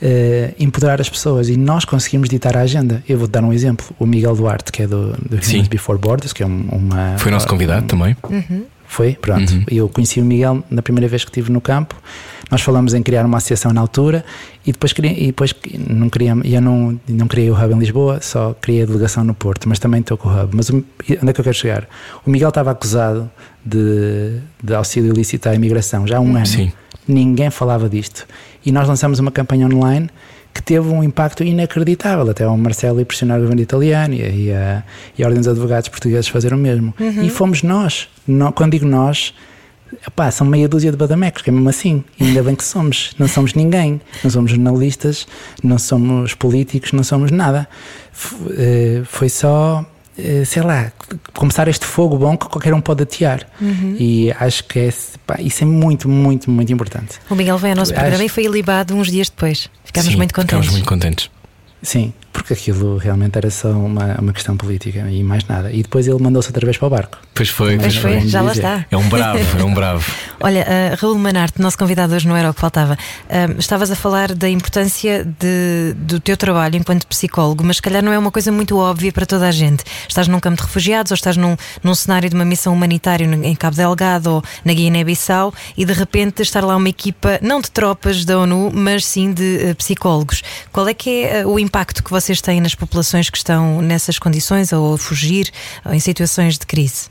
uh, 0.00 0.54
empoderar 0.58 1.02
as 1.02 1.08
pessoas 1.10 1.50
e 1.50 1.56
nós 1.58 1.84
conseguimos 1.84 2.30
ditar 2.30 2.56
a 2.56 2.60
agenda. 2.60 3.02
Eu 3.06 3.18
vou 3.18 3.28
dar 3.28 3.44
um 3.44 3.52
exemplo: 3.52 3.84
o 3.98 4.06
Miguel 4.06 4.34
Duarte, 4.34 4.72
que 4.72 4.82
é 4.82 4.86
do, 4.86 5.12
do 5.12 5.36
Humans 5.36 5.68
Before 5.68 5.98
Borders, 5.98 6.32
que 6.32 6.42
é 6.42 6.46
uma. 6.46 7.18
Foi 7.18 7.30
nosso 7.30 7.46
convidado 7.46 7.84
um, 7.84 7.88
também. 7.88 8.16
Uhum. 8.28 8.64
Foi, 8.90 9.14
pronto. 9.14 9.52
Uhum. 9.52 9.64
Eu 9.70 9.88
conheci 9.88 10.20
o 10.20 10.24
Miguel 10.24 10.64
na 10.68 10.82
primeira 10.82 11.06
vez 11.06 11.22
que 11.22 11.30
estive 11.30 11.52
no 11.52 11.60
campo. 11.60 11.94
Nós 12.50 12.60
falamos 12.60 12.92
em 12.92 13.00
criar 13.04 13.24
uma 13.24 13.38
associação 13.38 13.72
na 13.72 13.80
altura 13.80 14.24
e 14.66 14.72
depois, 14.72 14.92
e 14.98 15.26
depois 15.26 15.54
não 15.88 16.10
queria, 16.10 16.36
eu 16.44 16.60
não, 16.60 16.98
não 17.08 17.28
criei 17.28 17.48
o 17.52 17.54
Hub 17.54 17.72
em 17.72 17.78
Lisboa, 17.78 18.20
só 18.20 18.52
criei 18.60 18.82
a 18.82 18.86
delegação 18.86 19.22
no 19.22 19.32
Porto, 19.32 19.68
mas 19.68 19.78
também 19.78 20.00
estou 20.00 20.18
com 20.18 20.28
o 20.28 20.32
Hub. 20.42 20.56
Mas 20.56 20.70
onde 20.70 20.84
é 21.08 21.32
que 21.32 21.40
eu 21.40 21.44
quero 21.44 21.54
chegar? 21.54 21.88
O 22.26 22.30
Miguel 22.30 22.48
estava 22.48 22.72
acusado 22.72 23.30
de, 23.64 24.40
de 24.60 24.74
auxílio 24.74 25.12
ilícito 25.12 25.48
à 25.48 25.54
imigração 25.54 26.04
já 26.04 26.16
há 26.16 26.20
um 26.20 26.34
ano. 26.34 26.46
Sim. 26.46 26.72
Ninguém 27.06 27.48
falava 27.48 27.88
disto. 27.88 28.26
E 28.66 28.72
nós 28.72 28.88
lançamos 28.88 29.20
uma 29.20 29.30
campanha 29.30 29.66
online 29.68 30.10
que 30.52 30.62
teve 30.62 30.88
um 30.88 31.02
impacto 31.02 31.44
inacreditável. 31.44 32.28
Até 32.30 32.46
o 32.46 32.56
Marcelo 32.56 33.00
ir 33.00 33.04
pressionar 33.04 33.38
o 33.38 33.42
governo 33.42 33.62
italiano 33.62 34.14
e 34.14 34.52
a, 34.52 34.82
e 35.16 35.22
a 35.22 35.26
Ordem 35.26 35.40
dos 35.40 35.48
Advogados 35.48 35.88
Portugueses 35.88 36.28
fazer 36.28 36.52
o 36.52 36.56
mesmo. 36.56 36.94
Uhum. 36.98 37.22
E 37.22 37.30
fomos 37.30 37.62
nós. 37.62 38.08
No, 38.26 38.52
quando 38.52 38.72
digo 38.72 38.86
nós, 38.86 39.34
epá, 40.06 40.30
são 40.30 40.46
meia 40.46 40.68
dúzia 40.68 40.90
de 40.90 40.96
badamecos, 40.96 41.42
que 41.42 41.50
é 41.50 41.52
mesmo 41.52 41.68
assim. 41.68 42.04
Ainda 42.20 42.42
bem 42.42 42.54
que 42.54 42.64
somos. 42.64 43.12
Não 43.18 43.28
somos 43.28 43.54
ninguém. 43.54 44.00
Não 44.22 44.30
somos 44.30 44.50
jornalistas, 44.50 45.26
não 45.62 45.78
somos 45.78 46.34
políticos, 46.34 46.92
não 46.92 47.02
somos 47.02 47.30
nada. 47.30 47.68
Eh, 48.56 49.02
foi 49.04 49.28
só 49.28 49.84
sei 50.44 50.62
lá, 50.62 50.92
começar 51.34 51.68
este 51.68 51.84
fogo 51.84 52.16
bom 52.16 52.36
que 52.36 52.48
qualquer 52.48 52.74
um 52.74 52.80
pode 52.80 53.02
atear. 53.02 53.46
Uhum. 53.60 53.96
E 53.98 54.32
acho 54.38 54.64
que 54.64 54.78
é, 54.78 54.94
pá, 55.26 55.36
isso 55.40 55.62
é 55.64 55.66
muito, 55.66 56.08
muito, 56.08 56.50
muito 56.50 56.72
importante. 56.72 57.18
O 57.28 57.34
Miguel 57.34 57.58
veio 57.58 57.72
ao 57.72 57.78
nosso 57.78 57.92
acho... 57.92 58.00
programa 58.00 58.24
e 58.24 58.28
foi 58.28 58.44
ilibado 58.44 58.94
uns 58.94 59.10
dias 59.10 59.28
depois. 59.28 59.68
Ficámos 59.84 60.10
Sim, 60.10 60.16
muito 60.16 60.34
contentes. 60.34 60.66
Ficámos 60.66 60.70
muito 60.72 60.88
contentes. 60.88 61.30
Sim, 61.82 62.12
porque 62.32 62.52
aquilo 62.52 62.96
realmente 62.96 63.36
era 63.36 63.50
só 63.50 63.70
uma, 63.70 64.16
uma 64.20 64.32
questão 64.32 64.56
política 64.56 65.00
e 65.10 65.22
mais 65.22 65.44
nada. 65.44 65.70
E 65.72 65.82
depois 65.82 66.06
ele 66.06 66.20
mandou-se 66.20 66.48
outra 66.48 66.64
vez 66.64 66.76
para 66.78 66.86
o 66.86 66.90
barco. 66.90 67.18
Pois 67.34 67.48
foi, 67.48 67.78
pois 67.78 67.96
foi, 67.96 68.20
já 68.20 68.42
lá 68.42 68.52
está. 68.52 68.86
É 68.90 68.96
um 68.96 69.08
bravo, 69.08 69.38
é 69.58 69.64
um 69.64 69.74
bravo. 69.74 70.12
Olha, 70.40 70.62
uh, 70.62 70.96
Raul 71.00 71.18
Manarte, 71.18 71.60
nosso 71.60 71.76
convidado 71.76 72.14
hoje 72.14 72.26
não 72.28 72.36
era 72.36 72.50
o 72.50 72.54
que 72.54 72.60
faltava. 72.60 72.94
Uh, 72.94 73.58
estavas 73.58 73.90
a 73.90 73.96
falar 73.96 74.34
da 74.34 74.48
importância 74.48 75.24
de, 75.24 75.94
do 75.96 76.20
teu 76.20 76.36
trabalho 76.36 76.76
enquanto 76.76 77.06
psicólogo, 77.06 77.64
mas 77.64 77.76
se 77.76 77.82
calhar 77.82 78.02
não 78.02 78.12
é 78.12 78.18
uma 78.18 78.30
coisa 78.30 78.52
muito 78.52 78.76
óbvia 78.78 79.12
para 79.12 79.26
toda 79.26 79.48
a 79.48 79.50
gente. 79.50 79.84
Estás 80.08 80.28
num 80.28 80.38
campo 80.38 80.56
de 80.56 80.62
refugiados 80.62 81.12
ou 81.12 81.14
estás 81.14 81.36
num, 81.36 81.56
num 81.82 81.94
cenário 81.94 82.28
de 82.28 82.34
uma 82.34 82.44
missão 82.44 82.72
humanitária 82.72 83.24
em 83.24 83.54
Cabo 83.54 83.76
Delgado 83.76 84.30
ou 84.30 84.44
na 84.64 84.72
Guiné-Bissau 84.72 85.52
e 85.76 85.84
de 85.84 85.92
repente 85.92 86.42
estar 86.42 86.62
lá 86.62 86.76
uma 86.76 86.88
equipa, 86.88 87.38
não 87.42 87.60
de 87.60 87.70
tropas 87.70 88.24
da 88.24 88.38
ONU, 88.38 88.70
mas 88.72 89.04
sim 89.04 89.32
de 89.32 89.70
uh, 89.70 89.74
psicólogos. 89.74 90.42
Qual 90.72 90.86
é 90.86 90.94
que 90.94 91.24
é 91.24 91.46
o 91.46 91.58
impacto 91.58 92.02
que 92.02 92.10
vocês 92.20 92.40
têm 92.40 92.60
nas 92.60 92.74
populações 92.74 93.30
que 93.30 93.38
estão 93.38 93.80
nessas 93.80 94.18
condições 94.18 94.72
ou 94.72 94.94
a 94.94 94.98
fugir 94.98 95.50
ou 95.84 95.94
em 95.94 96.00
situações 96.00 96.58
de 96.58 96.66
crise? 96.66 97.08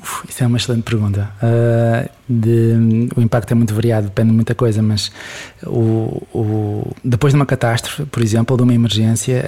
Uf, 0.00 0.24
isso 0.28 0.44
é 0.44 0.46
uma 0.46 0.56
excelente 0.56 0.84
pergunta. 0.84 1.28
Uh, 1.42 2.08
de, 2.28 3.08
o 3.16 3.20
impacto 3.20 3.50
é 3.50 3.54
muito 3.54 3.74
variado, 3.74 4.06
depende 4.06 4.28
de 4.28 4.34
muita 4.36 4.54
coisa, 4.54 4.80
mas 4.80 5.10
o, 5.66 6.22
o, 6.32 6.92
depois 7.04 7.32
de 7.32 7.36
uma 7.36 7.46
catástrofe, 7.46 8.04
por 8.04 8.22
exemplo, 8.22 8.56
de 8.56 8.62
uma 8.62 8.72
emergência, 8.72 9.44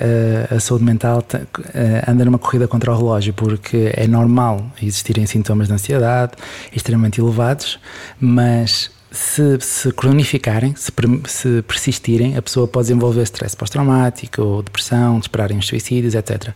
uh, 0.50 0.56
a 0.56 0.60
saúde 0.60 0.84
mental 0.84 1.18
uh, 1.18 2.10
anda 2.10 2.24
numa 2.24 2.38
corrida 2.38 2.66
contra 2.66 2.92
o 2.92 2.96
relógio, 2.96 3.32
porque 3.32 3.92
é 3.94 4.08
normal 4.08 4.66
existirem 4.82 5.24
sintomas 5.26 5.68
de 5.68 5.74
ansiedade 5.74 6.32
extremamente 6.74 7.20
elevados, 7.20 7.78
mas 8.18 8.90
se, 9.10 9.58
se 9.60 9.92
cronificarem, 9.92 10.74
se, 10.76 10.92
se, 11.26 11.62
persistirem, 11.62 12.36
a 12.36 12.42
pessoa 12.42 12.68
pode 12.68 12.86
desenvolver 12.86 13.22
stress 13.22 13.56
pós-traumático, 13.56 14.40
ou 14.40 14.62
depressão, 14.62 15.18
dispararem 15.18 15.58
os 15.58 15.66
suicídios, 15.66 16.14
etc. 16.14 16.54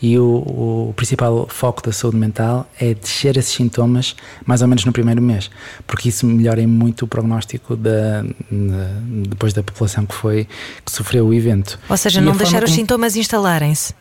E 0.00 0.18
o, 0.18 0.88
o, 0.88 0.92
principal 0.94 1.46
foco 1.48 1.82
da 1.82 1.92
saúde 1.92 2.16
mental 2.16 2.68
é 2.78 2.94
descer 2.94 3.36
esses 3.36 3.52
sintomas 3.52 4.14
mais 4.44 4.62
ou 4.62 4.68
menos 4.68 4.84
no 4.84 4.92
primeiro 4.92 5.22
mês, 5.22 5.50
porque 5.86 6.08
isso 6.08 6.26
melhora 6.26 6.66
muito 6.66 7.04
o 7.04 7.08
prognóstico 7.08 7.76
da, 7.76 8.22
de, 8.22 9.28
depois 9.28 9.52
da 9.52 9.62
população 9.62 10.04
que 10.06 10.14
foi 10.14 10.46
que 10.84 10.92
sofreu 10.92 11.26
o 11.26 11.34
evento. 11.34 11.78
Ou 11.88 11.96
seja, 11.96 12.20
e 12.20 12.24
não 12.24 12.36
deixar 12.36 12.62
os 12.62 12.70
como... 12.70 12.80
sintomas 12.80 13.16
instalarem-se 13.16 13.94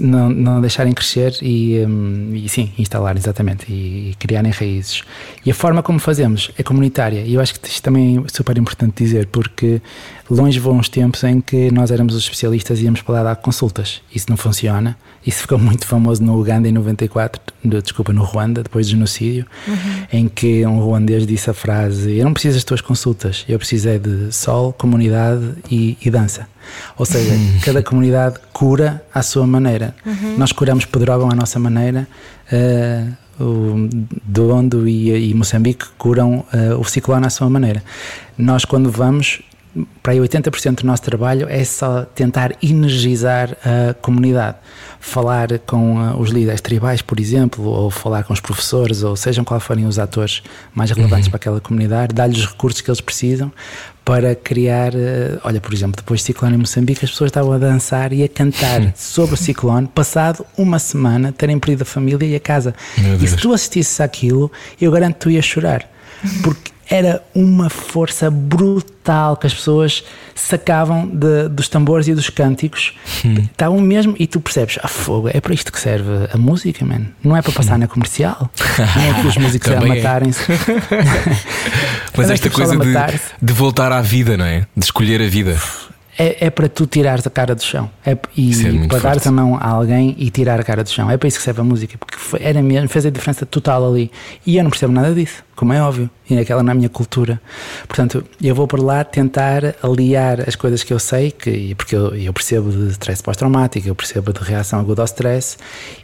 não, 0.00 0.30
não, 0.30 0.60
deixarem 0.60 0.92
crescer 0.92 1.36
e, 1.42 1.84
um, 1.84 2.34
e, 2.34 2.48
sim, 2.48 2.72
instalar 2.78 3.16
exatamente 3.16 3.70
e, 3.70 4.10
e, 4.10 4.14
criarem 4.14 4.52
raízes. 4.52 5.02
E 5.44 5.50
a 5.50 5.54
forma 5.54 5.82
como 5.82 5.98
fazemos 5.98 6.50
é 6.56 6.62
comunitária 6.62 7.20
e 7.20 7.34
eu 7.34 7.40
acho 7.40 7.58
que 7.58 7.68
isto 7.68 7.82
também 7.82 8.18
é 8.18 8.28
super 8.32 8.56
importante 8.56 9.02
dizer 9.02 9.26
porque 9.26 9.80
longe 10.30 10.58
vão 10.60 10.78
os 10.78 10.88
tempos 10.88 11.24
em 11.24 11.40
que 11.40 11.70
nós 11.70 11.90
éramos 11.90 12.14
os 12.14 12.22
especialistas 12.22 12.80
e 12.80 12.84
íamos 12.84 13.02
para 13.02 13.14
lá 13.16 13.22
dar 13.24 13.36
consultas. 13.36 14.00
Isso 14.14 14.26
não 14.28 14.36
funciona. 14.36 14.96
Isso 15.26 15.40
ficou 15.40 15.58
muito 15.58 15.86
famoso 15.86 16.22
no 16.22 16.38
Uganda 16.38 16.68
em 16.68 16.72
94, 16.72 17.42
desculpa, 17.82 18.12
no 18.12 18.22
Ruanda, 18.22 18.62
depois 18.62 18.86
do 18.86 18.90
genocídio, 18.90 19.44
uhum. 19.66 19.74
em 20.12 20.28
que 20.28 20.64
um 20.64 20.78
ruandês 20.78 21.26
disse 21.26 21.50
a 21.50 21.54
frase: 21.54 22.16
Eu 22.16 22.24
não 22.24 22.32
preciso 22.32 22.54
das 22.54 22.64
tuas 22.64 22.80
consultas, 22.80 23.44
eu 23.48 23.58
preciso 23.58 23.88
é 23.88 23.98
de 23.98 24.32
sol, 24.32 24.72
comunidade 24.72 25.54
e, 25.70 25.98
e 26.00 26.10
dança. 26.10 26.46
Ou 26.96 27.04
seja, 27.04 27.32
cada 27.64 27.82
comunidade 27.82 28.36
cura 28.52 29.02
à 29.12 29.22
sua 29.22 29.46
maneira. 29.46 29.94
Nós 30.38 30.52
curamos 30.52 30.84
Pedrógão 30.84 31.30
à 31.30 31.34
nossa 31.34 31.58
maneira. 31.58 32.06
Uh, 32.52 33.26
o 33.38 33.88
Dondo 34.24 34.88
e, 34.88 35.30
e 35.30 35.34
Moçambique 35.34 35.84
curam 35.98 36.44
uh, 36.54 36.80
o 36.80 36.84
ciclone 36.84 37.26
à 37.26 37.30
sua 37.30 37.50
maneira. 37.50 37.82
Nós, 38.38 38.64
quando 38.64 38.90
vamos, 38.90 39.42
para 40.02 40.12
aí 40.12 40.18
80% 40.18 40.82
do 40.82 40.86
nosso 40.86 41.02
trabalho 41.02 41.46
é 41.48 41.64
só 41.64 42.04
tentar 42.04 42.52
energizar 42.62 43.56
a 43.64 43.94
comunidade. 43.94 44.56
Falar 45.00 45.58
com 45.60 45.98
uh, 45.98 46.18
os 46.18 46.30
líderes 46.30 46.60
tribais, 46.60 47.02
por 47.02 47.20
exemplo, 47.20 47.64
ou 47.64 47.90
falar 47.90 48.24
com 48.24 48.32
os 48.32 48.40
professores, 48.40 49.02
ou 49.02 49.14
sejam 49.14 49.44
quais 49.44 49.62
forem 49.62 49.86
os 49.86 49.98
atores 49.98 50.42
mais 50.74 50.90
relevantes 50.90 51.28
para 51.28 51.36
aquela 51.36 51.60
comunidade, 51.60 52.14
dar-lhes 52.14 52.38
os 52.38 52.46
recursos 52.46 52.80
que 52.80 52.90
eles 52.90 53.00
precisam 53.00 53.52
para 54.04 54.34
criar. 54.34 54.94
uh, 54.94 55.40
olha, 55.44 55.60
por 55.60 55.72
exemplo, 55.72 55.96
depois 55.96 56.22
do 56.22 56.24
ciclone 56.24 56.54
em 56.54 56.58
Moçambique, 56.58 57.04
as 57.04 57.10
pessoas 57.10 57.28
estavam 57.28 57.52
a 57.52 57.58
dançar 57.58 58.12
e 58.12 58.24
a 58.24 58.28
cantar 58.28 58.92
sobre 58.96 59.34
o 59.34 59.38
ciclone, 59.38 59.86
passado 59.86 60.44
uma 60.56 60.78
semana, 60.78 61.32
terem 61.32 61.58
perdido 61.58 61.82
a 61.82 61.86
família 61.86 62.26
e 62.26 62.34
a 62.34 62.40
casa. 62.40 62.74
E 63.20 63.26
se 63.26 63.36
tu 63.36 63.52
assistisses 63.52 64.00
àquilo, 64.00 64.50
eu 64.80 64.90
garanto 64.90 65.14
que 65.14 65.20
tu 65.20 65.30
ias 65.30 65.44
chorar. 65.44 65.88
Porque 66.42 66.75
era 66.88 67.22
uma 67.34 67.68
força 67.68 68.30
brutal 68.30 69.36
que 69.36 69.46
as 69.46 69.54
pessoas 69.54 70.04
sacavam 70.34 71.06
de- 71.08 71.48
dos 71.48 71.68
tambores 71.68 72.06
e 72.08 72.14
dos 72.14 72.30
cânticos. 72.30 72.94
Estavam 73.50 73.78
mesmo, 73.80 74.14
e 74.18 74.26
tu 74.26 74.40
percebes, 74.40 74.78
a 74.82 74.88
fogo, 74.88 75.28
é 75.32 75.40
para 75.40 75.52
isto 75.54 75.72
que 75.72 75.80
serve 75.80 76.28
a 76.32 76.36
música, 76.38 76.84
man. 76.84 77.06
Não 77.22 77.36
é 77.36 77.42
para 77.42 77.52
passar 77.52 77.78
na 77.78 77.86
comercial. 77.88 78.50
Não 78.96 79.02
é 79.02 79.20
que 79.20 79.26
os 79.26 79.36
músicos 79.36 79.68
a 79.72 79.74
é. 79.74 79.80
matarem-se. 79.84 80.42
Mas 82.16 82.30
esta 82.30 82.50
coisa 82.50 82.76
de, 82.76 82.92
de 83.42 83.52
voltar 83.52 83.92
à 83.92 84.00
vida, 84.00 84.36
não 84.36 84.44
é? 84.44 84.66
De 84.76 84.84
escolher 84.84 85.20
a 85.20 85.26
vida. 85.26 85.56
É, 86.18 86.46
é 86.46 86.50
para 86.50 86.68
tu 86.68 86.86
tirares 86.86 87.26
a 87.26 87.30
cara 87.30 87.54
do 87.54 87.62
chão. 87.62 87.90
É, 88.04 88.16
e 88.36 88.50
é 88.84 88.86
para 88.88 89.00
forte. 89.00 89.28
a 89.28 89.30
mão 89.32 89.56
a 89.60 89.68
alguém 89.68 90.14
e 90.18 90.30
tirar 90.30 90.58
a 90.58 90.62
cara 90.64 90.82
do 90.82 90.88
chão. 90.90 91.10
É 91.10 91.16
para 91.16 91.28
isso 91.28 91.36
que 91.38 91.44
serve 91.44 91.60
a 91.60 91.64
música, 91.64 91.98
porque 91.98 92.16
foi- 92.16 92.40
era 92.42 92.62
mesmo, 92.62 92.88
fez 92.88 93.04
a 93.04 93.10
diferença 93.10 93.44
total 93.44 93.86
ali. 93.86 94.10
E 94.46 94.56
eu 94.56 94.62
não 94.64 94.70
percebo 94.70 94.92
nada 94.94 95.12
disso, 95.14 95.44
como 95.54 95.72
é 95.74 95.82
óbvio. 95.82 96.08
E 96.28 96.38
aquela 96.38 96.62
na 96.62 96.74
minha 96.74 96.88
cultura. 96.88 97.40
Portanto, 97.86 98.24
eu 98.42 98.54
vou 98.54 98.66
por 98.66 98.80
lá 98.80 99.04
tentar 99.04 99.74
aliar 99.82 100.40
as 100.48 100.56
coisas 100.56 100.82
que 100.82 100.92
eu 100.92 100.98
sei, 100.98 101.30
que, 101.30 101.74
porque 101.74 101.94
eu, 101.94 102.14
eu 102.16 102.32
percebo 102.32 102.70
de 102.70 102.90
stress 102.92 103.22
pós-traumático, 103.22 103.86
eu 103.86 103.94
percebo 103.94 104.32
de 104.32 104.40
reação 104.40 104.80
aguda 104.80 105.02
ao 105.02 105.06
stress 105.06 105.58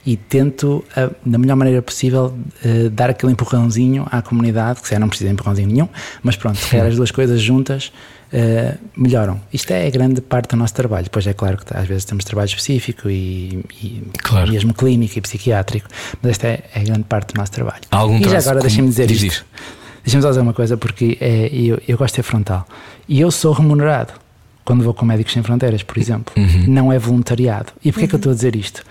e 0.04 0.16
tento, 0.16 0.84
ah, 0.94 1.10
da 1.24 1.38
melhor 1.38 1.56
maneira 1.56 1.80
possível, 1.80 2.34
ah, 2.64 2.68
dar 2.92 3.10
aquele 3.10 3.32
empurrãozinho 3.32 4.06
à 4.10 4.20
comunidade, 4.22 4.80
que 4.80 4.86
se 4.86 4.90
calhar 4.90 5.00
não 5.00 5.08
precisa 5.08 5.28
de 5.28 5.34
empurrãozinho 5.34 5.68
nenhum, 5.68 5.88
mas 6.22 6.36
pronto, 6.36 6.58
se 6.58 6.70
calhar 6.70 6.86
as 6.86 6.96
duas 6.96 7.10
coisas 7.10 7.40
juntas 7.40 7.90
Uh, 8.32 8.78
melhoram. 8.96 9.38
Isto 9.52 9.72
é 9.72 9.86
a 9.86 9.90
grande 9.90 10.22
parte 10.22 10.48
do 10.50 10.56
nosso 10.56 10.72
trabalho. 10.72 11.04
Depois 11.04 11.26
é 11.26 11.34
claro 11.34 11.58
que 11.58 11.76
às 11.76 11.86
vezes 11.86 12.04
temos 12.06 12.24
trabalho 12.24 12.46
específico 12.46 13.10
e, 13.10 13.62
e 13.82 14.02
Claro. 14.22 14.50
mesmo 14.50 14.72
clínico 14.72 15.18
e 15.18 15.20
psiquiátrico, 15.20 15.86
mas 16.22 16.30
esta 16.32 16.46
é, 16.48 16.64
é 16.74 16.80
a 16.80 16.82
grande 16.84 17.02
parte 17.04 17.34
do 17.34 17.38
nosso 17.38 17.52
trabalho. 17.52 17.82
Há 17.90 17.96
algum 17.98 18.16
e 18.16 18.24
já 18.24 18.38
agora 18.38 18.60
deixem-me 18.60 18.88
dizer 18.88 19.06
Diz, 19.06 19.22
isto. 19.22 19.44
Deixem-me 20.02 20.26
dizer 20.26 20.40
uma 20.40 20.54
coisa, 20.54 20.76
porque 20.78 21.18
é, 21.20 21.48
eu, 21.52 21.78
eu 21.86 21.98
gosto 21.98 22.14
de 22.14 22.16
ser 22.16 22.22
frontal. 22.22 22.66
E 23.06 23.20
eu 23.20 23.30
sou 23.30 23.52
remunerado 23.52 24.14
quando 24.64 24.82
vou 24.82 24.94
com 24.94 25.04
Médicos 25.04 25.32
Sem 25.34 25.42
Fronteiras, 25.42 25.82
por 25.82 25.98
exemplo. 25.98 26.32
Uhum. 26.36 26.64
Não 26.68 26.92
é 26.92 26.98
voluntariado. 26.98 27.72
E 27.84 27.92
porquê 27.92 28.06
é 28.06 28.08
que 28.08 28.14
eu 28.14 28.18
estou 28.18 28.32
a 28.32 28.34
dizer 28.34 28.56
isto? 28.56 28.82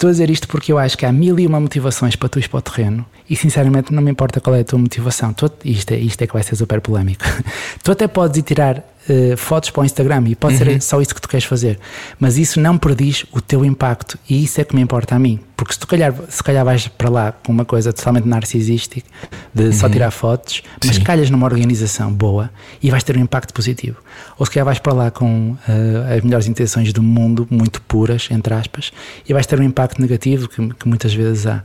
Estou 0.00 0.08
a 0.08 0.12
dizer 0.12 0.30
isto 0.30 0.48
porque 0.48 0.72
eu 0.72 0.78
acho 0.78 0.96
que 0.96 1.04
há 1.04 1.12
mil 1.12 1.38
e 1.38 1.46
uma 1.46 1.60
motivações 1.60 2.16
para 2.16 2.26
tu 2.26 2.38
ir 2.38 2.48
para 2.48 2.56
o 2.56 2.62
terreno 2.62 3.04
e 3.28 3.36
sinceramente 3.36 3.92
não 3.92 4.02
me 4.02 4.10
importa 4.10 4.40
qual 4.40 4.56
é 4.56 4.60
a 4.60 4.64
tua 4.64 4.78
motivação. 4.78 5.30
Tu, 5.34 5.52
isto, 5.62 5.92
é, 5.92 5.98
isto 5.98 6.22
é 6.22 6.26
que 6.26 6.32
vai 6.32 6.42
ser 6.42 6.56
super 6.56 6.80
polémico. 6.80 7.22
tu 7.84 7.92
até 7.92 8.08
podes 8.08 8.38
ir 8.38 8.42
tirar 8.42 8.82
eh, 9.10 9.34
fotos 9.36 9.70
para 9.70 9.82
o 9.82 9.84
Instagram 9.84 10.22
e 10.28 10.36
pode 10.36 10.56
ser 10.56 10.80
só 10.80 11.00
isso 11.00 11.12
que 11.12 11.20
tu 11.20 11.28
queres 11.28 11.44
fazer, 11.44 11.78
mas 12.18 12.38
isso 12.38 12.60
não 12.60 12.78
prediz 12.78 13.26
o 13.32 13.40
teu 13.40 13.64
impacto 13.64 14.16
e 14.28 14.44
isso 14.44 14.60
é 14.60 14.64
que 14.64 14.74
me 14.74 14.80
importa 14.80 15.16
a 15.16 15.18
mim. 15.18 15.40
Porque 15.56 15.74
se 15.74 15.78
tu 15.80 15.86
calhar, 15.86 16.14
se 16.28 16.42
calhar 16.42 16.64
vais 16.64 16.88
para 16.88 17.10
lá 17.10 17.32
com 17.32 17.52
uma 17.52 17.66
coisa 17.66 17.92
totalmente 17.92 18.26
narcisística 18.26 19.06
de 19.52 19.74
só 19.74 19.90
tirar 19.90 20.10
fotos, 20.10 20.62
mas 20.82 20.96
Sim. 20.96 21.02
calhas 21.02 21.28
numa 21.28 21.44
organização 21.44 22.10
boa 22.10 22.50
e 22.82 22.90
vais 22.90 23.04
ter 23.04 23.14
um 23.16 23.20
impacto 23.20 23.52
positivo. 23.52 23.98
Ou 24.38 24.46
se 24.46 24.52
calhar 24.52 24.64
vais 24.64 24.78
para 24.78 24.94
lá 24.94 25.10
com 25.10 25.56
eh, 25.68 26.16
as 26.16 26.22
melhores 26.22 26.46
intenções 26.46 26.94
do 26.94 27.02
mundo, 27.02 27.46
muito 27.50 27.82
puras, 27.82 28.28
entre 28.30 28.54
aspas, 28.54 28.90
e 29.28 29.34
vais 29.34 29.44
ter 29.44 29.60
um 29.60 29.62
impacto 29.62 30.00
negativo 30.00 30.48
que, 30.48 30.66
que 30.74 30.88
muitas 30.88 31.12
vezes 31.12 31.46
há. 31.46 31.62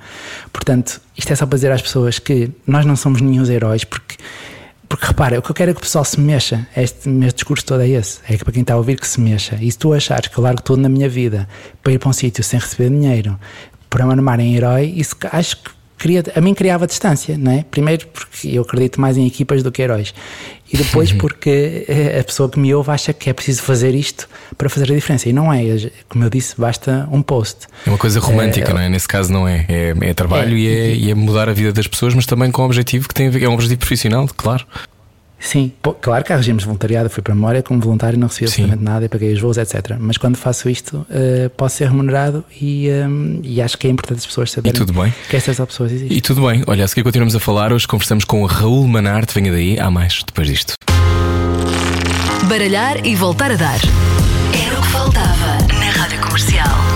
Portanto, 0.52 1.00
isto 1.18 1.32
é 1.32 1.36
só 1.36 1.46
para 1.46 1.56
dizer 1.56 1.72
às 1.72 1.82
pessoas 1.82 2.20
que 2.20 2.52
nós 2.68 2.86
não 2.86 2.98
somos 2.98 3.22
nenhum 3.22 3.46
heróis, 3.46 3.86
porque. 3.86 4.05
Porque 4.88 5.06
repara, 5.06 5.40
o 5.40 5.42
que 5.42 5.50
eu 5.50 5.56
quero 5.56 5.72
é 5.72 5.74
que 5.74 5.80
o 5.80 5.84
pessoal 5.84 6.06
se 6.06 6.20
mexa. 6.20 6.68
Este 6.76 7.10
meu 7.10 7.32
discurso 7.32 7.66
todo 7.66 7.82
é 7.82 7.90
esse. 7.90 8.20
É 8.28 8.38
que 8.38 8.44
para 8.44 8.54
quem 8.54 8.62
está 8.62 8.74
a 8.76 8.78
ouvir 8.78 9.00
que 9.00 9.08
se 9.08 9.20
mexa. 9.20 9.58
E 9.60 9.72
se 9.72 9.78
tu 9.78 9.94
achares 9.94 10.28
que 10.28 10.38
eu 10.38 10.44
largo 10.44 10.62
tudo 10.62 10.82
na 10.82 10.90
minha 10.90 11.10
vida 11.10 11.48
para 11.82 11.94
ir 11.94 12.00
para 12.00 12.10
um 12.10 12.14
sítio 12.14 12.44
sem 12.44 12.60
receber 12.60 12.90
dinheiro, 12.90 13.40
para 13.90 14.06
me 14.06 14.12
armar 14.12 14.40
em 14.40 14.56
herói, 14.56 14.94
isso 14.96 15.16
acho 15.32 15.58
que 15.58 15.72
cria, 15.98 16.24
a 16.36 16.41
mim 16.41 16.54
criava 16.54 16.88
distância, 16.88 17.38
não 17.38 17.52
é? 17.52 17.64
Primeiro 17.70 18.08
porque 18.08 18.50
eu 18.50 18.62
acredito 18.62 19.00
mais 19.00 19.18
em 19.18 19.26
equipas 19.26 19.64
do 19.64 19.72
que 19.72 19.82
heróis. 19.82 20.14
E 20.72 20.78
depois 20.78 21.12
porque 21.12 21.86
eh, 21.88 22.20
a 22.20 22.24
pessoa 22.24 22.50
que 22.50 22.60
me 22.60 22.74
ouve 22.74 22.89
acha 22.89 23.14
que 23.14 23.30
é 23.30 23.34
preciso 23.34 23.62
fazer 23.62 23.93
isto 23.93 24.28
para 24.58 24.68
fazer 24.68 24.91
a 24.91 24.96
diferença. 24.96 25.30
E 25.30 25.34
não 25.34 25.54
é. 25.54 25.62
Como 26.10 26.24
eu 26.24 26.30
disse, 26.30 26.56
basta 26.58 27.08
um 27.12 27.22
post. 27.22 27.68
É 27.86 27.89
uma 27.89 27.98
coisa 27.98 28.20
romântica, 28.20 28.72
É, 28.72 28.74
não 28.74 28.82
é? 28.82 28.89
Nesse 28.89 29.08
caso 29.08 29.32
não 29.32 29.48
é. 29.48 29.66
É, 29.70 29.93
é 30.02 30.14
trabalho 30.14 30.56
É. 30.56 30.60
E, 30.60 30.68
é, 30.68 30.96
e 30.96 31.12
é 31.12 31.14
mudar 31.14 31.48
a 31.50 31.54
vida 31.54 31.72
das 31.72 31.88
pessoas, 31.88 32.14
mas 32.14 32.26
também 32.26 32.52
com 32.52 32.64
um 32.64 32.66
objetivo 32.66 33.08
que 33.08 33.14
tem 33.14 33.28
a 33.28 33.30
ver, 33.30 33.43
é 33.43 33.50
um 33.50 33.54
objetivo 33.54 33.80
profissional, 33.80 34.28
claro. 34.36 34.66
Sim, 35.40 35.72
pô, 35.82 35.94
claro 35.94 36.24
que 36.24 36.34
há 36.34 36.38
regimes 36.38 36.62
de 36.62 36.66
voluntariado, 36.66 37.10
fui 37.10 37.22
para 37.22 37.34
a 37.34 37.36
memória 37.36 37.62
como 37.62 37.80
voluntário, 37.80 38.18
não 38.18 38.28
recebi 38.28 38.46
absolutamente 38.46 38.84
nada 38.84 39.06
e 39.06 39.10
paguei 39.10 39.34
os 39.34 39.40
voos, 39.40 39.58
etc. 39.58 39.96
Mas 40.00 40.18
quando 40.18 40.38
faço 40.38 40.70
isto, 40.70 41.06
eh, 41.10 41.50
posso 41.56 41.78
ser 41.78 41.90
remunerado 41.90 42.44
e, 42.60 42.90
eh, 42.90 43.06
e 43.44 43.62
acho 43.62 43.78
que 43.78 43.88
é 43.88 43.90
importante 43.90 44.20
as 44.20 44.26
pessoas 44.26 44.52
saberem 44.52 44.74
tudo 44.74 44.94
bem. 44.94 45.14
que 45.30 45.36
estas 45.36 45.60
opções 45.60 45.92
existem. 45.92 46.18
E 46.18 46.22
tudo 46.22 46.48
bem, 46.48 46.64
olha, 46.66 46.84
a 46.84 46.88
seguir 46.88 47.04
continuamos 47.04 47.36
a 47.36 47.40
falar. 47.40 47.72
Hoje 47.74 47.88
conversamos 47.88 48.24
com 48.24 48.42
o 48.42 48.46
Raul 48.46 48.88
Manarte. 48.88 49.34
Venha 49.36 49.52
daí, 49.52 49.80
há 49.80 49.92
mais 49.92 50.24
depois 50.26 50.48
disto. 50.48 50.74
Baralhar 52.48 53.06
e 53.06 53.16
voltar 53.16 53.52
a 53.52 53.56
dar. 53.56 53.80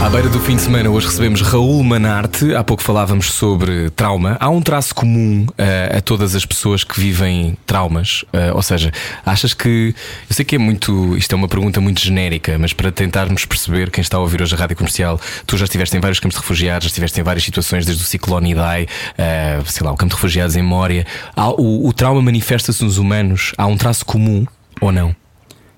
À 0.01 0.09
beira 0.09 0.29
do 0.29 0.39
fim 0.39 0.55
de 0.55 0.61
semana, 0.61 0.89
hoje 0.89 1.07
recebemos 1.07 1.41
Raul 1.41 1.83
Manarte. 1.83 2.55
Há 2.55 2.63
pouco 2.63 2.81
falávamos 2.81 3.31
sobre 3.33 3.89
trauma. 3.91 4.37
Há 4.39 4.49
um 4.49 4.61
traço 4.61 4.95
comum 4.95 5.45
eh, 5.57 5.93
a 5.97 6.01
todas 6.01 6.33
as 6.35 6.45
pessoas 6.45 6.83
que 6.85 6.99
vivem 6.99 7.55
traumas. 7.65 8.23
Eh, 8.31 8.51
ou 8.53 8.61
seja, 8.61 8.91
achas 9.25 9.53
que. 9.53 9.93
Eu 10.29 10.33
sei 10.33 10.45
que 10.45 10.55
é 10.55 10.57
muito. 10.57 11.15
Isto 11.17 11.33
é 11.33 11.35
uma 11.35 11.49
pergunta 11.49 11.81
muito 11.81 11.99
genérica, 12.01 12.57
mas 12.57 12.71
para 12.71 12.91
tentarmos 12.93 13.43
perceber 13.45 13.91
quem 13.91 14.01
está 14.01 14.17
a 14.17 14.21
ouvir 14.21 14.41
hoje 14.41 14.55
a 14.55 14.57
rádio 14.57 14.75
comercial, 14.77 15.19
tu 15.45 15.57
já 15.57 15.65
estiveste 15.65 15.95
em 15.95 15.99
vários 15.99 16.19
campos 16.19 16.35
de 16.37 16.41
refugiados, 16.41 16.85
já 16.85 16.87
estiveste 16.87 17.19
em 17.19 17.23
várias 17.23 17.43
situações, 17.43 17.85
desde 17.85 18.01
o 18.01 18.05
ciclone 18.07 18.51
Idai, 18.51 18.87
eh, 19.17 19.59
sei 19.65 19.85
lá, 19.85 19.91
o 19.91 19.97
campo 19.97 20.11
de 20.11 20.15
refugiados 20.15 20.55
em 20.55 20.63
Mória. 20.63 21.05
Há- 21.35 21.49
o, 21.51 21.85
o 21.87 21.93
trauma 21.93 22.21
manifesta-se 22.21 22.83
nos 22.83 22.97
humanos. 22.97 23.51
Há 23.57 23.67
um 23.67 23.75
traço 23.77 24.05
comum 24.05 24.45
ou 24.79 24.91
não? 24.93 25.13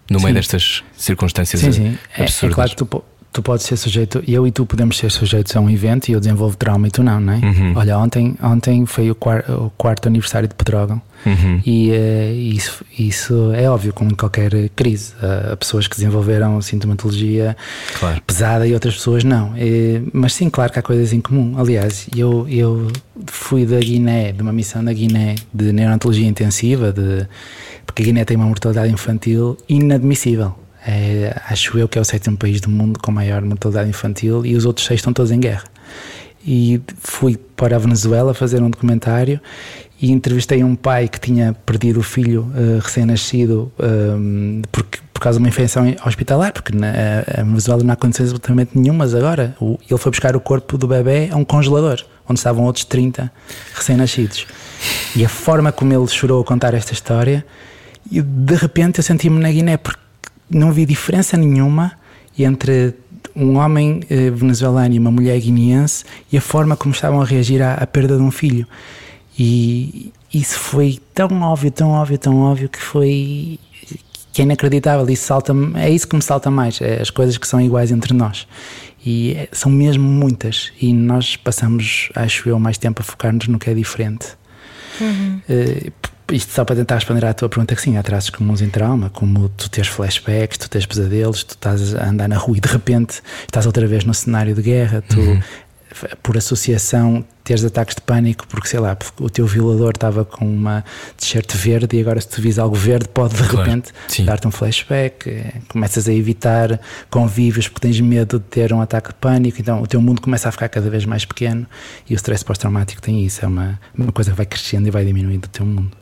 No 0.09 0.19
meio 0.19 0.29
Sim. 0.29 0.33
destas 0.33 0.83
circunstâncias 0.97 1.61
Sim, 1.61 1.71
sim. 1.71 1.97
É, 2.17 2.21
é 2.21 2.23
absurdas. 2.25 2.55
claro 2.55 2.69
que 2.71 2.75
tu, 2.75 3.03
tu 3.33 3.41
podes 3.41 3.65
ser 3.65 3.77
sujeito, 3.77 4.21
eu 4.27 4.45
e 4.45 4.51
tu 4.51 4.65
podemos 4.65 4.97
ser 4.97 5.09
sujeitos 5.09 5.55
a 5.55 5.59
um 5.61 5.69
evento 5.69 6.09
e 6.09 6.11
eu 6.11 6.19
desenvolvo 6.19 6.57
trauma 6.57 6.87
e 6.87 6.91
tu 6.91 7.01
não, 7.01 7.19
não 7.19 7.33
é? 7.33 7.37
Uhum. 7.37 7.73
Olha, 7.75 7.97
ontem, 7.97 8.35
ontem 8.43 8.85
foi 8.85 9.09
o, 9.09 9.15
quar- 9.15 9.45
o 9.49 9.69
quarto 9.77 10.07
aniversário 10.07 10.47
de 10.47 10.55
Pedrógão 10.55 11.01
Uhum. 11.23 11.61
e 11.63 11.91
eh, 11.91 12.33
isso, 12.33 12.83
isso 12.97 13.51
é 13.53 13.69
óbvio, 13.69 13.93
como 13.93 14.09
em 14.11 14.15
qualquer 14.15 14.69
crise. 14.75 15.13
Há 15.21 15.55
pessoas 15.55 15.87
que 15.87 15.95
desenvolveram 15.95 16.59
sintomatologia 16.63 17.55
Claro. 17.99 18.19
pesada 18.25 18.65
e 18.67 18.73
outras 18.73 18.95
pessoas 18.95 19.23
não. 19.23 19.53
Eh, 19.55 20.01
mas 20.11 20.33
sim, 20.33 20.49
claro 20.49 20.73
que 20.73 20.79
há 20.79 20.81
coisas 20.81 21.13
em 21.13 21.21
comum. 21.21 21.53
Aliás, 21.59 22.07
eu, 22.17 22.47
eu 22.49 22.87
fui 23.27 23.67
da 23.67 23.77
Guiné, 23.79 24.31
de 24.31 24.41
uma 24.41 24.51
missão 24.51 24.83
da 24.83 24.91
Guiné 24.91 25.35
de 25.53 25.71
neonatologia 25.71 26.27
intensiva, 26.27 26.91
de, 26.91 27.27
porque 27.85 28.01
a 28.01 28.05
Guiné 28.07 28.25
tem 28.25 28.35
uma 28.35 28.47
mortalidade 28.47 28.91
infantil 28.91 29.55
inadmissível. 29.69 30.55
É, 30.85 31.35
acho 31.49 31.77
eu 31.77 31.87
que 31.87 31.97
é 31.97 32.01
o 32.01 32.05
sétimo 32.05 32.35
país 32.37 32.59
do 32.59 32.69
mundo 32.69 32.99
com 32.99 33.11
maior 33.11 33.41
mortalidade 33.43 33.89
infantil 33.89 34.45
e 34.45 34.55
os 34.55 34.65
outros 34.65 34.85
seis 34.87 34.99
estão 34.99 35.13
todos 35.13 35.31
em 35.31 35.39
guerra. 35.39 35.63
E 36.45 36.81
fui 36.97 37.37
para 37.55 37.75
a 37.75 37.79
Venezuela 37.79 38.33
fazer 38.33 38.63
um 38.63 38.69
documentário 38.69 39.39
e 40.01 40.11
entrevistei 40.11 40.63
um 40.63 40.75
pai 40.75 41.07
que 41.07 41.19
tinha 41.19 41.53
perdido 41.65 41.99
o 41.99 42.03
filho 42.03 42.51
eh, 42.55 42.79
recém-nascido 42.81 43.71
ehm, 43.79 44.63
por 44.71 45.21
causa 45.21 45.37
de 45.37 45.43
uma 45.43 45.49
infecção 45.49 45.83
hospitalar, 46.03 46.51
porque 46.51 46.75
na 46.75 46.87
a 47.37 47.43
Venezuela 47.43 47.83
não 47.83 47.93
há 47.93 47.95
condições 47.95 48.29
absolutamente 48.31 48.71
nenhumas 48.75 49.13
agora. 49.13 49.55
O- 49.61 49.77
ele 49.87 49.99
foi 49.99 50.09
buscar 50.09 50.35
o 50.35 50.39
corpo 50.41 50.79
do 50.79 50.87
bebê 50.87 51.29
a 51.31 51.35
um 51.35 51.45
congelador, 51.45 52.03
onde 52.27 52.39
estavam 52.39 52.65
outros 52.65 52.85
30 52.85 53.31
recém-nascidos. 53.75 54.47
E 55.15 55.23
a 55.23 55.29
forma 55.29 55.71
como 55.71 55.93
ele 55.93 56.07
chorou 56.07 56.41
a 56.41 56.43
contar 56.43 56.73
esta 56.73 56.91
história, 56.93 57.45
e 58.11 58.19
de 58.19 58.55
repente 58.55 58.97
eu 58.97 59.03
senti-me 59.03 59.39
na 59.39 59.51
Guiné, 59.51 59.77
porque 59.77 59.99
não 60.51 60.71
vi 60.71 60.85
diferença 60.85 61.37
nenhuma 61.37 61.93
entre 62.37 62.95
um 63.35 63.57
homem 63.57 64.01
eh, 64.09 64.29
venezuelano 64.29 64.93
e 64.93 64.99
uma 64.99 65.11
mulher 65.11 65.39
guineense 65.39 66.03
e 66.31 66.37
a 66.37 66.41
forma 66.41 66.75
como 66.75 66.93
estavam 66.93 67.21
a 67.21 67.25
reagir 67.25 67.61
à, 67.61 67.75
à 67.75 67.87
perda 67.87 68.17
de 68.17 68.23
um 68.23 68.31
filho. 68.31 68.67
E 69.37 70.11
isso 70.33 70.57
foi 70.59 70.99
tão 71.13 71.41
óbvio, 71.41 71.71
tão 71.71 71.89
óbvio, 71.91 72.17
tão 72.17 72.39
óbvio 72.39 72.69
que 72.69 72.79
foi 72.79 73.59
que 74.33 74.41
é 74.41 74.45
inacreditável. 74.45 75.07
Isso 75.09 75.25
salta 75.25 75.53
é 75.75 75.89
isso 75.89 76.07
que 76.07 76.15
me 76.15 76.21
salta 76.21 76.49
mais, 76.49 76.81
é 76.81 77.01
as 77.01 77.09
coisas 77.09 77.37
que 77.37 77.47
são 77.47 77.59
iguais 77.59 77.91
entre 77.91 78.13
nós. 78.13 78.47
E 79.05 79.33
é, 79.33 79.49
são 79.51 79.71
mesmo 79.71 80.03
muitas. 80.03 80.71
E 80.79 80.93
nós 80.93 81.35
passamos, 81.35 82.09
acho 82.15 82.47
eu, 82.47 82.59
mais 82.59 82.77
tempo 82.77 83.01
a 83.01 83.03
focar-nos 83.03 83.47
no 83.47 83.57
que 83.57 83.69
é 83.69 83.73
diferente. 83.73 84.27
Uhum. 84.99 85.41
Uh, 85.49 85.91
isto 86.31 86.51
só 86.53 86.63
para 86.63 86.75
tentar 86.75 86.95
responder 86.95 87.25
à 87.25 87.33
tua 87.33 87.49
pergunta 87.49 87.75
que 87.75 87.81
sim, 87.81 87.97
há 87.97 88.03
traços 88.03 88.29
comuns 88.29 88.61
em 88.61 88.69
trauma, 88.69 89.09
como 89.09 89.49
tu 89.49 89.69
tens 89.69 89.87
flashbacks, 89.87 90.57
tu 90.57 90.69
tens 90.69 90.85
pesadelos, 90.85 91.43
tu 91.43 91.51
estás 91.51 91.95
a 91.95 92.09
andar 92.09 92.27
na 92.27 92.37
rua 92.37 92.57
e 92.57 92.61
de 92.61 92.69
repente 92.69 93.21
estás 93.41 93.65
outra 93.65 93.85
vez 93.87 94.03
no 94.03 94.13
cenário 94.13 94.55
de 94.55 94.61
guerra, 94.61 95.03
tu 95.07 95.19
uhum. 95.19 95.41
por 96.23 96.37
associação 96.37 97.23
teres 97.43 97.65
ataques 97.65 97.95
de 97.95 98.01
pânico 98.01 98.47
porque 98.47 98.67
sei 98.67 98.79
lá, 98.79 98.95
o 99.19 99.29
teu 99.29 99.45
violador 99.45 99.91
estava 99.95 100.23
com 100.23 100.45
uma 100.45 100.85
t-shirt 101.17 101.53
verde 101.55 101.97
e 101.97 102.01
agora 102.01 102.21
se 102.21 102.29
tu 102.29 102.41
vis 102.41 102.59
algo 102.59 102.75
verde 102.75 103.09
pode 103.09 103.35
de 103.35 103.43
claro, 103.43 103.57
repente 103.57 103.91
dar-te 104.23 104.47
um 104.47 104.51
flashback 104.51 105.27
eh, 105.27 105.53
começas 105.67 106.07
a 106.07 106.13
evitar 106.13 106.79
convívios 107.09 107.67
porque 107.67 107.87
tens 107.87 107.99
medo 107.99 108.37
de 108.37 108.45
ter 108.45 108.71
um 108.71 108.79
ataque 108.79 109.09
de 109.09 109.15
pânico 109.15 109.59
então 109.59 109.81
o 109.81 109.87
teu 109.87 109.99
mundo 109.99 110.21
começa 110.21 110.47
a 110.47 110.51
ficar 110.51 110.69
cada 110.69 110.89
vez 110.89 111.03
mais 111.03 111.25
pequeno 111.25 111.65
e 112.07 112.13
o 112.13 112.15
stress 112.15 112.45
pós-traumático 112.45 113.01
tem 113.01 113.25
isso, 113.25 113.43
é 113.43 113.47
uma, 113.47 113.79
uma 113.97 114.11
coisa 114.11 114.31
que 114.31 114.37
vai 114.37 114.45
crescendo 114.45 114.87
e 114.87 114.91
vai 114.91 115.03
diminuindo 115.03 115.45
o 115.45 115.49
teu 115.49 115.65
mundo 115.65 116.00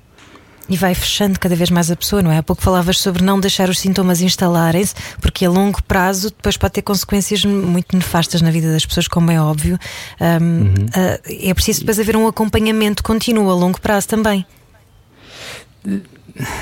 e 0.70 0.78
vai 0.78 0.93
fechando 0.93 1.39
cada 1.39 1.55
vez 1.55 1.70
mais 1.70 1.89
a 1.89 1.95
pessoa, 1.95 2.22
não 2.22 2.32
é? 2.32 2.38
Há 2.38 2.43
pouco 2.43 2.61
falavas 2.61 2.99
sobre 2.99 3.24
não 3.24 3.39
deixar 3.39 3.70
os 3.70 3.80
sintomas 3.80 4.22
instalarem-se, 4.22 4.93
porque 5.20 5.45
a 5.45 5.49
longo 5.49 5.82
prazo 5.84 6.30
depois 6.30 6.55
pode 6.55 6.74
ter 6.74 6.82
consequências 6.84 7.43
muito 7.43 7.95
nefastas 7.95 8.41
na 8.41 8.51
vida 8.51 8.72
das 8.72 8.86
pessoas, 8.86 9.07
como 9.07 9.32
é 9.32 9.41
óbvio. 9.41 9.80
Um, 10.22 10.26
uhum. 10.26 10.67
uh, 10.67 11.20
é 11.28 11.53
preciso 11.53 11.80
depois 11.80 11.99
haver 11.99 12.15
um 12.15 12.28
acompanhamento 12.28 13.03
contínuo 13.03 13.49
a 13.49 13.53
longo 13.53 13.82
prazo 13.82 14.07
também. 14.07 14.45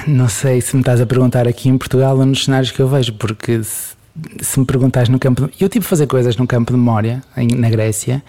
Não 0.08 0.30
sei 0.30 0.62
se 0.62 0.76
me 0.76 0.82
estás 0.82 1.01
a 1.01 1.05
perguntar 1.05 1.47
aqui 1.47 1.70
em 1.70 1.78
Portugal 1.78 2.18
ou 2.18 2.26
nos 2.26 2.45
cenários 2.45 2.72
que 2.72 2.80
eu 2.80 2.88
vejo, 2.88 3.14
porque 3.14 3.62
se, 3.64 3.95
se 4.39 4.60
me 4.60 4.66
perguntares 4.66 5.10
no 5.10 5.20
campo. 5.20 5.47
De, 5.47 5.53
eu 5.64 5.70
tive 5.70 5.86
a 5.86 5.89
fazer 5.89 6.08
coisas 6.08 6.38
no 6.38 6.47
campo 6.47 6.72
de 6.72 6.78
memória, 6.78 7.22
em, 7.36 7.47
na 7.47 7.70
Grécia, 7.70 8.24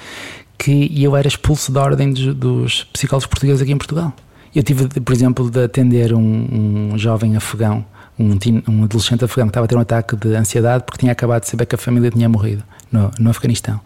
que 0.58 0.90
eu 1.02 1.16
era 1.16 1.28
expulso 1.28 1.70
da 1.70 1.80
ordem 1.82 2.12
dos, 2.12 2.34
dos 2.34 2.84
psicólogos 2.92 3.26
portugueses 3.26 3.62
aqui 3.62 3.72
em 3.72 3.78
Portugal. 3.78 4.12
Eu 4.54 4.62
tive, 4.62 4.88
por 5.00 5.14
exemplo, 5.14 5.50
de 5.50 5.64
atender 5.64 6.12
um, 6.12 6.92
um 6.92 6.98
jovem 6.98 7.36
afegão, 7.36 7.84
um, 8.18 8.36
um, 8.68 8.84
adolescente 8.84 9.24
afegão 9.24 9.46
que 9.46 9.50
estava 9.50 9.64
a 9.66 9.68
ter 9.68 9.76
um 9.76 9.80
ataque 9.80 10.16
de 10.16 10.34
ansiedade 10.34 10.84
porque 10.84 10.98
tinha 10.98 11.12
acabado 11.12 11.42
de 11.42 11.48
saber 11.48 11.66
que 11.66 11.74
a 11.74 11.78
família 11.78 12.10
tinha 12.10 12.28
morrido 12.28 12.62
no, 12.90 13.10
no 13.18 13.30
Afeganistão. 13.30 13.80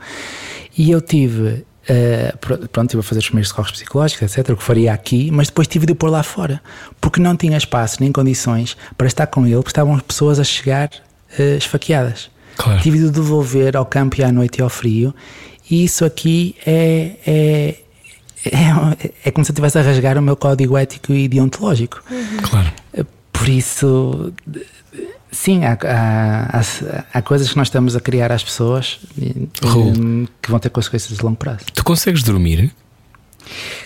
E 0.76 0.90
eu 0.90 1.00
tive 1.00 1.64
Uh, 1.82 2.38
pronto, 2.38 2.82
estive 2.82 3.00
a 3.00 3.02
fazer 3.02 3.18
os 3.18 3.26
primeiros 3.26 3.48
socorros 3.48 3.72
psicológicos, 3.72 4.22
etc., 4.22 4.50
o 4.50 4.56
que 4.56 4.62
faria 4.62 4.92
aqui, 4.92 5.32
mas 5.32 5.48
depois 5.48 5.66
tive 5.66 5.84
de 5.84 5.92
o 5.92 5.96
pôr 5.96 6.10
lá 6.10 6.22
fora, 6.22 6.62
porque 7.00 7.20
não 7.20 7.36
tinha 7.36 7.56
espaço 7.56 7.96
nem 7.98 8.12
condições 8.12 8.76
para 8.96 9.08
estar 9.08 9.26
com 9.26 9.44
ele, 9.44 9.56
porque 9.56 9.70
estavam 9.70 9.96
as 9.96 10.02
pessoas 10.02 10.38
a 10.38 10.44
chegar 10.44 10.88
uh, 11.36 11.56
esfaqueadas. 11.56 12.30
Claro. 12.56 12.80
Tive 12.80 12.98
de 12.98 13.10
devolver 13.10 13.76
ao 13.76 13.84
campo 13.84 14.20
e 14.20 14.22
à 14.22 14.30
noite 14.30 14.58
e 14.58 14.62
ao 14.62 14.68
frio, 14.68 15.12
e 15.68 15.82
isso 15.82 16.04
aqui 16.04 16.54
é, 16.64 17.16
é, 17.26 17.76
é, 18.45 19.12
é 19.24 19.30
como 19.30 19.45
se 19.45 19.51
eu 19.51 19.55
estivesse 19.55 19.78
a 19.78 19.82
rasgar 19.82 20.18
o 20.18 20.22
meu 20.22 20.36
código 20.36 20.76
ético 20.76 21.12
e 21.12 21.28
deontológico. 21.28 22.03
Uhum. 22.11 22.36
Claro. 22.43 22.72
Por 23.32 23.49
isso, 23.49 24.32
sim, 25.30 25.64
há, 25.64 25.76
há, 25.84 26.61
há, 26.61 27.05
há, 27.14 27.22
coisas 27.22 27.51
que 27.51 27.57
nós 27.57 27.68
estamos 27.68 27.97
a 27.97 28.01
criar 28.01 28.30
às 28.30 28.45
pessoas 28.45 29.01
Raul, 29.62 30.28
que 30.40 30.51
vão 30.51 30.61
ter 30.61 30.70
consequências 30.70 31.16
de 31.16 31.24
longo 31.24 31.36
prazo. 31.36 31.61
Tu 31.74 31.82
consegues 31.82 32.22
dormir? 32.22 32.72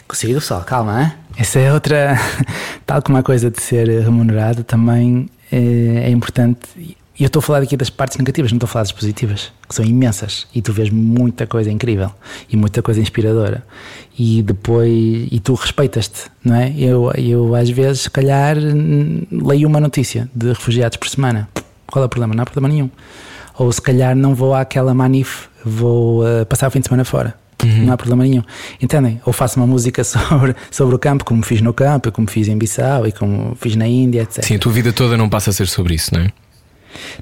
Consigo, 0.06 0.40
só, 0.40 0.60
calma, 0.60 1.02
hein? 1.02 1.12
essa 1.36 1.58
é 1.58 1.72
outra. 1.72 2.18
Tal 2.84 3.02
como 3.02 3.18
a 3.18 3.22
coisa 3.22 3.50
de 3.50 3.60
ser 3.62 3.88
remunerado, 3.88 4.62
também 4.62 5.28
é, 5.50 6.04
é 6.04 6.10
importante 6.10 6.95
e 7.18 7.22
eu 7.22 7.28
estou 7.28 7.40
a 7.40 7.42
falar 7.42 7.62
aqui 7.62 7.76
das 7.76 7.88
partes 7.88 8.18
negativas, 8.18 8.52
não 8.52 8.56
estou 8.56 8.66
a 8.66 8.70
falar 8.70 8.82
das 8.82 8.92
positivas, 8.92 9.50
que 9.66 9.74
são 9.74 9.82
imensas. 9.82 10.46
E 10.54 10.60
tu 10.60 10.70
vês 10.70 10.90
muita 10.90 11.46
coisa 11.46 11.70
incrível 11.70 12.10
e 12.50 12.56
muita 12.56 12.82
coisa 12.82 13.00
inspiradora. 13.00 13.64
E 14.18 14.42
depois, 14.42 14.92
e 15.30 15.40
tu 15.40 15.54
respeitas-te, 15.54 16.30
não 16.44 16.54
é? 16.54 16.74
Eu, 16.76 17.10
eu 17.16 17.54
às 17.54 17.70
vezes, 17.70 18.02
se 18.02 18.10
calhar, 18.10 18.56
leio 19.30 19.66
uma 19.66 19.80
notícia 19.80 20.28
de 20.34 20.48
refugiados 20.48 20.98
por 20.98 21.08
semana. 21.08 21.48
Qual 21.86 22.02
é 22.02 22.06
o 22.06 22.08
problema? 22.08 22.34
Não 22.34 22.42
há 22.42 22.46
problema 22.46 22.68
nenhum. 22.68 22.90
Ou 23.58 23.72
se 23.72 23.80
calhar 23.80 24.14
não 24.14 24.34
vou 24.34 24.54
àquela 24.54 24.92
manif, 24.92 25.48
vou 25.64 26.22
uh, 26.22 26.44
passar 26.44 26.68
o 26.68 26.70
fim 26.70 26.80
de 26.80 26.88
semana 26.88 27.04
fora. 27.04 27.34
Uhum. 27.64 27.86
Não 27.86 27.94
há 27.94 27.96
problema 27.96 28.24
nenhum. 28.24 28.42
Entendem? 28.82 29.22
Ou 29.24 29.32
faço 29.32 29.58
uma 29.58 29.66
música 29.66 30.04
sobre, 30.04 30.54
sobre 30.70 30.94
o 30.94 30.98
campo, 30.98 31.24
como 31.24 31.42
fiz 31.42 31.62
no 31.62 31.72
campo, 31.72 32.12
como 32.12 32.28
fiz 32.28 32.46
em 32.48 32.58
Bissau 32.58 33.06
e 33.06 33.12
como 33.12 33.56
fiz 33.58 33.74
na 33.74 33.86
Índia, 33.86 34.20
etc. 34.20 34.44
Sim, 34.44 34.56
a 34.56 34.58
tua 34.58 34.72
vida 34.72 34.92
toda 34.92 35.16
não 35.16 35.30
passa 35.30 35.48
a 35.48 35.52
ser 35.54 35.66
sobre 35.66 35.94
isso, 35.94 36.14
não 36.14 36.20
é? 36.20 36.30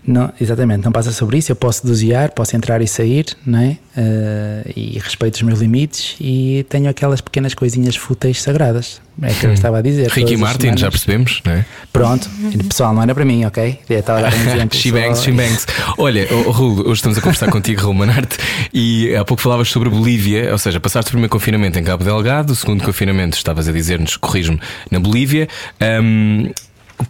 Não, 0.06 0.32
exatamente, 0.40 0.84
não 0.84 0.92
passa 0.92 1.12
sobre 1.12 1.38
isso. 1.38 1.52
Eu 1.52 1.56
posso 1.56 1.86
dosear, 1.86 2.32
posso 2.32 2.56
entrar 2.56 2.80
e 2.82 2.88
sair, 2.88 3.26
não 3.44 3.58
é? 3.58 3.76
Uh, 3.96 4.72
e 4.74 4.98
respeito 4.98 5.36
os 5.36 5.42
meus 5.42 5.60
limites 5.60 6.16
e 6.20 6.66
tenho 6.68 6.88
aquelas 6.88 7.20
pequenas 7.20 7.54
coisinhas 7.54 7.94
fúteis 7.96 8.42
sagradas. 8.42 9.00
É 9.22 9.32
que 9.32 9.46
eu 9.46 9.52
estava 9.52 9.78
a 9.78 9.82
dizer. 9.82 10.10
Ricky 10.10 10.36
Martin, 10.36 10.76
já 10.76 10.90
percebemos, 10.90 11.40
não 11.44 11.52
é? 11.52 11.64
Pronto, 11.92 12.28
pessoal, 12.68 12.92
não 12.92 13.02
era 13.02 13.14
para 13.14 13.24
mim, 13.24 13.44
ok? 13.44 13.78
Eu 13.88 14.00
estava 14.00 14.18
a 14.18 14.22
dar 14.22 14.34
um 14.34 14.40
exemplo. 14.50 14.76
She-bangs, 14.76 15.22
she-bangs. 15.22 15.66
Olha, 15.96 16.26
oh, 16.32 16.50
Rulo, 16.50 16.82
hoje 16.82 16.94
estamos 16.94 17.16
a 17.16 17.20
conversar 17.20 17.48
contigo, 17.48 17.80
Raul 17.80 17.94
Manarte, 17.94 18.36
e 18.72 19.14
há 19.14 19.24
pouco 19.24 19.40
falavas 19.40 19.68
sobre 19.68 19.88
Bolívia, 19.88 20.50
ou 20.50 20.58
seja, 20.58 20.80
passaste 20.80 21.10
o 21.10 21.12
primeiro 21.12 21.30
confinamento 21.30 21.78
em 21.78 21.84
Cabo 21.84 22.02
Delgado, 22.02 22.52
o 22.52 22.56
segundo 22.56 22.82
confinamento 22.82 23.36
estavas 23.36 23.68
a 23.68 23.72
dizer-nos, 23.72 24.16
corrijo-me, 24.16 24.60
na 24.90 24.98
Bolívia. 24.98 25.48
Um, 25.80 26.50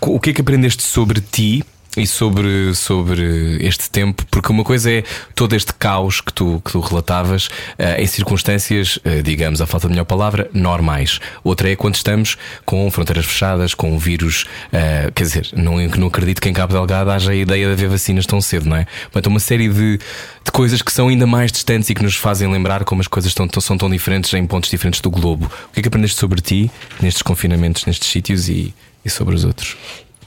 o 0.01 0.21
que 0.21 0.31
é 0.31 0.33
que 0.33 0.41
aprendeste 0.41 0.83
sobre 0.83 1.21
ti 1.21 1.65
e 1.97 2.07
sobre, 2.07 2.75
sobre 2.75 3.59
este 3.65 3.89
tempo, 3.89 4.25
porque 4.31 4.51
uma 4.51 4.65
coisa 4.65 4.91
é 4.91 5.05
todo 5.35 5.55
este 5.55 5.73
caos 5.75 6.21
que 6.21 6.33
tu, 6.33 6.61
que 6.65 6.73
tu 6.73 6.81
relatavas 6.81 7.47
uh, 7.47 7.99
em 7.99 8.07
circunstâncias, 8.07 8.97
uh, 8.97 9.23
digamos, 9.23 9.61
a 9.61 9.67
falta 9.67 9.87
de 9.87 9.93
melhor 9.93 10.05
palavra, 10.05 10.51
normais. 10.53 11.21
Outra 11.43 11.71
é 11.71 11.77
quando 11.77 11.95
estamos 11.95 12.37
com 12.65 12.91
fronteiras 12.91 13.27
fechadas, 13.27 13.75
com 13.75 13.93
um 13.93 13.99
vírus, 13.99 14.45
uh, 14.69 15.13
quer 15.15 15.23
dizer, 15.23 15.49
não, 15.55 15.77
não 15.97 16.09
acredito 16.09 16.41
que 16.41 16.49
em 16.49 16.53
Cabo 16.53 16.73
Delgado 16.73 17.11
haja 17.11 17.33
a 17.33 17.35
ideia 17.35 17.67
de 17.67 17.73
haver 17.73 17.89
vacinas 17.89 18.27
tão 18.27 18.41
cedo, 18.41 18.69
não 18.69 18.77
é? 18.77 18.87
Portanto, 19.05 19.27
uma 19.29 19.41
série 19.41 19.69
de, 19.69 19.99
de 19.99 20.53
coisas 20.53 20.83
que 20.83 20.93
são 20.93 21.09
ainda 21.09 21.27
mais 21.27 21.53
distantes 21.53 21.89
e 21.91 21.95
que 21.95 22.03
nos 22.03 22.17
fazem 22.17 22.51
lembrar 22.51 22.85
como 22.85 23.01
as 23.01 23.09
coisas 23.09 23.31
estão, 23.31 23.49
são 23.61 23.79
tão 23.79 23.89
diferentes 23.89 24.33
em 24.35 24.45
pontos 24.47 24.71
diferentes 24.71 25.01
do 25.01 25.11
globo. 25.11 25.51
O 25.69 25.73
que 25.73 25.81
é 25.81 25.83
que 25.83 25.89
aprendeste 25.89 26.19
sobre 26.19 26.41
ti 26.41 26.71
nestes 27.01 27.23
confinamentos, 27.23 27.87
nestes 27.87 28.09
sítios 28.09 28.49
e, 28.49 28.75
e 29.05 29.11
sobre 29.11 29.35
os 29.35 29.45
outros? 29.45 29.77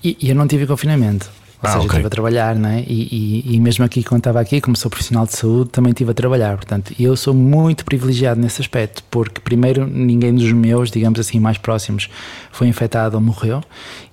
E 0.03 0.29
eu 0.29 0.35
não 0.35 0.47
tive 0.47 0.65
confinamento. 0.65 1.29
Ou 1.61 1.67
ah, 1.67 1.71
seja, 1.71 1.77
okay. 1.79 1.87
estive 1.87 2.05
a 2.05 2.09
trabalhar, 2.09 2.55
não 2.55 2.69
é? 2.69 2.81
E, 2.81 3.43
e, 3.47 3.55
e, 3.55 3.59
mesmo 3.59 3.83
aqui, 3.83 4.03
quando 4.03 4.19
estava 4.19 4.39
aqui, 4.39 4.61
como 4.61 4.77
sou 4.77 4.91
profissional 4.91 5.25
de 5.25 5.35
saúde, 5.35 5.71
também 5.71 5.89
estive 5.89 6.11
a 6.11 6.13
trabalhar. 6.13 6.55
Portanto, 6.55 6.93
eu 6.99 7.17
sou 7.17 7.33
muito 7.33 7.83
privilegiado 7.83 8.39
nesse 8.39 8.61
aspecto, 8.61 9.03
porque, 9.09 9.41
primeiro, 9.41 9.87
ninguém 9.87 10.35
dos 10.35 10.51
meus, 10.51 10.91
digamos 10.91 11.19
assim, 11.19 11.39
mais 11.39 11.57
próximos 11.57 12.09
foi 12.51 12.67
infectado 12.67 13.15
ou 13.15 13.21
morreu. 13.21 13.63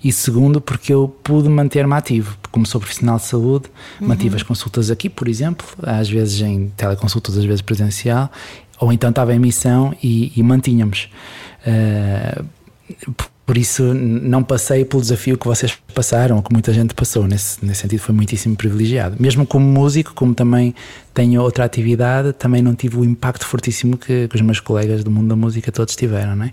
E, 0.03 0.11
segundo, 0.11 0.59
porque 0.59 0.91
eu 0.91 1.07
pude 1.23 1.47
manter-me 1.47 1.93
ativo. 1.93 2.35
Como 2.51 2.65
sou 2.65 2.81
profissional 2.81 3.17
de 3.17 3.23
saúde, 3.25 3.65
uhum. 4.01 4.07
mantive 4.07 4.35
as 4.35 4.43
consultas 4.43 4.89
aqui, 4.89 5.07
por 5.07 5.27
exemplo, 5.27 5.67
às 5.83 6.09
vezes 6.09 6.41
em 6.41 6.69
teleconsultas, 6.75 7.37
às 7.37 7.45
vezes 7.45 7.61
presencial, 7.61 8.31
ou 8.79 8.91
então 8.91 9.11
estava 9.11 9.35
em 9.35 9.39
missão 9.39 9.95
e, 10.01 10.33
e 10.35 10.41
mantínhamos. 10.41 11.09
Uh, 11.61 12.43
por 13.45 13.57
isso, 13.57 13.93
não 13.93 14.41
passei 14.41 14.83
pelo 14.83 15.01
desafio 15.01 15.37
que 15.37 15.45
vocês 15.45 15.77
passaram, 15.93 16.41
que 16.41 16.51
muita 16.51 16.73
gente 16.73 16.95
passou. 16.95 17.27
Nesse, 17.27 17.63
nesse 17.63 17.81
sentido, 17.81 17.99
foi 17.99 18.15
muitíssimo 18.15 18.55
privilegiado. 18.55 19.17
Mesmo 19.19 19.45
como 19.45 19.63
músico, 19.63 20.13
como 20.15 20.33
também 20.33 20.73
tenho 21.13 21.41
outra 21.41 21.63
atividade, 21.63 22.33
também 22.33 22.63
não 22.63 22.73
tive 22.73 22.97
o 22.97 23.05
impacto 23.05 23.45
fortíssimo 23.45 23.97
que, 23.97 24.27
que 24.27 24.35
os 24.35 24.41
meus 24.41 24.59
colegas 24.59 25.03
do 25.03 25.11
mundo 25.11 25.27
da 25.27 25.35
música 25.35 25.71
todos 25.71 25.95
tiveram, 25.95 26.35
não 26.35 26.45
é? 26.45 26.51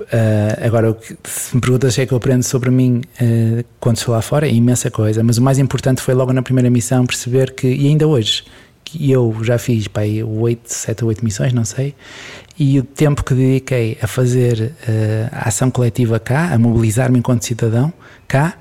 Uh, 0.00 0.64
agora, 0.64 0.96
se 1.24 1.56
me 1.56 1.60
perguntas 1.60 1.92
o 1.92 1.96
que 1.96 2.02
é 2.02 2.06
que 2.06 2.12
eu 2.12 2.18
aprendo 2.18 2.44
sobre 2.44 2.70
mim 2.70 3.02
uh, 3.20 3.64
quando 3.80 3.96
estou 3.96 4.14
lá 4.14 4.22
fora, 4.22 4.46
é 4.46 4.52
imensa 4.52 4.92
coisa, 4.92 5.24
mas 5.24 5.38
o 5.38 5.42
mais 5.42 5.58
importante 5.58 6.00
foi 6.00 6.14
logo 6.14 6.32
na 6.32 6.40
primeira 6.40 6.70
missão 6.70 7.04
perceber 7.04 7.52
que, 7.52 7.66
e 7.66 7.88
ainda 7.88 8.06
hoje, 8.06 8.44
que 8.84 9.10
eu 9.10 9.36
já 9.42 9.58
fiz 9.58 9.88
aí 9.94 10.22
8, 10.22 10.60
7 10.64 11.02
ou 11.02 11.08
8 11.08 11.24
missões, 11.24 11.52
não 11.52 11.64
sei, 11.64 11.94
e 12.58 12.78
o 12.78 12.82
tempo 12.82 13.22
que 13.22 13.34
dediquei 13.34 13.96
a 14.02 14.06
fazer 14.06 14.74
uh, 14.82 15.28
a 15.30 15.48
ação 15.48 15.70
coletiva 15.70 16.18
cá, 16.18 16.52
a 16.52 16.58
mobilizar-me 16.58 17.18
enquanto 17.18 17.44
cidadão 17.44 17.92
cá, 18.26 18.54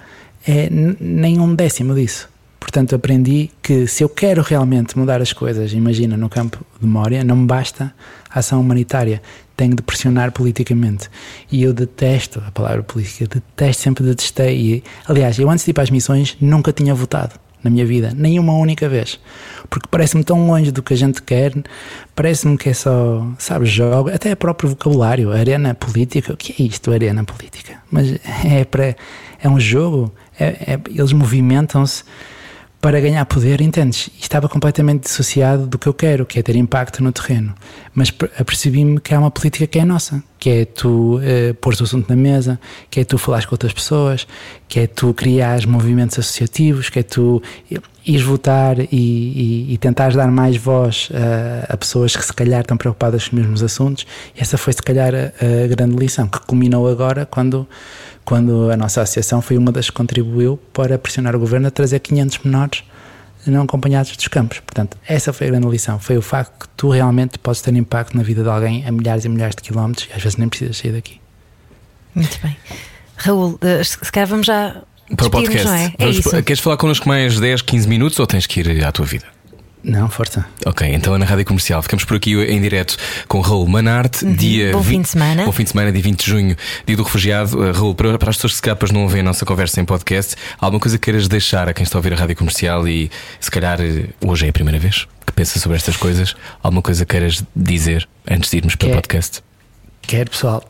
é 0.47 0.69
nem 0.69 1.39
um 1.39 1.55
décimo 1.55 1.95
disso. 1.95 2.29
Portanto, 2.59 2.95
aprendi 2.95 3.49
que 3.61 3.87
se 3.87 4.03
eu 4.03 4.09
quero 4.09 4.41
realmente 4.41 4.97
mudar 4.97 5.21
as 5.21 5.33
coisas, 5.33 5.73
imagina 5.73 6.15
no 6.15 6.29
campo 6.29 6.65
de 6.79 6.85
memória, 6.85 7.23
não 7.23 7.35
me 7.35 7.47
basta 7.47 7.93
a 8.29 8.39
ação 8.39 8.61
humanitária, 8.61 9.21
tenho 9.55 9.75
de 9.75 9.81
pressionar 9.81 10.31
politicamente. 10.31 11.09
E 11.51 11.63
eu 11.63 11.73
detesto 11.73 12.41
a 12.45 12.51
palavra 12.51 12.83
política, 12.83 13.25
detesto, 13.25 13.81
sempre 13.81 14.03
detestei. 14.03 14.57
E, 14.57 14.83
aliás, 15.07 15.39
eu 15.39 15.49
antes 15.49 15.65
de 15.65 15.71
ir 15.71 15.73
para 15.73 15.83
as 15.83 15.89
missões 15.89 16.37
nunca 16.39 16.71
tinha 16.71 16.93
votado 16.93 17.39
na 17.67 17.69
minha 17.69 17.85
vida, 17.85 18.13
nem 18.15 18.39
uma 18.39 18.53
única 18.53 18.87
vez. 18.87 19.19
Porque 19.69 19.87
parece-me 19.91 20.23
tão 20.23 20.47
longe 20.47 20.71
do 20.71 20.81
que 20.81 20.93
a 20.93 20.97
gente 20.97 21.21
quer, 21.21 21.51
parece-me 22.15 22.57
que 22.57 22.69
é 22.69 22.73
só, 22.73 23.27
sabes, 23.37 23.69
jogo, 23.69 24.09
até 24.09 24.31
o 24.31 24.37
próprio 24.37 24.69
vocabulário, 24.69 25.31
arena 25.31 25.75
política. 25.75 26.33
O 26.33 26.37
que 26.37 26.61
é 26.61 26.65
isto, 26.65 26.91
arena 26.91 27.23
política? 27.23 27.81
Mas 27.91 28.17
é 28.45 28.63
para. 28.63 28.95
É 29.39 29.47
um 29.47 29.59
jogo, 29.59 30.11
é, 30.39 30.45
é, 30.45 30.79
eles 30.89 31.13
movimentam-se 31.13 32.03
para 32.87 33.01
ganhar 33.01 33.25
poder, 33.25 33.59
entendes? 33.59 34.09
E 34.17 34.21
estava 34.21 34.47
completamente 34.47 35.03
dissociado 35.03 35.67
do 35.67 35.77
que 35.77 35.87
eu 35.87 35.93
quero, 35.93 36.25
que 36.25 36.39
é 36.39 36.41
ter 36.41 36.55
impacto 36.55 37.03
no 37.03 37.11
terreno. 37.11 37.53
Mas 37.93 38.13
apercebi-me 38.39 38.97
que 39.01 39.13
há 39.13 39.19
uma 39.19 39.29
política 39.29 39.67
que 39.67 39.77
é 39.77 39.83
nossa, 39.83 40.23
que 40.39 40.49
é 40.49 40.63
tu 40.63 41.17
uh, 41.17 41.19
o 41.61 41.69
assunto 41.83 42.07
na 42.07 42.15
mesa, 42.15 42.57
que 42.89 43.01
é 43.01 43.03
tu 43.03 43.17
falares 43.17 43.45
com 43.45 43.55
outras 43.55 43.73
pessoas, 43.73 44.25
que 44.69 44.79
é 44.79 44.87
tu 44.87 45.13
criares 45.13 45.65
movimentos 45.65 46.17
associativos, 46.17 46.89
que 46.89 46.99
é 46.99 47.03
tu 47.03 47.43
ires 48.05 48.21
votar 48.21 48.79
e, 48.79 48.87
e, 48.89 49.73
e 49.73 49.77
tentares 49.79 50.15
dar 50.15 50.31
mais 50.31 50.55
voz 50.55 51.09
a, 51.13 51.73
a, 51.73 51.75
pessoas 51.75 52.15
que 52.15 52.23
se 52.23 52.31
calhar 52.31 52.61
estão 52.61 52.77
preocupadas 52.77 53.27
com 53.27 53.35
os 53.35 53.41
mesmos 53.41 53.63
assuntos. 53.63 54.07
E 54.33 54.39
essa 54.39 54.57
foi 54.57 54.71
se 54.71 54.81
calhar 54.81 55.13
a, 55.13 55.65
a 55.65 55.67
grande 55.67 55.97
lição, 55.97 56.25
que 56.25 56.39
culminou 56.39 56.87
agora 56.87 57.25
quando 57.25 57.67
quando 58.27 58.69
a 58.69 58.75
nossa 58.75 59.01
associação 59.01 59.41
foi 59.41 59.57
uma 59.57 59.71
das 59.71 59.89
que 59.89 59.95
contribuiu 59.95 60.59
para 60.73 60.99
pressionar 60.99 61.33
o 61.33 61.39
governo 61.39 61.69
a 61.69 61.71
trazer 61.71 62.01
500 62.01 62.39
menores 62.39 62.83
não 63.45 63.61
acompanhados 63.61 64.13
dos 64.17 64.27
campos. 64.27 64.59
Portanto, 64.59 64.97
essa 65.07 65.31
foi 65.31 65.47
a 65.47 65.49
grande 65.51 65.65
lição. 65.69 65.97
Foi 65.97 66.17
o 66.17 66.21
facto 66.21 66.63
que 66.63 66.69
tu 66.75 66.89
realmente 66.89 67.39
podes 67.39 67.61
ter 67.61 67.73
impacto 67.73 68.17
na 68.17 68.23
vida 68.23 68.43
de 68.43 68.49
alguém 68.49 68.85
a 68.85 68.91
milhares 68.91 69.23
e 69.23 69.29
milhares 69.29 69.55
de 69.55 69.61
quilómetros 69.61 70.09
e 70.09 70.13
às 70.13 70.21
vezes 70.21 70.35
nem 70.35 70.49
precisas 70.49 70.75
sair 70.75 70.91
daqui. 70.91 71.21
Muito 72.13 72.37
bem. 72.43 72.57
Raul, 73.15 73.57
eh, 73.61 73.81
se 73.81 74.11
calhar 74.11 74.27
vamos 74.27 74.45
já. 74.45 74.75
Para 75.15 75.27
o 75.27 75.31
podcast. 75.31 75.65
Não 75.65 75.73
é? 75.73 75.93
é 75.97 76.09
isso. 76.09 76.43
Queres 76.43 76.59
falar 76.59 76.75
connosco 76.75 77.07
mais 77.07 77.39
10, 77.39 77.61
15 77.61 77.87
minutos 77.87 78.19
ou 78.19 78.27
tens 78.27 78.45
que 78.45 78.59
ir 78.59 78.83
à 78.83 78.91
tua 78.91 79.05
vida? 79.05 79.25
Não, 79.87 80.09
força. 80.09 80.45
Ok, 80.65 80.85
então 80.93 81.15
é 81.15 81.17
na 81.17 81.25
Rádio 81.25 81.45
Comercial. 81.45 81.81
Ficamos 81.81 82.03
por 82.03 82.17
aqui 82.17 82.33
em 82.33 82.61
direto 82.61 82.97
com 83.25 83.39
Raul 83.39 83.65
Manarte, 83.67 84.25
uhum. 84.25 84.33
dia. 84.33 84.73
Bom 84.73 84.81
20, 84.81 84.89
fim 84.89 85.01
de 85.01 85.09
semana. 85.09 85.45
Bom 85.45 85.51
fim 85.53 85.63
de 85.63 85.69
semana, 85.69 85.91
dia 85.93 86.01
20 86.01 86.19
de 86.19 86.29
junho, 86.29 86.57
dia 86.85 86.97
do 86.97 87.03
refugiado. 87.03 87.57
Uh, 87.57 87.71
Raul, 87.71 87.95
para, 87.95 88.17
para 88.17 88.29
as 88.29 88.35
pessoas 88.35 88.51
que 88.51 88.57
se 88.57 88.61
capas 88.61 88.91
não 88.91 89.03
ouvem 89.03 89.21
a 89.21 89.23
nossa 89.23 89.45
conversa 89.45 89.79
em 89.79 89.85
podcast, 89.85 90.35
há 90.59 90.65
alguma 90.65 90.81
coisa 90.81 90.97
que 90.97 91.05
queiras 91.05 91.29
deixar 91.29 91.69
a 91.69 91.73
quem 91.73 91.83
está 91.83 91.97
a 91.97 91.99
ouvir 91.99 92.11
a 92.11 92.17
Rádio 92.17 92.35
Comercial 92.35 92.85
e 92.85 93.09
se 93.39 93.49
calhar 93.49 93.79
uh, 93.79 94.29
hoje 94.29 94.45
é 94.45 94.49
a 94.49 94.53
primeira 94.53 94.77
vez 94.77 95.07
que 95.25 95.31
pensa 95.31 95.57
sobre 95.57 95.77
estas 95.77 95.95
coisas? 95.95 96.35
Alguma 96.61 96.81
coisa 96.81 97.05
que 97.05 97.11
queiras 97.13 97.41
dizer 97.55 98.07
antes 98.29 98.51
de 98.51 98.57
irmos 98.57 98.75
para 98.75 98.89
o 98.89 98.91
podcast? 98.91 99.41
Quer, 100.07 100.29
pessoal. 100.29 100.63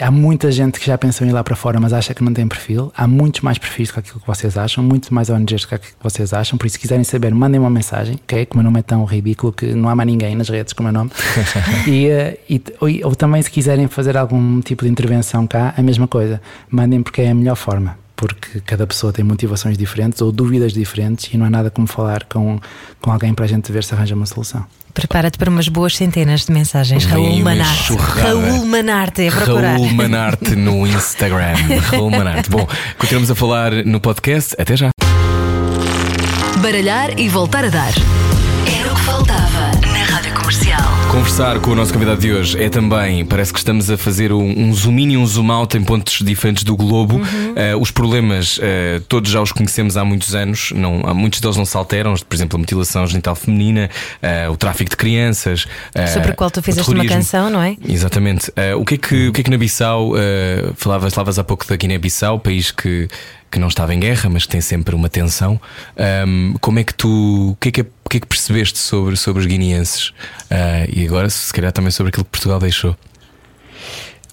Há 0.00 0.10
muita 0.10 0.50
gente 0.50 0.80
que 0.80 0.86
já 0.86 0.96
pensou 0.96 1.26
em 1.26 1.28
ir 1.28 1.34
lá 1.34 1.44
para 1.44 1.54
fora, 1.54 1.78
mas 1.78 1.92
acha 1.92 2.14
que 2.14 2.24
não 2.24 2.32
tem 2.32 2.48
perfil. 2.48 2.90
Há 2.96 3.06
muitos 3.06 3.42
mais 3.42 3.58
perfis 3.58 3.88
do 3.88 3.92
que 3.92 4.00
aquilo 4.00 4.18
que 4.18 4.26
vocês 4.26 4.56
acham, 4.56 4.82
muito 4.82 5.12
mais 5.12 5.28
ONGs 5.28 5.60
do 5.60 5.68
que 5.68 5.74
aquilo 5.74 5.92
que 5.92 6.02
vocês 6.02 6.32
acham. 6.32 6.56
Por 6.56 6.66
isso, 6.66 6.74
se 6.76 6.80
quiserem 6.80 7.04
saber, 7.04 7.34
mandem 7.34 7.60
uma 7.60 7.68
mensagem, 7.68 8.18
ok? 8.24 8.46
Que 8.46 8.54
o 8.54 8.56
meu 8.56 8.64
nome 8.64 8.80
é 8.80 8.82
tão 8.82 9.04
ridículo 9.04 9.52
que 9.52 9.74
não 9.74 9.90
há 9.90 9.94
mais 9.94 10.06
ninguém 10.06 10.34
nas 10.34 10.48
redes 10.48 10.72
com 10.72 10.82
o 10.82 10.84
meu 10.84 10.92
nome. 10.94 11.10
e, 11.86 12.06
eh, 12.06 12.38
e 12.48 12.62
ou, 12.80 12.88
ou 13.10 13.14
também, 13.14 13.42
se 13.42 13.50
quiserem 13.50 13.86
fazer 13.88 14.16
algum 14.16 14.62
tipo 14.62 14.86
de 14.86 14.90
intervenção 14.90 15.46
cá, 15.46 15.74
a 15.76 15.82
mesma 15.82 16.08
coisa. 16.08 16.40
Mandem 16.70 17.02
porque 17.02 17.20
é 17.20 17.30
a 17.30 17.34
melhor 17.34 17.56
forma 17.56 18.07
porque 18.18 18.60
cada 18.66 18.84
pessoa 18.84 19.12
tem 19.12 19.24
motivações 19.24 19.78
diferentes 19.78 20.20
ou 20.20 20.32
dúvidas 20.32 20.72
diferentes 20.72 21.32
e 21.32 21.38
não 21.38 21.46
há 21.46 21.50
nada 21.50 21.70
como 21.70 21.86
falar 21.86 22.24
com, 22.24 22.58
com 23.00 23.12
alguém 23.12 23.32
para 23.32 23.44
a 23.44 23.48
gente 23.48 23.70
ver 23.70 23.84
se 23.84 23.94
arranja 23.94 24.16
uma 24.16 24.26
solução. 24.26 24.66
Prepara-te 24.92 25.38
para 25.38 25.48
umas 25.48 25.68
boas 25.68 25.94
centenas 25.94 26.44
de 26.44 26.52
mensagens. 26.52 27.04
Raul 27.04 27.38
Manarte. 27.38 27.94
Raul 27.94 28.66
Manarte, 28.66 29.22
é 29.22 29.30
procurar. 29.30 29.74
Raul 29.74 29.92
Manarte 29.92 30.56
no 30.56 30.84
Instagram. 30.84 31.54
Raul 31.92 32.10
Manarte. 32.10 32.50
Bom, 32.50 32.66
continuamos 32.98 33.30
a 33.30 33.36
falar 33.36 33.84
no 33.84 34.00
podcast. 34.00 34.56
Até 34.58 34.76
já. 34.76 34.90
Baralhar 36.60 37.16
e 37.20 37.28
voltar 37.28 37.64
a 37.64 37.68
dar. 37.68 37.92
Conversar 41.38 41.60
com 41.60 41.70
o 41.70 41.74
nosso 41.76 41.92
convidado 41.92 42.20
de 42.20 42.32
hoje 42.32 42.60
é 42.60 42.68
também, 42.68 43.24
parece 43.24 43.52
que 43.52 43.60
estamos 43.60 43.88
a 43.88 43.96
fazer 43.96 44.32
um, 44.32 44.42
um 44.42 44.74
zoom 44.74 44.98
in 44.98 45.12
e 45.12 45.16
um 45.16 45.24
zoom 45.24 45.52
out 45.52 45.78
em 45.78 45.84
pontos 45.84 46.18
diferentes 46.18 46.64
do 46.64 46.76
globo. 46.76 47.14
Uhum. 47.14 47.22
Uh, 47.52 47.80
os 47.80 47.92
problemas, 47.92 48.58
uh, 48.58 49.00
todos 49.06 49.30
já 49.30 49.40
os 49.40 49.52
conhecemos 49.52 49.96
há 49.96 50.04
muitos 50.04 50.34
anos, 50.34 50.72
não, 50.74 50.94
muitos 51.14 51.38
deles 51.38 51.56
não 51.56 51.64
se 51.64 51.76
alteram, 51.76 52.12
por 52.16 52.34
exemplo, 52.34 52.56
a 52.56 52.58
mutilação 52.58 53.06
genital 53.06 53.36
feminina, 53.36 53.88
uh, 54.20 54.50
o 54.50 54.56
tráfico 54.56 54.90
de 54.90 54.96
crianças. 54.96 55.68
Sobre 56.12 56.32
o 56.32 56.34
qual 56.34 56.50
tu 56.50 56.60
fizeste 56.60 56.92
uma 56.92 57.06
canção, 57.06 57.48
não 57.48 57.62
é? 57.62 57.76
Exatamente. 57.88 58.50
o, 58.76 58.84
que 58.84 58.94
é 58.94 58.98
que, 58.98 59.28
o 59.28 59.32
que 59.32 59.40
é 59.40 59.44
que 59.44 59.50
na 59.50 59.58
Bissau, 59.58 60.14
falavas, 60.74 61.14
falavas 61.14 61.38
há 61.38 61.44
pouco 61.44 61.64
da 61.68 61.76
Guiné-Bissau, 61.76 62.40
país 62.40 62.72
que 62.72 63.08
que 63.50 63.58
não 63.58 63.68
estava 63.68 63.94
em 63.94 64.00
guerra, 64.00 64.28
mas 64.28 64.44
que 64.44 64.50
tem 64.50 64.60
sempre 64.60 64.94
uma 64.94 65.08
tensão. 65.08 65.60
Um, 66.26 66.54
como 66.60 66.78
é 66.78 66.84
que 66.84 66.94
tu. 66.94 67.50
O 67.52 67.56
que 67.56 67.68
é 67.68 67.72
que, 67.72 67.80
o 67.80 68.08
que, 68.08 68.16
é 68.18 68.20
que 68.20 68.26
percebeste 68.26 68.78
sobre, 68.78 69.16
sobre 69.16 69.40
os 69.40 69.46
guineenses? 69.46 70.08
Uh, 70.50 70.88
e 70.92 71.06
agora, 71.06 71.28
se 71.30 71.52
calhar, 71.52 71.72
também 71.72 71.90
sobre 71.90 72.10
aquilo 72.10 72.24
que 72.24 72.30
Portugal 72.30 72.58
deixou? 72.58 72.96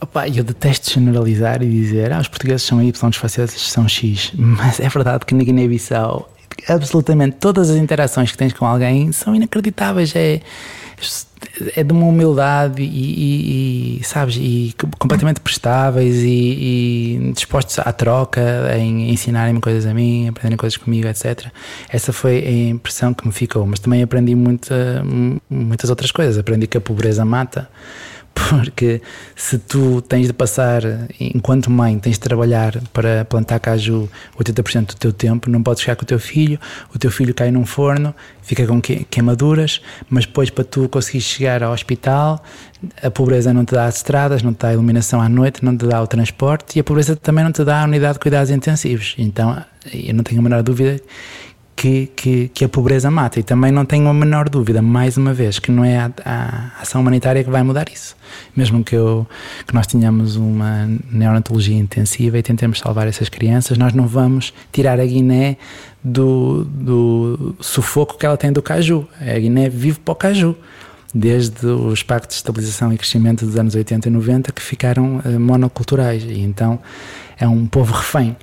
Opa, 0.02 0.28
eu 0.28 0.44
detesto 0.44 0.92
generalizar 0.92 1.64
e 1.64 1.70
dizer 1.70 2.12
ah, 2.12 2.20
os 2.20 2.28
portugueses 2.28 2.64
são 2.64 2.82
Y, 2.84 3.10
os 3.10 3.16
franceses 3.16 3.62
são 3.72 3.88
X, 3.88 4.34
mas 4.36 4.80
é 4.80 4.90
verdade 4.90 5.26
que 5.26 5.34
na 5.34 5.44
Guiné-Bissau 5.44 6.30
absolutamente 6.68 7.38
todas 7.38 7.70
as 7.70 7.78
interações 7.78 8.32
que 8.32 8.38
tens 8.38 8.54
com 8.54 8.66
alguém 8.66 9.12
são 9.12 9.36
inacreditáveis. 9.36 10.16
É, 10.16 10.42
é 11.76 11.84
de 11.84 11.94
uma 11.94 12.06
humildade 12.06 12.82
e, 12.82 12.86
e, 12.86 14.00
e 14.00 14.04
sabes, 14.04 14.36
e 14.38 14.74
completamente 14.98 15.40
prestáveis 15.40 16.18
e, 16.18 16.28
e, 16.28 17.32
dispostos 17.34 17.80
à 17.80 17.92
troca, 17.94 18.42
em 18.78 19.12
ensinarem-me 19.12 19.62
coisas 19.62 19.86
a 19.86 19.94
mim, 19.94 20.28
aprenderem 20.28 20.58
coisas 20.58 20.78
comigo, 20.78 21.08
etc. 21.08 21.48
Essa 21.90 22.12
foi 22.12 22.40
a 22.46 22.70
impressão 22.70 23.14
que 23.14 23.26
me 23.26 23.34
ficou. 23.34 23.66
Mas 23.66 23.80
também 23.80 24.02
aprendi 24.04 24.36
muita, 24.36 25.04
muitas 25.50 25.90
outras 25.90 26.12
coisas. 26.12 26.38
Aprendi 26.38 26.68
que 26.68 26.78
a 26.78 26.82
pobreza 26.82 27.24
mata 27.24 27.70
porque 28.36 29.02
se 29.36 29.58
tu 29.58 30.02
tens 30.02 30.28
de 30.28 30.34
passar, 30.34 30.82
enquanto 31.20 31.72
mãe, 31.72 31.98
tens 31.98 32.14
de 32.14 32.20
trabalhar 32.20 32.78
para 32.92 33.24
plantar 33.26 33.60
caju 33.60 34.10
80% 34.38 34.88
do 34.88 34.96
teu 34.96 35.14
tempo, 35.14 35.50
não 35.50 35.64
podes 35.64 35.82
ficar 35.82 35.96
com 35.96 36.04
o 36.04 36.06
teu 36.06 36.20
filho, 36.20 36.60
o 36.94 37.00
teu 37.00 37.10
filho 37.10 37.34
cai 37.34 37.50
num 37.50 37.66
forno, 37.66 38.14
fica 38.42 38.68
com 38.68 38.82
queimaduras, 38.82 39.82
mas 40.10 40.26
depois 40.26 40.50
para 40.50 40.66
tu 40.66 40.90
conseguires 40.90 41.26
chegar 41.26 41.64
ao 41.64 41.72
hospital, 41.72 42.44
a 43.02 43.10
pobreza 43.10 43.54
não 43.54 43.64
te 43.64 43.74
dá 43.74 43.86
as 43.86 43.96
estradas, 43.96 44.44
não 44.44 44.54
te 44.54 44.60
dá 44.60 44.68
a 44.68 44.74
iluminação 44.74 45.22
à 45.22 45.30
noite, 45.30 45.64
não 45.64 45.76
te 45.76 45.88
dá 45.88 46.02
o 46.02 46.08
transporte 46.08 46.78
e 46.78 46.82
a 46.82 46.84
pobreza 46.84 47.16
também 47.16 47.44
não 47.44 47.52
te 47.52 47.64
dá 47.64 47.82
a 47.82 47.86
unidade 47.86 48.14
de 48.14 48.20
cuidados 48.20 48.52
intensivos. 48.52 49.16
Então, 49.18 49.64
eu 49.92 50.14
não 50.14 50.24
tenho 50.24 50.42
a 50.42 50.44
menor 50.44 50.62
dúvida 50.62 51.02
que, 51.76 52.08
que, 52.16 52.48
que, 52.48 52.64
a 52.64 52.70
pobreza 52.70 53.12
mata. 53.12 53.40
E 53.40 53.44
também 53.44 53.72
não 53.72 53.86
tenho 53.86 54.08
a 54.08 54.14
menor 54.14 54.48
dúvida, 54.48 54.82
mais 54.82 55.18
uma 55.18 55.34
vez, 55.34 55.60
que 55.60 55.72
não 55.72 55.84
é 55.84 55.98
a, 55.98 56.12
a, 56.24 56.82
ação 56.82 57.02
humanitária 57.02 57.44
que 57.44 57.50
vai 57.50 57.62
mudar 57.64 57.88
isso. 57.92 58.16
Mesmo 58.56 58.84
que, 58.84 58.96
eu, 58.96 59.28
que 59.68 59.74
nós 59.74 59.86
tenhamos 59.86 60.38
uma 60.38 60.90
neonatologia 61.12 61.78
intensiva 61.78 62.38
e 62.38 62.44
tentemos 62.44 62.80
salvar 62.80 63.08
essas 63.08 63.28
crianças, 63.28 63.78
nós 63.78 63.94
não 63.94 64.08
vamos 64.08 64.54
tirar 64.72 65.00
a 65.00 65.06
Guiné 65.06 65.58
do, 66.04 66.64
do 66.64 67.56
sufoco 67.60 68.18
que 68.18 68.26
ela 68.26 68.38
tem 68.38 68.52
do 68.52 68.62
caju. 68.62 69.08
A 69.20 69.38
Guiné 69.38 69.70
vive 69.70 70.00
para 70.00 70.12
o 70.14 70.16
caju. 70.16 70.56
Desde 71.18 71.66
os 71.66 72.04
pactos 72.04 72.36
de 72.36 72.40
estabilização 72.42 72.92
e 72.92 72.98
crescimento 72.98 73.46
dos 73.46 73.56
anos 73.56 73.74
80 73.74 74.10
e 74.10 74.12
90 74.12 74.52
que 74.52 74.62
ficaram 74.62 75.22
uh, 75.24 75.40
monoculturais. 75.40 76.24
E 76.24 76.42
então 76.42 76.78
é 77.38 77.48
um 77.48 77.66
povo 77.66 77.94
refém. 77.94 78.36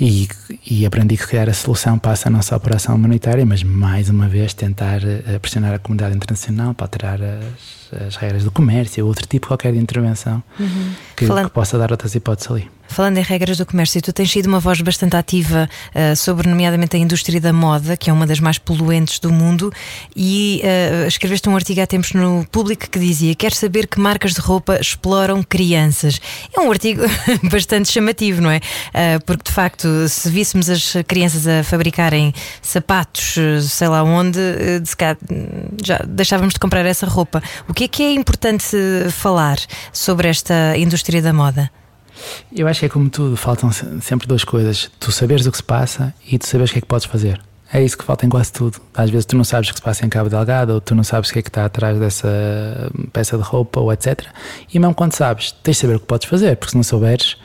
E, 0.00 0.28
e, 0.64 0.86
aprendi 0.86 1.16
que, 1.16 1.26
se 1.26 1.36
a 1.36 1.52
solução 1.52 1.98
passa 1.98 2.28
a 2.28 2.30
nossa 2.30 2.54
operação 2.56 2.94
humanitária, 2.94 3.44
mas 3.44 3.64
mais 3.64 4.08
uma 4.08 4.28
vez 4.28 4.54
tentar 4.54 5.00
uh, 5.02 5.40
pressionar 5.40 5.74
a 5.74 5.78
comunidade 5.78 6.14
internacional 6.14 6.72
para 6.72 6.84
alterar 6.84 7.18
as, 7.20 8.06
as 8.06 8.16
regras 8.16 8.44
do 8.44 8.50
comércio, 8.52 9.04
outro 9.04 9.26
tipo 9.26 9.48
qualquer 9.48 9.72
de 9.72 9.78
intervenção 9.78 10.40
uhum. 10.58 10.92
que, 11.16 11.26
Falando... 11.26 11.46
que 11.46 11.50
possa 11.50 11.76
dar 11.76 11.90
outras 11.90 12.14
hipóteses 12.14 12.48
ali. 12.48 12.70
Falando 12.88 13.18
em 13.18 13.22
regras 13.22 13.58
do 13.58 13.66
comércio, 13.66 14.00
tu 14.00 14.12
tens 14.12 14.30
sido 14.30 14.46
uma 14.46 14.58
voz 14.58 14.80
bastante 14.80 15.14
ativa 15.14 15.68
uh, 15.94 16.16
sobre, 16.16 16.48
nomeadamente, 16.48 16.96
a 16.96 16.98
indústria 16.98 17.40
da 17.40 17.52
moda, 17.52 17.96
que 17.96 18.10
é 18.10 18.12
uma 18.12 18.26
das 18.26 18.40
mais 18.40 18.58
poluentes 18.58 19.20
do 19.20 19.30
mundo, 19.30 19.70
e 20.16 20.62
uh, 20.64 21.06
escreveste 21.06 21.48
um 21.48 21.54
artigo 21.54 21.80
há 21.80 21.86
tempos 21.86 22.12
no 22.12 22.46
Público 22.50 22.88
que 22.90 22.98
dizia: 22.98 23.34
Quer 23.34 23.52
saber 23.52 23.86
que 23.86 24.00
marcas 24.00 24.32
de 24.32 24.40
roupa 24.40 24.78
exploram 24.80 25.42
crianças? 25.42 26.20
É 26.56 26.60
um 26.60 26.70
artigo 26.70 27.02
bastante 27.50 27.92
chamativo, 27.92 28.40
não 28.40 28.50
é? 28.50 28.56
Uh, 28.56 29.24
porque, 29.24 29.44
de 29.44 29.52
facto, 29.52 30.08
se 30.08 30.28
víssemos 30.30 30.70
as 30.70 30.96
crianças 31.06 31.46
a 31.46 31.62
fabricarem 31.62 32.32
sapatos, 32.62 33.36
sei 33.68 33.88
lá 33.88 34.02
onde, 34.02 34.40
já 35.84 35.98
deixávamos 36.06 36.54
de 36.54 36.60
comprar 36.60 36.84
essa 36.86 37.06
roupa. 37.06 37.42
O 37.68 37.74
que 37.74 37.84
é 37.84 37.88
que 37.88 38.02
é 38.02 38.12
importante 38.12 38.76
falar 39.12 39.58
sobre 39.92 40.28
esta 40.28 40.76
indústria 40.76 41.20
da 41.20 41.32
moda? 41.32 41.70
Eu 42.54 42.66
acho 42.68 42.80
que 42.80 42.86
é 42.86 42.88
como 42.88 43.08
tudo, 43.10 43.36
faltam 43.36 43.70
sempre 44.00 44.26
duas 44.26 44.44
coisas: 44.44 44.90
tu 44.98 45.12
saberes 45.12 45.46
o 45.46 45.50
que 45.50 45.56
se 45.56 45.62
passa 45.62 46.14
e 46.26 46.38
tu 46.38 46.46
saberes 46.46 46.70
o 46.70 46.72
que 46.72 46.78
é 46.78 46.82
que 46.82 46.88
podes 46.88 47.06
fazer. 47.06 47.40
É 47.70 47.82
isso 47.82 47.98
que 47.98 48.04
falta 48.04 48.24
em 48.24 48.30
quase 48.30 48.50
tudo. 48.50 48.80
Às 48.94 49.10
vezes 49.10 49.26
tu 49.26 49.36
não 49.36 49.44
sabes 49.44 49.68
o 49.68 49.72
que 49.72 49.78
se 49.78 49.84
passa 49.84 50.06
em 50.06 50.08
Cabo 50.08 50.30
Delgado, 50.30 50.72
ou 50.72 50.80
tu 50.80 50.94
não 50.94 51.04
sabes 51.04 51.28
o 51.28 51.32
que 51.32 51.38
é 51.40 51.42
que 51.42 51.50
está 51.50 51.66
atrás 51.66 51.98
dessa 51.98 52.28
peça 53.12 53.36
de 53.36 53.42
roupa, 53.42 53.78
ou 53.78 53.92
etc. 53.92 54.22
E 54.72 54.78
mesmo 54.78 54.94
quando 54.94 55.12
sabes, 55.12 55.52
tens 55.52 55.76
de 55.76 55.80
saber 55.82 55.96
o 55.96 56.00
que 56.00 56.06
podes 56.06 56.26
fazer, 56.26 56.56
porque 56.56 56.70
se 56.70 56.76
não 56.76 56.82
souberes, 56.82 57.36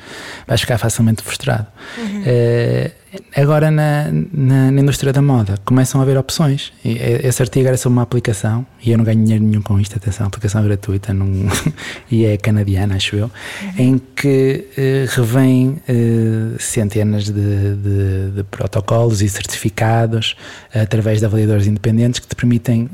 vais 0.48 0.62
ficar 0.62 0.78
facilmente 0.78 1.22
frustrado. 1.22 1.68
Uhum. 1.98 2.24
É, 2.26 2.92
Agora 3.36 3.70
na, 3.70 4.10
na, 4.12 4.72
na, 4.72 4.82
indústria 4.82 5.14
da 5.14 5.22
moda 5.22 5.56
começam 5.66 6.00
a 6.02 6.04
haver 6.04 6.18
opções. 6.18 6.74
E 6.84 6.98
esse 7.24 7.42
artigo 7.42 7.68
era 7.68 7.78
sobre 7.78 7.98
uma 7.98 8.02
aplicação 8.02 8.66
e 8.82 8.92
eu 8.92 8.98
não 8.98 9.06
ganho 9.06 9.24
dinheiro 9.24 9.44
nenhum 9.44 9.62
com 9.62 9.80
isto, 9.80 9.96
atenção, 9.96 10.28
aplicação 10.28 10.62
é 10.62 10.64
gratuita 10.66 11.14
não, 11.14 11.28
e 12.10 12.26
é 12.26 12.38
canadiana, 12.38 12.96
acho 12.96 13.16
eu, 13.16 13.32
uhum. 13.62 13.72
em 13.78 14.02
que 14.16 14.68
uh, 14.78 15.16
revém 15.16 15.82
uh, 15.88 16.60
centenas 16.60 17.26
de, 17.26 17.32
de, 17.34 18.32
de, 18.36 18.44
protocolos 18.44 19.22
e 19.22 19.30
certificados 19.30 20.36
uh, 20.74 20.80
através 20.80 21.20
de 21.20 21.26
avaliadores 21.26 21.68
independentes 21.68 22.20
que 22.20 22.28
te 22.28 22.36
permitem 22.36 22.90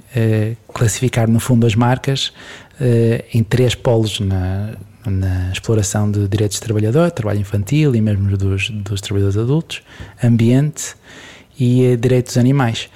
classificar 0.73 1.29
no 1.29 1.39
fundo 1.39 1.65
as 1.65 1.75
marcas 1.75 2.31
em 3.33 3.43
três 3.43 3.75
polos 3.75 4.19
na, 4.19 4.71
na 5.05 5.51
exploração 5.51 6.09
de 6.11 6.27
direitos 6.27 6.55
de 6.55 6.61
trabalhador, 6.61 7.11
trabalho 7.11 7.39
infantil 7.39 7.95
e 7.95 8.01
mesmo 8.01 8.35
dos, 8.37 8.69
dos 8.69 9.01
trabalhadores 9.01 9.37
adultos, 9.37 9.81
ambiente 10.23 10.95
e 11.59 11.85
eh, 11.85 11.95
direitos 11.95 12.33
dos 12.33 12.37
animais. 12.37 12.89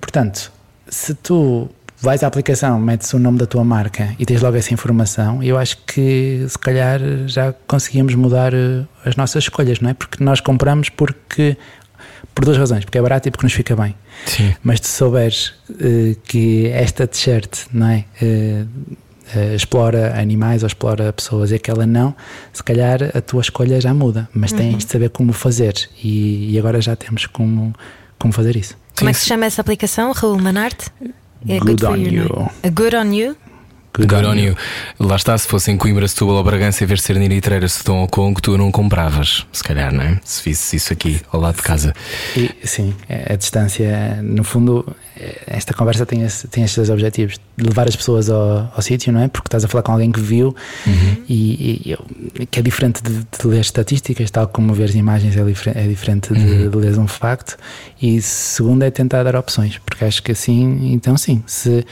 Portanto, 0.00 0.52
se 0.88 1.14
tu 1.14 1.68
vais 2.00 2.22
à 2.22 2.26
aplicação, 2.26 2.80
metes 2.80 3.12
o 3.12 3.18
nome 3.18 3.38
da 3.38 3.46
tua 3.46 3.62
marca 3.62 4.14
e 4.18 4.24
tens 4.24 4.40
logo 4.40 4.56
essa 4.56 4.72
informação, 4.72 5.42
eu 5.42 5.58
acho 5.58 5.76
que 5.86 6.46
se 6.48 6.58
calhar 6.58 7.00
já 7.26 7.52
conseguimos 7.66 8.14
mudar 8.14 8.54
eh, 8.54 8.84
as 9.04 9.16
nossas 9.16 9.44
escolhas, 9.44 9.80
não 9.80 9.90
é? 9.90 9.94
Porque 9.94 10.22
nós 10.22 10.40
compramos 10.40 10.88
porque 10.88 11.56
por 12.34 12.44
duas 12.44 12.56
razões, 12.56 12.84
porque 12.84 12.98
é 12.98 13.02
barato 13.02 13.28
e 13.28 13.30
porque 13.30 13.44
nos 13.44 13.52
fica 13.52 13.76
bem. 13.76 13.94
Sim. 14.26 14.54
Mas 14.62 14.80
se 14.80 14.88
souberes 14.88 15.48
uh, 15.68 16.16
que 16.24 16.68
esta 16.68 17.06
t-shirt, 17.06 17.66
não 17.72 17.88
é? 17.88 18.04
Uh, 18.22 18.96
uh, 19.34 19.54
explora 19.54 20.18
animais 20.20 20.62
ou 20.62 20.66
explora 20.66 21.12
pessoas 21.12 21.50
e 21.50 21.54
aquela 21.54 21.86
não, 21.86 22.14
se 22.52 22.62
calhar 22.62 22.98
a 23.14 23.20
tua 23.20 23.40
escolha 23.40 23.80
já 23.80 23.92
muda, 23.94 24.28
mas 24.34 24.52
tens 24.52 24.72
uhum. 24.72 24.78
de 24.78 24.84
saber 24.84 25.10
como 25.10 25.32
fazer 25.32 25.74
e, 26.02 26.52
e, 26.52 26.58
agora 26.58 26.80
já 26.80 26.96
temos 26.96 27.26
como, 27.26 27.74
como 28.18 28.32
fazer 28.32 28.56
isso. 28.56 28.76
Como 28.96 29.08
é 29.08 29.12
que 29.12 29.18
se 29.18 29.26
chama 29.26 29.46
essa 29.46 29.60
aplicação, 29.60 30.12
Raul 30.12 30.38
Manarte? 30.38 30.90
É 31.48 31.58
good, 31.58 31.82
good 31.82 31.86
on 31.86 31.96
you. 31.96 32.24
you. 32.24 32.50
A 32.62 32.68
good 32.68 32.94
on 32.96 33.12
you? 33.12 33.36
Good, 33.92 34.24
on 34.24 34.34
you. 34.34 34.56
Lá 34.98 35.16
está, 35.16 35.36
se 35.36 35.48
fosse 35.48 35.70
em 35.70 35.76
Coimbra, 35.76 36.06
Setúbal 36.06 36.36
ou 36.36 36.44
Bragança, 36.44 36.84
em 36.84 36.86
vez 36.86 37.00
de 37.00 37.06
ser 37.06 37.16
Niritreira, 37.16 37.68
Sedão 37.68 38.00
ou 38.00 38.08
Congo, 38.08 38.40
tu 38.40 38.56
não 38.56 38.70
compravas, 38.70 39.46
se 39.52 39.64
calhar, 39.64 39.92
não 39.92 40.02
é? 40.02 40.20
Se 40.24 40.42
visse 40.44 40.76
isso 40.76 40.92
aqui 40.92 41.20
ao 41.32 41.40
lado 41.40 41.56
de 41.56 41.62
casa. 41.62 41.92
E, 42.36 42.54
sim, 42.62 42.94
é, 43.08 43.32
a 43.32 43.36
distância, 43.36 44.20
no 44.22 44.44
fundo, 44.44 44.86
é, 45.09 45.09
esta 45.46 45.74
conversa 45.74 46.06
tem, 46.06 46.22
esse, 46.22 46.48
tem 46.48 46.64
estes 46.64 46.76
dois 46.76 46.90
objetivos: 46.90 47.38
de 47.56 47.64
levar 47.64 47.88
as 47.88 47.96
pessoas 47.96 48.30
ao, 48.30 48.72
ao 48.74 48.82
sítio, 48.82 49.12
não 49.12 49.20
é? 49.20 49.28
Porque 49.28 49.48
estás 49.48 49.64
a 49.64 49.68
falar 49.68 49.82
com 49.82 49.92
alguém 49.92 50.10
que 50.10 50.20
viu 50.20 50.54
uhum. 50.86 51.16
e, 51.28 51.96
e, 52.38 52.46
que 52.46 52.58
é 52.58 52.62
diferente 52.62 53.02
de, 53.02 53.12
de, 53.12 53.46
ler 53.46 53.60
estatísticas, 53.60 54.30
tal 54.30 54.48
como 54.48 54.72
ver 54.72 54.94
imagens 54.94 55.36
é, 55.36 55.40
é 55.40 55.86
diferente 55.86 56.32
de, 56.32 56.40
uhum. 56.40 56.70
de 56.70 56.76
ler 56.76 56.98
um 56.98 57.06
facto. 57.06 57.56
E 58.00 58.20
segundo 58.22 58.82
é 58.82 58.90
tentar 58.90 59.22
dar 59.22 59.36
opções, 59.36 59.78
porque 59.78 60.04
acho 60.04 60.22
que 60.22 60.32
assim, 60.32 60.92
então 60.92 61.16
sim, 61.16 61.42
se, 61.46 61.84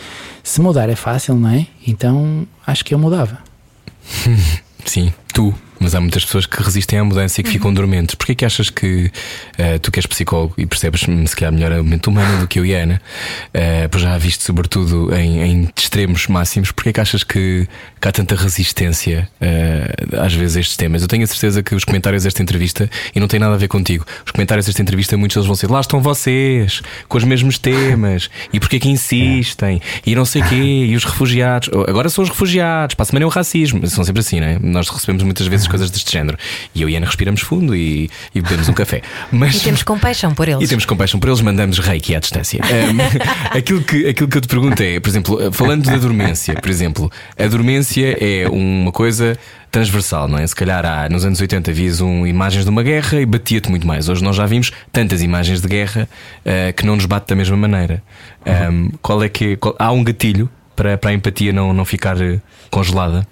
se 0.42 0.60
mudar 0.60 0.88
é 0.88 0.96
fácil, 0.96 1.34
não 1.34 1.50
é? 1.50 1.66
Então 1.86 2.46
acho 2.66 2.84
que 2.84 2.94
eu 2.94 2.98
mudava. 2.98 3.38
Sim, 4.86 5.12
tu 5.34 5.54
mas 5.80 5.94
há 5.94 6.00
muitas 6.00 6.24
pessoas 6.24 6.46
que 6.46 6.62
resistem 6.62 6.98
à 6.98 7.04
mudança 7.04 7.40
e 7.40 7.44
que 7.44 7.50
uhum. 7.50 7.54
ficam 7.54 7.74
dormentes. 7.74 8.14
Porquê 8.14 8.34
que 8.34 8.44
achas 8.44 8.70
que 8.70 9.10
uh, 9.58 9.78
tu 9.80 9.90
que 9.90 9.98
és 9.98 10.06
psicólogo 10.06 10.54
e 10.58 10.66
percebes 10.66 11.00
se 11.00 11.36
calhar 11.36 11.52
melhor 11.52 11.72
a 11.72 11.82
mente 11.82 12.08
humana 12.08 12.38
do 12.38 12.48
que 12.48 12.58
eu 12.58 12.66
e 12.66 12.74
a 12.74 12.82
Ana, 12.82 13.00
uh, 13.48 13.88
pois 13.90 14.02
já 14.02 14.14
a 14.14 14.18
viste 14.18 14.44
sobretudo 14.44 15.14
em, 15.14 15.42
em 15.42 15.68
extremos 15.76 16.26
máximos, 16.26 16.72
porquê 16.72 16.92
que 16.92 17.00
achas 17.00 17.22
que, 17.22 17.68
que 18.00 18.08
há 18.08 18.12
tanta 18.12 18.34
resistência 18.34 19.28
uh, 19.40 20.20
às 20.20 20.34
vezes 20.34 20.56
a 20.56 20.60
estes 20.60 20.76
temas? 20.76 21.02
Eu 21.02 21.08
tenho 21.08 21.24
a 21.24 21.26
certeza 21.26 21.62
que 21.62 21.74
os 21.74 21.84
comentários 21.84 22.24
desta 22.24 22.42
entrevista, 22.42 22.90
e 23.14 23.20
não 23.20 23.28
tem 23.28 23.38
nada 23.38 23.54
a 23.54 23.58
ver 23.58 23.68
contigo, 23.68 24.04
os 24.24 24.32
comentários 24.32 24.66
desta 24.66 24.82
entrevista, 24.82 25.16
muitos 25.16 25.34
deles 25.36 25.46
vão 25.46 25.56
ser 25.56 25.70
lá 25.70 25.80
estão 25.80 26.00
vocês, 26.00 26.82
com 27.08 27.18
os 27.18 27.24
mesmos 27.24 27.58
temas, 27.58 28.30
e 28.52 28.58
porquê 28.58 28.78
que 28.78 28.88
insistem, 28.88 29.80
e 30.04 30.14
não 30.14 30.24
sei 30.24 30.42
quê, 30.42 30.54
e 30.54 30.96
os 30.96 31.04
refugiados, 31.04 31.70
agora 31.86 32.08
são 32.08 32.24
os 32.24 32.30
refugiados, 32.30 32.94
para 32.94 33.02
a 33.04 33.06
semana 33.06 33.24
é 33.24 33.26
o 33.26 33.30
racismo, 33.30 33.86
são 33.86 34.04
sempre 34.04 34.20
assim, 34.20 34.40
não 34.40 34.46
é? 34.46 34.58
Nós 34.58 34.88
recebemos 34.88 35.22
muitas 35.22 35.46
vezes 35.46 35.67
coisas 35.68 35.90
deste 35.90 36.10
género. 36.10 36.36
E 36.74 36.82
eu 36.82 36.88
e 36.88 36.96
Ana 36.96 37.06
respiramos 37.06 37.40
fundo 37.40 37.74
e, 37.74 38.10
e 38.34 38.40
bebemos 38.40 38.68
um 38.68 38.72
café. 38.72 39.02
Mas, 39.30 39.56
e 39.56 39.60
temos 39.60 39.82
compaixão 39.82 40.34
por 40.34 40.48
eles. 40.48 40.62
E 40.62 40.68
temos 40.68 40.84
compaixão 40.84 41.20
por 41.20 41.28
eles, 41.28 41.40
mandamos 41.40 41.78
reiki 41.78 42.14
à 42.14 42.18
distância. 42.18 42.60
Um, 42.62 43.28
aquilo, 43.56 43.82
que, 43.82 44.08
aquilo 44.08 44.28
que 44.28 44.36
eu 44.36 44.40
te 44.40 44.48
pergunto 44.48 44.82
é, 44.82 44.98
por 45.00 45.08
exemplo, 45.08 45.52
falando 45.52 45.84
da 45.84 45.96
dormência, 45.96 46.54
por 46.54 46.70
exemplo, 46.70 47.10
a 47.38 47.46
dormência 47.46 48.16
é 48.20 48.48
uma 48.48 48.92
coisa 48.92 49.38
transversal, 49.70 50.28
não 50.28 50.38
é? 50.38 50.46
Se 50.46 50.56
calhar 50.56 50.84
há, 50.84 51.08
nos 51.08 51.24
anos 51.24 51.40
80 51.40 51.72
vias 51.72 52.00
um, 52.00 52.26
imagens 52.26 52.64
de 52.64 52.70
uma 52.70 52.82
guerra 52.82 53.20
e 53.20 53.26
batia-te 53.26 53.70
muito 53.70 53.86
mais. 53.86 54.08
Hoje 54.08 54.22
nós 54.24 54.36
já 54.36 54.46
vimos 54.46 54.72
tantas 54.92 55.22
imagens 55.22 55.60
de 55.60 55.68
guerra 55.68 56.08
uh, 56.40 56.72
que 56.72 56.86
não 56.86 56.96
nos 56.96 57.06
bate 57.06 57.28
da 57.28 57.36
mesma 57.36 57.56
maneira. 57.56 58.02
Um, 58.46 58.90
qual 59.02 59.22
é 59.22 59.28
que 59.28 59.56
qual, 59.56 59.74
há 59.78 59.92
um 59.92 60.02
gatilho 60.02 60.48
para, 60.74 60.96
para 60.96 61.10
a 61.10 61.12
empatia 61.12 61.52
não, 61.52 61.72
não 61.72 61.84
ficar 61.84 62.20
eh, 62.20 62.40
congelada? 62.70 63.26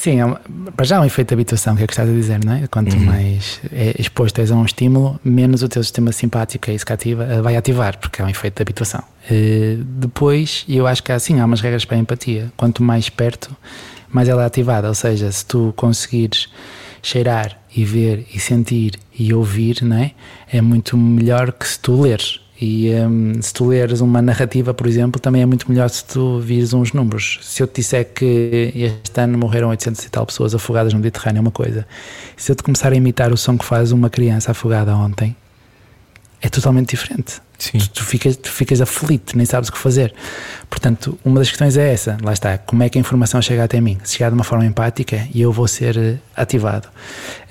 Sim, 0.00 0.18
é 0.18 0.24
uma, 0.24 0.40
para 0.74 0.86
já 0.86 0.96
é 0.96 1.00
um 1.00 1.04
efeito 1.04 1.28
de 1.28 1.34
habituação, 1.34 1.76
que 1.76 1.82
é 1.82 1.84
o 1.84 1.86
que 1.86 1.92
estás 1.92 2.08
a 2.08 2.12
dizer, 2.12 2.42
não 2.42 2.54
é? 2.54 2.66
Quanto 2.68 2.96
uhum. 2.96 3.04
mais 3.04 3.60
é 3.70 3.94
exposto 3.98 4.38
és 4.38 4.50
a 4.50 4.54
um 4.54 4.64
estímulo, 4.64 5.20
menos 5.22 5.62
o 5.62 5.68
teu 5.68 5.82
sistema 5.82 6.10
simpático, 6.10 6.70
é 6.70 6.74
isso 6.74 6.86
que 6.86 6.92
ativa, 6.94 7.24
eh, 7.24 7.42
vai 7.42 7.54
ativar, 7.54 7.98
porque 7.98 8.22
é 8.22 8.24
um 8.24 8.28
efeito 8.30 8.56
de 8.56 8.62
habituação. 8.62 9.04
Uh, 9.30 9.84
depois, 9.84 10.64
eu 10.66 10.86
acho 10.86 11.02
que 11.02 11.12
há, 11.12 11.18
sim, 11.18 11.38
há 11.38 11.44
umas 11.44 11.60
regras 11.60 11.84
para 11.84 11.98
a 11.98 12.00
empatia. 12.00 12.50
Quanto 12.56 12.82
mais 12.82 13.10
perto, 13.10 13.54
mais 14.08 14.26
ela 14.26 14.42
é 14.42 14.46
ativada. 14.46 14.88
Ou 14.88 14.94
seja, 14.94 15.30
se 15.30 15.44
tu 15.44 15.74
conseguires 15.76 16.48
cheirar 17.02 17.60
e 17.76 17.84
ver 17.84 18.26
e 18.32 18.40
sentir 18.40 18.98
e 19.18 19.34
ouvir, 19.34 19.82
não 19.82 19.98
é? 19.98 20.12
É 20.50 20.62
muito 20.62 20.96
melhor 20.96 21.52
que 21.52 21.68
se 21.68 21.78
tu 21.78 22.00
leres. 22.00 22.40
E 22.60 22.90
um, 22.90 23.40
se 23.40 23.54
tu 23.54 23.66
leres 23.66 24.00
uma 24.00 24.20
narrativa, 24.20 24.74
por 24.74 24.86
exemplo, 24.86 25.18
também 25.18 25.40
é 25.40 25.46
muito 25.46 25.70
melhor 25.70 25.88
se 25.88 26.04
tu 26.04 26.40
vires 26.40 26.74
uns 26.74 26.92
números. 26.92 27.38
Se 27.42 27.62
eu 27.62 27.66
te 27.66 27.76
disser 27.76 28.04
que 28.12 28.70
este 28.74 29.18
ano 29.18 29.38
morreram 29.38 29.68
800 29.68 30.04
e 30.04 30.10
tal 30.10 30.26
pessoas 30.26 30.54
afogadas 30.54 30.92
no 30.92 30.98
Mediterrâneo, 30.98 31.38
é 31.38 31.40
uma 31.40 31.50
coisa. 31.50 31.86
Se 32.36 32.52
eu 32.52 32.56
te 32.56 32.62
começar 32.62 32.92
a 32.92 32.96
imitar 32.96 33.32
o 33.32 33.36
som 33.36 33.56
que 33.56 33.64
faz 33.64 33.92
uma 33.92 34.10
criança 34.10 34.50
afogada 34.50 34.94
ontem, 34.94 35.34
é 36.42 36.48
totalmente 36.50 36.90
diferente. 36.90 37.40
Sim. 37.58 37.78
Tu, 37.78 37.90
tu, 37.90 38.04
ficas, 38.04 38.36
tu 38.36 38.50
ficas 38.50 38.80
aflito, 38.80 39.36
nem 39.36 39.44
sabes 39.46 39.68
o 39.68 39.72
que 39.72 39.78
fazer. 39.78 40.14
Portanto, 40.68 41.18
uma 41.24 41.38
das 41.38 41.48
questões 41.48 41.76
é 41.76 41.92
essa: 41.92 42.16
lá 42.22 42.32
está, 42.32 42.56
como 42.58 42.82
é 42.82 42.88
que 42.88 42.98
a 42.98 43.00
informação 43.00 43.40
chega 43.40 43.64
até 43.64 43.80
mim? 43.80 43.98
Se 44.02 44.14
chegar 44.14 44.30
de 44.30 44.34
uma 44.34 44.44
forma 44.44 44.64
empática 44.64 45.28
e 45.34 45.42
eu 45.42 45.52
vou 45.52 45.68
ser 45.68 45.96
eh, 45.96 46.16
ativado. 46.34 46.88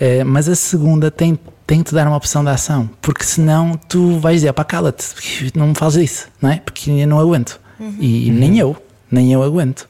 Uh, 0.02 0.26
mas 0.26 0.50
a 0.50 0.56
segunda 0.56 1.12
tem 1.12 1.38
tem 1.70 1.84
que 1.84 1.90
te 1.90 1.94
dar 1.94 2.08
uma 2.08 2.18
opção 2.18 2.44
de 2.44 2.50
ação, 2.50 2.90
porque 3.00 3.24
senão 3.24 3.80
tu 3.88 4.18
vais 4.18 4.38
dizer, 4.38 4.52
pá, 4.54 4.64
cala-te, 4.64 5.06
não 5.54 5.68
me 5.68 5.76
fazes 5.76 6.12
isso, 6.12 6.28
não 6.42 6.50
é? 6.50 6.56
Porque 6.66 6.90
eu 6.90 7.08
não 7.08 7.20
aguento. 7.20 7.62
Uhum. 7.80 7.96
E 8.00 8.32
nem 8.32 8.58
eu, 8.58 8.76
nem 9.12 9.32
eu 9.32 9.44
aguento. 9.44 9.88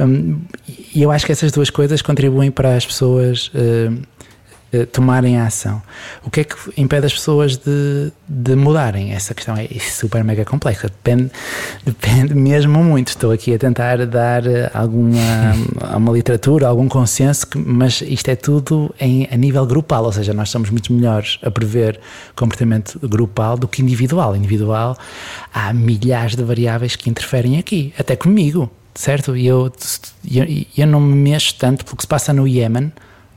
Um, 0.00 0.40
e 0.94 1.02
eu 1.02 1.10
acho 1.10 1.26
que 1.26 1.32
essas 1.32 1.52
duas 1.52 1.68
coisas 1.68 2.00
contribuem 2.00 2.50
para 2.50 2.74
as 2.74 2.86
pessoas 2.86 3.48
uh, 3.48 4.02
eh, 4.74 4.86
tomarem 4.86 5.38
a 5.38 5.46
ação. 5.46 5.80
O 6.24 6.30
que 6.30 6.40
é 6.40 6.44
que 6.44 6.56
impede 6.76 7.06
as 7.06 7.12
pessoas 7.12 7.56
de, 7.56 8.12
de 8.28 8.56
mudarem? 8.56 9.12
Essa 9.12 9.32
questão 9.32 9.54
é 9.56 9.68
super 9.78 10.24
mega 10.24 10.44
complexa, 10.44 10.88
depende, 10.88 11.30
depende 11.84 12.34
mesmo 12.36 12.82
muito. 12.82 13.08
Estou 13.08 13.30
aqui 13.30 13.54
a 13.54 13.58
tentar 13.58 14.04
dar 14.04 14.44
eh, 14.46 14.68
alguma 14.74 15.54
uma 15.96 16.12
literatura, 16.12 16.66
algum 16.66 16.88
consenso, 16.88 17.46
que, 17.46 17.56
mas 17.56 18.00
isto 18.00 18.28
é 18.28 18.34
tudo 18.34 18.92
em, 18.98 19.28
a 19.30 19.36
nível 19.36 19.64
grupal, 19.64 20.04
ou 20.04 20.12
seja, 20.12 20.34
nós 20.34 20.50
somos 20.50 20.70
muito 20.70 20.92
melhores 20.92 21.38
a 21.42 21.50
prever 21.50 22.00
comportamento 22.34 22.98
grupal 23.06 23.56
do 23.56 23.68
que 23.68 23.80
individual. 23.80 24.34
Individual, 24.34 24.98
há 25.52 25.72
milhares 25.72 26.34
de 26.34 26.42
variáveis 26.42 26.96
que 26.96 27.08
interferem 27.08 27.58
aqui, 27.58 27.94
até 27.96 28.16
comigo, 28.16 28.68
certo? 28.92 29.36
E 29.36 29.46
eu, 29.46 29.72
eu, 30.28 30.44
eu 30.76 30.86
não 30.86 31.00
me 31.00 31.14
mexo 31.14 31.54
tanto 31.58 31.84
pelo 31.84 31.96
que 31.96 32.02
se 32.02 32.08
passa 32.08 32.32
no 32.32 32.48
Iémen 32.48 32.92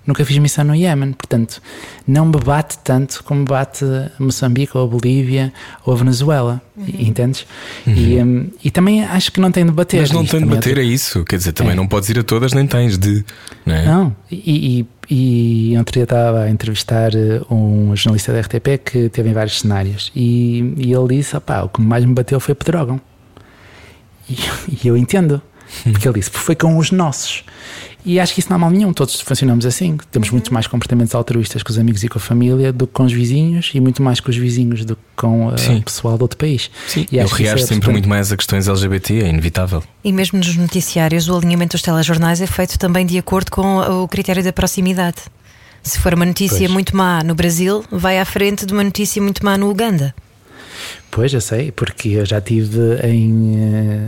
nunca 0.08 0.26
fiz 0.26 0.38
missão 0.38 0.64
no 0.64 0.74
Iémen, 0.74 1.12
portanto, 1.12 1.62
não 2.08 2.26
me 2.26 2.40
bate 2.40 2.80
tanto 2.80 3.24
como 3.24 3.44
bate 3.44 3.86
Moçambique 4.18 4.76
ou 4.76 4.86
a 4.86 4.88
Bolívia 4.88 5.54
ou 5.86 5.94
a 5.94 5.98
Venezuela, 5.98 6.62
uhum. 6.76 6.86
entendes? 6.98 7.46
Uhum. 7.86 7.94
E, 7.94 8.24
um, 8.24 8.50
e 8.64 8.72
também 8.72 9.04
acho 9.04 9.32
que 9.32 9.40
não 9.40 9.52
tem 9.52 9.66
de 9.66 9.72
bater. 9.72 10.02
Mas 10.02 10.12
não 10.12 10.26
tem 10.26 10.40
de 10.40 10.46
bater, 10.46 10.78
é, 10.78 10.84
isso, 10.84 11.24
quer 11.26 11.38
dizer, 11.38 11.52
também 11.52 11.74
é. 11.74 11.76
não 11.76 11.88
podes 11.88 12.10
ir 12.10 12.18
a 12.18 12.24
todas, 12.24 12.54
nem 12.54 12.66
tens 12.66 12.98
de. 12.98 13.24
Não, 13.66 13.76
é? 13.76 13.86
não. 13.86 14.16
e, 14.32 14.80
e 14.80 14.88
e 15.10 15.74
ontem 15.78 15.94
dia 15.94 16.04
estava 16.04 16.42
a 16.42 16.50
entrevistar 16.50 17.16
eh, 17.16 17.42
um 17.50 17.96
jornalista 17.96 18.34
da 18.34 18.42
RTP 18.42 18.84
que 18.84 19.10
teve 19.10 19.30
em 19.30 19.34
vários 19.34 19.62
cenários 19.62 20.12
e, 20.14 20.74
e 20.78 20.94
ele 20.94 21.16
disse: 21.16 21.36
opá, 21.38 21.62
o 21.62 21.70
que 21.70 21.82
mais 21.82 22.04
me 22.04 22.14
bateu 22.14 22.40
foi 22.40 22.54
Pedrógão. 22.54 23.00
E, 24.30 24.36
e 24.84 24.88
eu 24.88 24.98
entendo, 24.98 25.42
porque 25.84 26.08
ele 26.08 26.20
disse: 26.20 26.30
foi 26.30 26.56
com 26.56 26.78
os 26.78 26.92
nossos. 26.92 27.46
E 28.08 28.22
acho 28.22 28.34
que 28.34 28.40
isso 28.40 28.50
não 28.50 28.56
há 28.56 28.60
mal 28.60 28.70
nenhum, 28.70 28.94
todos 28.94 29.20
funcionamos 29.20 29.66
assim. 29.66 29.98
Temos 30.10 30.32
muito 30.32 30.54
mais 30.54 30.66
comportamentos 30.66 31.14
altruístas 31.14 31.62
com 31.62 31.70
os 31.70 31.78
amigos 31.78 32.06
e 32.06 32.08
com 32.08 32.18
a 32.18 32.22
família 32.22 32.72
do 32.72 32.88
que 32.88 32.94
com 32.94 33.04
os 33.04 33.12
vizinhos 33.12 33.72
e 33.74 33.82
muito 33.82 34.02
mais 34.02 34.22
com 34.22 34.30
os 34.30 34.38
vizinhos 34.38 34.86
do 34.86 34.96
que 34.96 35.02
com 35.14 35.48
uh, 35.48 35.78
o 35.78 35.84
pessoal 35.84 36.16
de 36.16 36.24
outro 36.24 36.38
país. 36.38 36.72
Sim, 36.88 37.06
e 37.12 37.18
eu 37.18 37.28
reajo 37.28 37.66
é 37.66 37.68
sempre 37.68 37.92
muito 37.92 38.08
mais 38.08 38.32
a 38.32 38.38
questões 38.38 38.70
LGBT, 38.70 39.24
é 39.24 39.28
inevitável. 39.28 39.84
E 40.06 40.14
mesmo 40.14 40.40
nos 40.40 40.56
noticiários, 40.56 41.28
o 41.28 41.36
alinhamento 41.36 41.76
dos 41.76 41.82
telejornais 41.82 42.40
é 42.40 42.48
feito 42.48 42.80
também 42.80 43.06
de 43.06 43.18
acordo 43.18 43.52
com 43.52 43.80
o 43.80 44.08
critério 44.08 44.42
da 44.42 44.54
proximidade. 44.54 45.18
Se 45.84 46.00
for 46.00 46.14
uma 46.14 46.26
notícia 46.26 46.60
Pois. 46.60 46.72
muito 46.72 46.96
má 46.96 47.22
no 47.26 47.36
Brasil, 47.36 47.84
vai 47.92 48.20
à 48.20 48.26
frente 48.26 48.66
de 48.66 48.72
uma 48.72 48.86
notícia 48.86 49.22
muito 49.22 49.44
má 49.44 49.58
no 49.58 49.70
Uganda. 49.70 50.16
Pois, 51.12 51.34
eu 51.34 51.42
sei, 51.42 51.72
porque 51.72 52.10
eu 52.10 52.26
já 52.26 52.40
tive 52.40 52.80
em, 53.04 53.56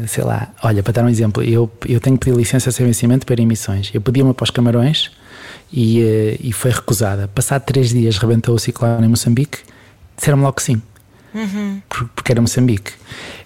eh, 0.04 0.08
sei 0.08 0.24
lá, 0.24 0.50
olha, 0.64 0.84
para 0.84 0.94
dar 0.94 1.04
um 1.06 1.10
exemplo, 1.10 1.42
eu, 1.44 1.70
eu 1.88 2.00
tenho 2.00 2.18
que 2.18 2.26
pedir 2.26 2.38
licença 2.38 2.72
sem 2.72 2.86
vencimento 2.86 3.26
para 3.26 3.42
emissões. 3.42 3.90
Eu 3.94 4.02
pedi 4.02 4.22
uma 4.22 4.34
para 4.34 4.44
os 4.44 4.52
Camarões 4.52 5.10
e, 5.74 6.02
eh, 6.02 6.38
e 6.40 6.54
foi 6.54 6.72
recusada. 6.72 7.28
Passado 7.28 7.64
três 7.64 7.90
dias 7.90 8.18
rebentou 8.18 8.54
o 8.56 8.60
ciclone 8.60 9.06
em 9.06 9.10
Moçambique, 9.10 9.58
disseram-me 10.18 10.44
logo 10.44 10.56
que 10.58 10.64
sim, 10.64 10.82
por- 11.90 12.08
porque 12.16 12.32
era 12.32 12.42
Moçambique. 12.42 12.92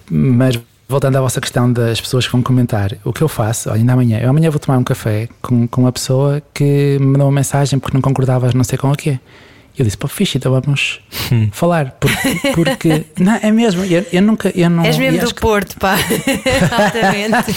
Mas 0.09 0.59
voltando 0.89 1.15
à 1.17 1.21
vossa 1.21 1.39
questão 1.41 1.71
das 1.71 1.99
pessoas 2.01 2.25
que 2.25 2.31
vão 2.31 2.41
comentar, 2.43 2.97
o 3.05 3.13
que 3.13 3.21
eu 3.21 3.27
faço, 3.29 3.69
olha, 3.69 3.79
ainda 3.79 3.93
amanhã, 3.93 4.19
eu 4.19 4.29
amanhã 4.29 4.49
vou 4.49 4.59
tomar 4.59 4.77
um 4.77 4.83
café 4.83 5.27
com, 5.41 5.67
com 5.67 5.81
uma 5.81 5.91
pessoa 5.91 6.41
que 6.53 6.97
me 6.99 7.05
mandou 7.07 7.27
uma 7.27 7.33
mensagem 7.35 7.79
porque 7.79 7.95
não 7.95 8.01
concordavas 8.01 8.53
não 8.53 8.63
sei 8.63 8.77
com 8.77 8.91
o 8.91 8.95
quê. 8.95 9.19
Eu 9.77 9.83
disse, 9.85 9.97
pô, 9.97 10.07
fixe, 10.07 10.37
então 10.37 10.51
vamos 10.51 10.99
falar. 11.51 11.97
Porque, 11.99 12.39
porque- 12.53 13.05
não, 13.19 13.39
é 13.41 13.51
mesmo, 13.51 13.83
eu, 13.85 14.05
eu 14.13 14.21
nunca. 14.21 14.51
Eu 14.55 14.69
não, 14.69 14.83
És 14.85 14.97
mesmo 14.99 15.19
do 15.19 15.33
que 15.33 15.41
Porto, 15.41 15.77
pá. 15.79 15.95
Altamente. 16.71 17.51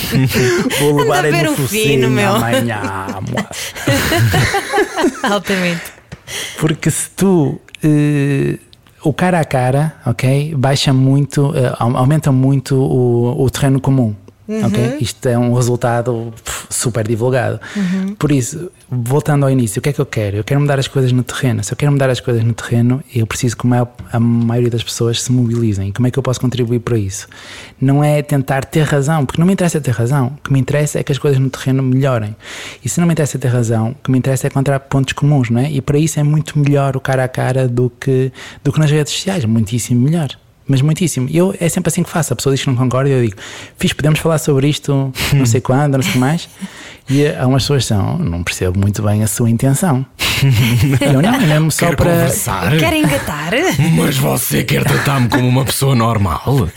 Vou 0.80 0.96
levar 0.96 1.18
Anda 1.26 1.28
a 1.28 1.30
ver 1.30 1.44
no 1.44 1.52
um 1.52 1.56
focinho 1.56 1.82
fino, 1.84 2.10
meu. 2.10 2.34
amanhã. 2.36 2.80
Altamente. 5.22 5.82
Porque 6.58 6.90
se 6.90 7.10
tu. 7.10 7.60
eh, 7.82 8.58
o 9.02 9.12
cara 9.12 9.38
a 9.40 9.44
cara, 9.44 9.94
ok? 10.04 10.54
Baixa 10.56 10.92
muito, 10.92 11.52
eh, 11.54 11.72
au- 11.78 11.96
aumenta 11.96 12.32
muito 12.32 12.74
o, 12.76 13.44
o 13.44 13.50
terreno 13.50 13.80
comum. 13.80 14.14
Ok? 14.48 14.96
Isto 15.00 15.28
é 15.28 15.38
um 15.38 15.52
resultado 15.54 16.32
super 16.70 17.06
divulgado. 17.06 17.60
Por 18.18 18.30
isso, 18.32 18.70
voltando 18.90 19.44
ao 19.44 19.50
início, 19.50 19.78
o 19.78 19.82
que 19.82 19.88
é 19.88 19.92
que 19.92 20.00
eu 20.00 20.06
quero? 20.06 20.36
Eu 20.38 20.44
quero 20.44 20.60
mudar 20.60 20.78
as 20.78 20.88
coisas 20.88 21.10
no 21.12 21.22
terreno. 21.22 21.62
Se 21.64 21.72
eu 21.72 21.76
quero 21.76 21.92
mudar 21.92 22.08
as 22.10 22.20
coisas 22.20 22.42
no 22.44 22.52
terreno, 22.52 23.02
eu 23.14 23.26
preciso 23.26 23.56
que 23.56 23.66
a 23.66 23.70
maior- 23.70 23.88
a 24.12 24.20
maioria 24.20 24.70
das 24.70 24.82
pessoas 24.82 25.22
se 25.22 25.32
mobilizem. 25.32 25.92
Como 25.92 26.06
é 26.06 26.10
que 26.10 26.18
eu 26.18 26.22
posso 26.22 26.40
contribuir 26.40 26.80
para 26.80 26.96
isso? 26.96 27.26
Não 27.80 28.02
é 28.02 28.22
tentar 28.22 28.64
ter 28.64 28.82
razão, 28.82 29.24
porque 29.26 29.40
não 29.40 29.46
me 29.46 29.52
interessa 29.52 29.80
ter 29.80 29.90
razão. 29.92 30.32
O 30.38 30.42
que 30.44 30.52
me 30.52 30.60
interessa 30.60 30.98
é 30.98 31.02
que 31.02 31.12
as 31.12 31.18
coisas 31.18 31.38
no 31.40 31.50
terreno 31.50 31.82
melhorem. 31.82 32.34
E 32.84 32.88
se 32.88 33.00
não 33.00 33.06
me 33.06 33.12
interessa 33.12 33.38
ter 33.38 33.48
razão, 33.48 33.90
o 33.90 33.94
que 34.04 34.10
me 34.10 34.18
interessa 34.18 34.46
é 34.46 34.48
encontrar 34.48 34.80
pontos 34.80 35.12
comuns, 35.12 35.50
não 35.50 35.60
é? 35.60 35.70
E 35.70 35.80
para 35.80 35.98
isso 35.98 36.18
é 36.20 36.22
muito 36.22 36.58
melhor 36.58 36.96
o 36.96 37.00
cara 37.00 37.24
a 37.24 37.28
cara 37.28 37.66
do 37.68 37.90
que, 37.90 38.32
do 38.62 38.72
que 38.72 38.78
nas 38.78 38.90
redes 38.90 39.12
sociais, 39.12 39.44
muitíssimo 39.44 40.00
melhor. 40.00 40.28
Mas 40.68 40.82
muitíssimo. 40.82 41.28
E 41.30 41.36
eu 41.36 41.54
é 41.60 41.68
sempre 41.68 41.88
assim 41.88 42.02
que 42.02 42.10
faço. 42.10 42.32
A 42.32 42.36
pessoa 42.36 42.54
diz 42.54 42.64
que 42.64 42.68
não 42.70 42.76
concorda 42.76 43.08
e 43.08 43.12
eu 43.12 43.22
digo, 43.22 43.36
fiz, 43.78 43.92
podemos 43.92 44.18
falar 44.18 44.38
sobre 44.38 44.68
isto 44.68 45.12
não 45.32 45.46
sei 45.46 45.60
quando, 45.60 45.94
não 45.94 46.02
sei 46.02 46.10
o 46.10 46.12
que 46.14 46.18
mais. 46.18 46.48
E 47.08 47.26
há 47.28 47.46
umas 47.46 47.62
pessoas 47.62 47.82
que 47.84 47.88
são, 47.88 48.18
não 48.18 48.42
percebo 48.42 48.78
muito 48.78 49.00
bem 49.02 49.22
a 49.22 49.26
sua 49.28 49.48
intenção. 49.48 50.04
Eu 51.00 51.22
não, 51.22 51.34
é 51.34 51.38
mesmo 51.38 51.70
só 51.70 51.86
Quero 51.86 51.96
para. 51.98 52.10
conversar. 52.10 52.76
Quer 52.76 52.92
engatar? 52.94 53.52
Mas 53.96 54.16
você 54.16 54.64
quer 54.64 54.82
tratar-me 54.84 55.28
como 55.28 55.46
uma 55.48 55.64
pessoa 55.64 55.94
normal? 55.94 56.68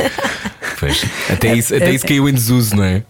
Pois, 0.80 1.04
até 1.30 1.56
isso, 1.56 1.76
até 1.76 1.92
isso 1.92 2.06
caiu 2.06 2.30
em 2.30 2.34
desuso, 2.34 2.76
não 2.76 2.84
é? 2.84 3.04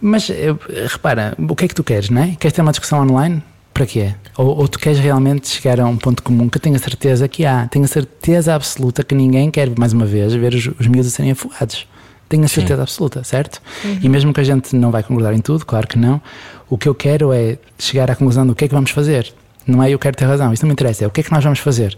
Mas 0.00 0.30
eh, 0.30 0.54
repara, 0.88 1.34
o 1.38 1.54
que 1.54 1.64
é 1.64 1.68
que 1.68 1.74
tu 1.74 1.84
queres, 1.84 2.08
não 2.08 2.22
é? 2.22 2.36
Queres 2.38 2.54
ter 2.54 2.62
uma 2.62 2.72
discussão 2.72 3.00
online? 3.02 3.42
Para 3.72 3.86
quê? 3.86 4.14
Ou, 4.36 4.58
ou 4.58 4.68
tu 4.68 4.78
queres 4.78 4.98
realmente 4.98 5.48
chegar 5.48 5.80
a 5.80 5.86
um 5.86 5.96
ponto 5.96 6.22
comum 6.22 6.48
que 6.48 6.58
eu 6.58 6.60
tenho 6.60 6.76
a 6.76 6.78
certeza 6.78 7.26
que 7.26 7.44
há? 7.44 7.66
Tenho 7.68 7.84
a 7.84 7.88
certeza 7.88 8.54
absoluta 8.54 9.02
que 9.02 9.14
ninguém 9.14 9.50
quer, 9.50 9.70
mais 9.78 9.92
uma 9.92 10.04
vez, 10.04 10.34
ver 10.34 10.54
os, 10.54 10.66
os 10.78 10.86
miúdos 10.86 11.08
a 11.08 11.10
serem 11.10 11.32
afogados. 11.32 11.86
Tenho 12.28 12.44
a 12.44 12.48
certeza 12.48 12.82
absoluta, 12.82 13.22
certo? 13.24 13.60
E 14.02 14.08
mesmo 14.08 14.32
que 14.32 14.40
a 14.40 14.44
gente 14.44 14.74
não 14.74 14.90
vai 14.90 15.02
concordar 15.02 15.34
em 15.34 15.40
tudo, 15.40 15.66
claro 15.66 15.86
que 15.86 15.98
não, 15.98 16.20
o 16.68 16.78
que 16.78 16.88
eu 16.88 16.94
quero 16.94 17.30
é 17.32 17.58
chegar 17.78 18.10
à 18.10 18.16
conclusão 18.16 18.46
do 18.46 18.54
que 18.54 18.64
é 18.64 18.68
que 18.68 18.74
vamos 18.74 18.90
fazer. 18.90 19.34
Não 19.66 19.82
é 19.82 19.90
eu 19.90 19.98
quero 19.98 20.16
ter 20.16 20.24
razão, 20.24 20.52
isso 20.52 20.62
não 20.64 20.68
me 20.68 20.72
interessa, 20.72 21.04
é 21.04 21.06
o 21.06 21.10
que 21.10 21.20
é 21.20 21.24
que 21.24 21.30
nós 21.30 21.44
vamos 21.44 21.58
fazer. 21.58 21.96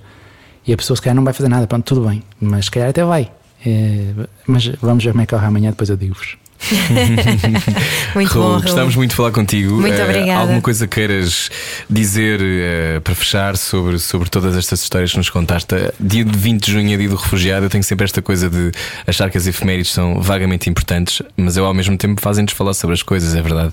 E 0.67 0.73
a 0.73 0.77
pessoa 0.77 0.97
se 0.97 1.03
calhar 1.03 1.15
não 1.15 1.23
vai 1.23 1.33
fazer 1.33 1.49
nada, 1.49 1.67
pronto, 1.67 1.85
tudo 1.85 2.09
bem, 2.09 2.23
mas 2.41 2.65
se 2.65 2.71
calhar 2.71 2.89
até 2.89 3.05
vai. 3.05 3.31
Eh, 3.65 4.13
mas 4.47 4.67
vamos 4.81 5.05
ver 5.05 5.13
como 5.13 5.23
é 5.23 5.27
que 5.27 5.35
corre 5.35 5.47
amanhã, 5.47 5.71
depois 5.71 5.89
eu 5.89 5.97
digo-vos. 5.97 6.37
Muito 8.15 8.33
Raul, 8.39 8.55
bom, 8.57 8.61
gostávamos 8.63 8.97
muito 8.97 9.11
de 9.11 9.17
falar 9.17 9.33
contigo. 9.33 9.81
Muito 9.81 9.95
Eh, 9.99 10.05
obrigada. 10.05 10.41
Alguma 10.41 10.61
coisa 10.61 10.87
queiras 10.87 11.51
dizer 11.89 12.41
eh, 12.43 13.01
para 13.01 13.15
fechar 13.15 13.57
sobre, 13.57 13.99
sobre 13.99 14.29
todas 14.31 14.57
estas 14.57 14.83
histórias 14.83 15.11
que 15.13 15.19
nos 15.19 15.31
contaste? 15.31 15.75
Dia 16.01 16.25
de 16.25 16.37
20 16.39 16.65
de 16.67 16.73
junho 16.73 16.95
é 16.95 16.97
dia 16.97 17.09
do 17.09 17.17
refugiado. 17.17 17.67
Eu 17.67 17.71
tenho 17.71 17.85
sempre 17.85 18.05
esta 18.05 18.23
coisa 18.23 18.49
de 18.49 18.71
achar 19.07 19.31
que 19.31 19.37
as 19.39 19.47
efemérides 19.47 19.93
são 19.93 20.21
vagamente 20.21 20.69
importantes, 20.71 21.23
mas 21.37 21.57
eu 21.57 21.65
ao 21.67 21.75
mesmo 21.75 21.97
tempo 21.97 22.21
fazem-nos 22.21 22.53
falar 22.53 22.75
sobre 22.75 22.95
as 22.95 23.03
coisas, 23.03 23.35
é 23.35 23.43
verdade. 23.43 23.73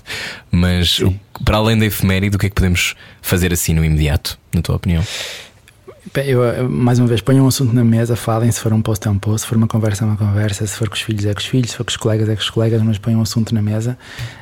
Mas 0.50 0.98
o- 1.00 1.14
para 1.44 1.56
além 1.56 1.78
da 1.78 1.86
efeméride, 1.86 2.36
o 2.36 2.38
que 2.38 2.46
é 2.46 2.48
que 2.48 2.54
podemos 2.54 2.94
fazer 3.20 3.52
assim 3.52 3.72
no 3.74 3.84
imediato, 3.84 4.38
na 4.54 4.60
tua 4.62 4.76
opinião? 4.76 5.02
Eu, 6.26 6.68
mais 6.68 6.98
uma 6.98 7.06
vez, 7.06 7.20
ponham 7.20 7.44
um 7.44 7.48
assunto 7.48 7.72
na 7.72 7.84
mesa, 7.84 8.16
falem. 8.16 8.50
Se 8.50 8.60
for 8.60 8.72
um 8.72 8.82
post, 8.82 9.06
é 9.06 9.10
um 9.10 9.18
post. 9.18 9.42
Se 9.42 9.46
for 9.46 9.56
uma 9.56 9.68
conversa, 9.68 10.04
é 10.04 10.06
uma 10.08 10.16
conversa. 10.16 10.66
Se 10.66 10.76
for 10.76 10.88
com 10.88 10.96
os 10.96 11.00
filhos, 11.00 11.24
é 11.24 11.32
com 11.32 11.38
os 11.38 11.46
filhos. 11.46 11.70
Se 11.70 11.76
for 11.76 11.84
com 11.84 11.90
os 11.90 11.96
colegas, 11.96 12.28
é 12.28 12.34
com 12.34 12.40
os 12.40 12.50
colegas. 12.50 12.82
Mas 12.82 12.98
ponham 12.98 13.20
um 13.20 13.22
assunto 13.22 13.54
na 13.54 13.62
mesa. 13.62 13.96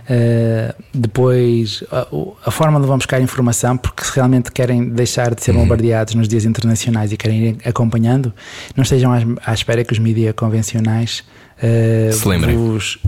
Eh, 0.09 0.75
depois, 0.95 1.85
a, 1.93 2.07
a 2.47 2.51
forma 2.51 2.81
de 2.81 2.87
vão 2.87 2.97
buscar 2.97 3.21
informação, 3.21 3.77
porque 3.77 4.03
se 4.05 4.13
realmente 4.17 4.51
querem 4.51 4.89
deixar 4.89 5.35
de 5.35 5.43
ser 5.43 5.53
bombardeados 5.53 6.15
nos 6.15 6.27
dias 6.27 6.47
internacionais 6.47 7.13
e 7.13 7.17
querem 7.17 7.49
ir 7.51 7.59
acompanhando, 7.65 8.33
não 8.75 8.83
estejam 8.83 9.13
à, 9.13 9.19
à 9.45 9.53
espera 9.53 9.85
que 9.85 9.93
os 9.93 9.99
mídias 9.99 10.35
convencionais. 10.35 11.23
Eh, 11.63 12.11
Se 12.13 12.27
lembrem. 12.29 12.57
vos- 12.57 12.99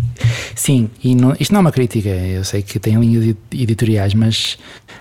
Sim, 0.54 0.88
e 1.02 1.14
não- 1.14 1.34
isto 1.40 1.52
não 1.52 1.58
é 1.58 1.60
uma 1.62 1.72
crítica. 1.72 2.08
Eu 2.08 2.44
sei 2.44 2.62
que 2.62 2.78
tem 2.78 2.94
linhas 2.98 3.24
edi- 3.24 3.36
editoriais, 3.62 4.14
mas 4.14 4.58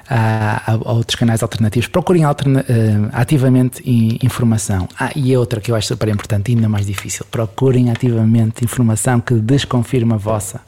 há, 0.10 0.72
há 0.72 0.76
outros 0.94 1.16
canais 1.16 1.44
alternativos. 1.44 1.88
Procurem 1.88 2.24
alterna- 2.24 2.66
eh, 2.68 3.10
ativamente 3.12 3.82
informação. 4.24 4.88
Ah, 5.00 5.12
e 5.16 5.36
outra 5.36 5.60
que 5.60 5.70
eu 5.72 5.76
acho 5.76 5.88
super 5.90 6.08
importante 6.10 6.52
ainda 6.52 6.68
mais 6.70 6.86
difícil: 6.86 7.26
procurem 7.30 7.92
ativamente 7.92 8.64
informação 8.64 9.20
que 9.20 9.34
desconfirme 9.36 10.14
a 10.14 10.18
vossa. 10.18 10.62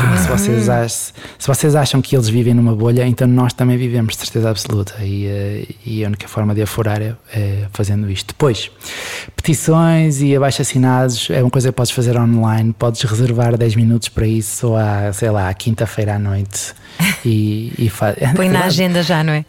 Porque 0.00 0.18
se 0.18 0.28
vocês, 0.28 0.68
acham, 0.68 1.14
se 1.38 1.48
vocês 1.48 1.74
acham 1.74 2.00
que 2.02 2.14
eles 2.14 2.28
vivem 2.28 2.54
numa 2.54 2.74
bolha, 2.76 3.06
então 3.06 3.26
nós 3.26 3.52
também 3.52 3.76
vivemos, 3.76 4.14
de 4.14 4.20
certeza 4.20 4.50
absoluta. 4.50 4.94
E, 5.02 5.26
eh, 5.26 5.66
e 5.84 6.04
a 6.04 6.08
única 6.08 6.28
forma 6.28 6.54
de 6.54 6.62
aforar 6.62 7.00
é, 7.02 7.14
é 7.32 7.66
fazendo 7.72 8.08
isto. 8.10 8.28
Depois, 8.28 8.70
petições 9.36 10.20
e 10.20 10.36
abaixo 10.36 10.62
assinados 10.62 11.28
é 11.30 11.40
uma 11.42 11.50
coisa 11.50 11.68
que 11.70 11.74
podes 11.74 11.90
fazer 11.92 12.01
online. 12.16 12.72
Podes 12.78 13.02
reservar 13.02 13.56
10 13.56 13.76
minutos 13.76 14.08
para 14.08 14.26
isso, 14.26 14.68
ou 14.68 14.76
à, 14.76 15.12
sei 15.12 15.30
lá, 15.30 15.48
à 15.48 15.54
quinta-feira 15.54 16.14
à 16.14 16.18
noite. 16.18 16.74
E, 17.24 17.72
e 17.78 17.88
fa- 17.88 18.14
Põe 18.34 18.48
na 18.48 18.64
agenda 18.64 19.02
já, 19.02 19.22
não 19.22 19.32
é? 19.32 19.44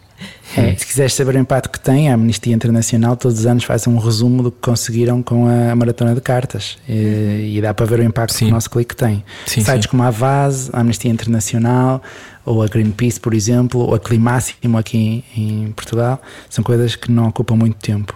É, 0.56 0.76
se 0.76 0.86
quiseres 0.86 1.14
saber 1.14 1.36
o 1.36 1.40
impacto 1.40 1.70
que 1.72 1.80
tem, 1.80 2.10
a 2.10 2.14
Amnistia 2.14 2.54
Internacional 2.54 3.18
todos 3.18 3.40
os 3.40 3.46
anos 3.48 3.64
faz 3.64 3.88
um 3.88 3.98
resumo 3.98 4.44
do 4.44 4.52
que 4.52 4.60
conseguiram 4.62 5.22
com 5.24 5.48
a 5.48 5.76
maratona 5.76 6.14
de 6.14 6.22
cartas 6.22 6.78
e, 6.88 7.56
e 7.58 7.62
dá 7.62 7.74
para 7.74 7.86
ver 7.88 8.00
o 8.00 8.04
impacto 8.04 8.34
Sim. 8.34 8.46
que 8.46 8.52
o 8.52 8.54
nosso 8.54 8.70
clique 8.70 8.96
tem. 8.96 9.24
Sim, 9.48 9.62
Sites 9.62 9.84
sim. 9.86 9.90
como 9.90 10.04
a 10.04 10.12
Vaz, 10.12 10.70
a 10.72 10.82
Amnistia 10.82 11.12
Internacional 11.12 12.02
ou 12.46 12.62
a 12.62 12.68
Greenpeace, 12.68 13.20
por 13.20 13.34
exemplo, 13.34 13.80
ou 13.82 13.96
a 13.96 14.00
Climáximo 14.00 14.78
aqui 14.78 15.24
em, 15.36 15.66
em 15.66 15.72
Portugal, 15.72 16.22
são 16.50 16.64
coisas 16.64 16.96
que 16.96 17.12
não 17.12 17.28
ocupam 17.28 17.56
muito 17.56 17.76
tempo. 17.78 18.14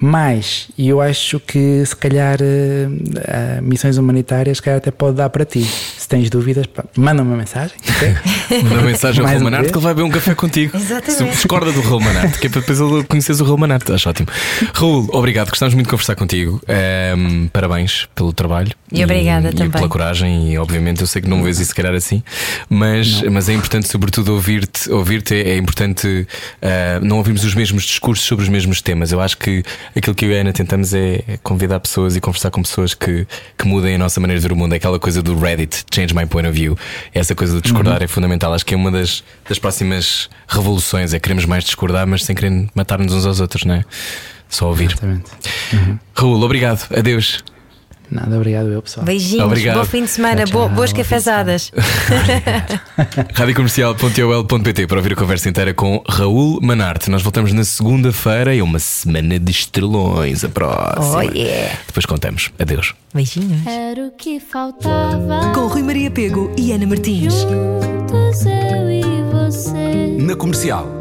Mas, 0.00 0.68
e 0.76 0.88
eu 0.88 1.00
acho 1.00 1.40
que 1.40 1.84
se 1.84 1.94
calhar 1.96 2.38
eh, 2.40 2.88
eh, 3.24 3.60
missões 3.62 3.96
humanitárias, 3.96 4.58
se 4.58 4.62
calhar 4.62 4.78
até 4.78 4.90
pode 4.90 5.16
dar 5.16 5.28
para 5.30 5.44
ti. 5.44 5.62
Se 5.64 6.06
tens 6.08 6.30
dúvidas, 6.30 6.66
pá, 6.66 6.84
manda 6.96 7.22
uma 7.22 7.36
mensagem, 7.36 7.76
ok? 7.88 8.62
Manda 8.62 8.82
mensagem 8.82 9.20
ao 9.20 9.24
Mais 9.26 9.34
Raul 9.40 9.44
uma 9.44 9.50
Manarte 9.50 9.62
vez? 9.62 9.72
que 9.72 9.78
ele 9.78 9.84
vai 9.84 9.94
beber 9.94 10.06
um 10.08 10.10
café 10.10 10.34
contigo. 10.34 10.76
Exatamente. 10.76 11.12
Se 11.12 11.24
discorda 11.24 11.72
do 11.72 11.80
Raul 11.80 12.00
Manarte, 12.00 12.38
que 12.38 12.46
é 12.46 12.50
para 12.50 12.60
depois 12.60 12.80
ele 12.80 13.04
conheceres 13.04 13.40
o 13.40 13.44
Raul 13.44 13.58
Manarte. 13.58 13.92
Acho 13.92 14.08
ótimo. 14.10 14.28
Raul, 14.74 15.08
obrigado, 15.12 15.48
gostávamos 15.50 15.74
muito 15.74 15.86
de 15.86 15.90
conversar 15.90 16.14
contigo. 16.16 16.60
Ehm, 16.68 17.46
parabéns 17.52 18.08
pelo 18.14 18.32
trabalho 18.32 18.72
E 18.92 19.02
obrigada 19.04 19.50
e 19.50 19.54
também. 19.54 19.70
pela 19.70 19.88
coragem. 19.88 20.52
E 20.52 20.58
obviamente 20.58 21.00
eu 21.00 21.06
sei 21.06 21.22
que 21.22 21.28
não 21.28 21.42
vês 21.42 21.58
isso 21.58 21.68
se 21.70 21.74
calhar 21.74 21.94
assim, 21.94 22.22
mas, 22.70 23.22
mas 23.22 23.48
é 23.48 23.52
importante, 23.54 23.67
sobretudo, 23.86 24.34
ouvir-te. 24.34 24.90
Ouvir-te 24.90 25.34
é, 25.34 25.50
é 25.50 25.56
importante 25.56 26.26
ah, 26.62 27.00
não 27.02 27.18
ouvirmos 27.18 27.44
os 27.44 27.54
mesmos 27.54 27.84
discursos 27.84 28.26
sobre 28.26 28.42
os 28.44 28.48
mesmos 28.48 28.80
temas. 28.82 29.12
Eu 29.12 29.20
acho 29.20 29.36
que 29.36 29.62
aquilo 29.96 30.14
que 30.14 30.24
eu 30.24 30.30
e 30.30 30.36
a 30.36 30.40
Ana 30.40 30.52
tentamos 30.52 30.94
é 30.94 31.38
convidar 31.42 31.80
pessoas 31.80 32.16
e 32.16 32.20
conversar 32.20 32.50
com 32.50 32.62
pessoas 32.62 32.94
que, 32.94 33.26
que 33.56 33.66
mudem 33.66 33.94
a 33.94 33.98
nossa 33.98 34.20
maneira 34.20 34.40
de 34.40 34.46
ver 34.46 34.52
o 34.52 34.56
mundo. 34.56 34.72
É 34.72 34.76
aquela 34.76 34.98
coisa 34.98 35.22
do 35.22 35.38
Reddit, 35.38 35.84
change 35.92 36.14
my 36.14 36.26
point 36.26 36.48
of 36.48 36.58
view. 36.58 36.76
Essa 37.14 37.34
coisa 37.34 37.54
de 37.54 37.62
discordar 37.62 38.02
é 38.02 38.06
fundamental. 38.06 38.52
Acho 38.52 38.64
que 38.64 38.74
é 38.74 38.76
uma 38.76 38.90
das, 38.90 39.22
das 39.48 39.58
próximas 39.58 40.28
revoluções. 40.48 41.14
É 41.14 41.18
queremos 41.18 41.44
mais 41.44 41.64
discordar, 41.64 42.06
mas 42.06 42.24
sem 42.24 42.34
querer 42.34 42.68
matar-nos 42.74 43.12
uns 43.12 43.26
aos 43.26 43.40
outros, 43.40 43.64
não 43.64 43.74
é? 43.74 43.84
Só 44.48 44.68
ouvir. 44.68 44.90
Exatamente. 44.90 45.30
Raul, 46.14 46.42
obrigado. 46.42 46.86
Adeus. 46.96 47.44
Nada, 48.10 48.36
obrigado 48.36 48.68
eu, 48.72 48.80
pessoal. 48.82 49.04
Beijinhos, 49.04 49.44
Obrigado. 49.44 49.78
bom 49.78 49.84
fim 49.84 50.02
de 50.04 50.08
semana, 50.10 50.44
Tchau, 50.44 50.68
bo- 50.68 50.74
boas 50.74 50.92
cafezadas. 50.92 51.70
radiocomercial.ol.pt 53.34 54.86
para 54.86 54.96
ouvir 54.96 55.12
a 55.12 55.16
conversa 55.16 55.48
inteira 55.48 55.74
com 55.74 56.02
Raul 56.08 56.58
Manarte. 56.62 57.10
Nós 57.10 57.22
voltamos 57.22 57.52
na 57.52 57.64
segunda-feira 57.64 58.54
e 58.54 58.62
uma 58.62 58.78
semana 58.78 59.38
de 59.38 59.50
estrelões 59.50 60.44
a 60.44 60.48
próxima. 60.48 61.16
Oh, 61.18 61.20
yeah. 61.22 61.76
Depois 61.86 62.06
contamos. 62.06 62.50
Adeus. 62.58 62.94
Beijinhos. 63.14 63.66
Era 63.66 64.06
o 64.06 64.10
que 64.12 64.40
faltava. 64.40 65.52
Com 65.54 65.66
Rui 65.66 65.82
Maria 65.82 66.10
Pego 66.10 66.50
e 66.56 66.72
Ana 66.72 66.86
Martins. 66.86 67.34
Juntos 67.34 68.44
eu 68.46 68.90
e 68.90 69.02
você. 69.32 70.16
Na 70.18 70.34
comercial. 70.34 70.97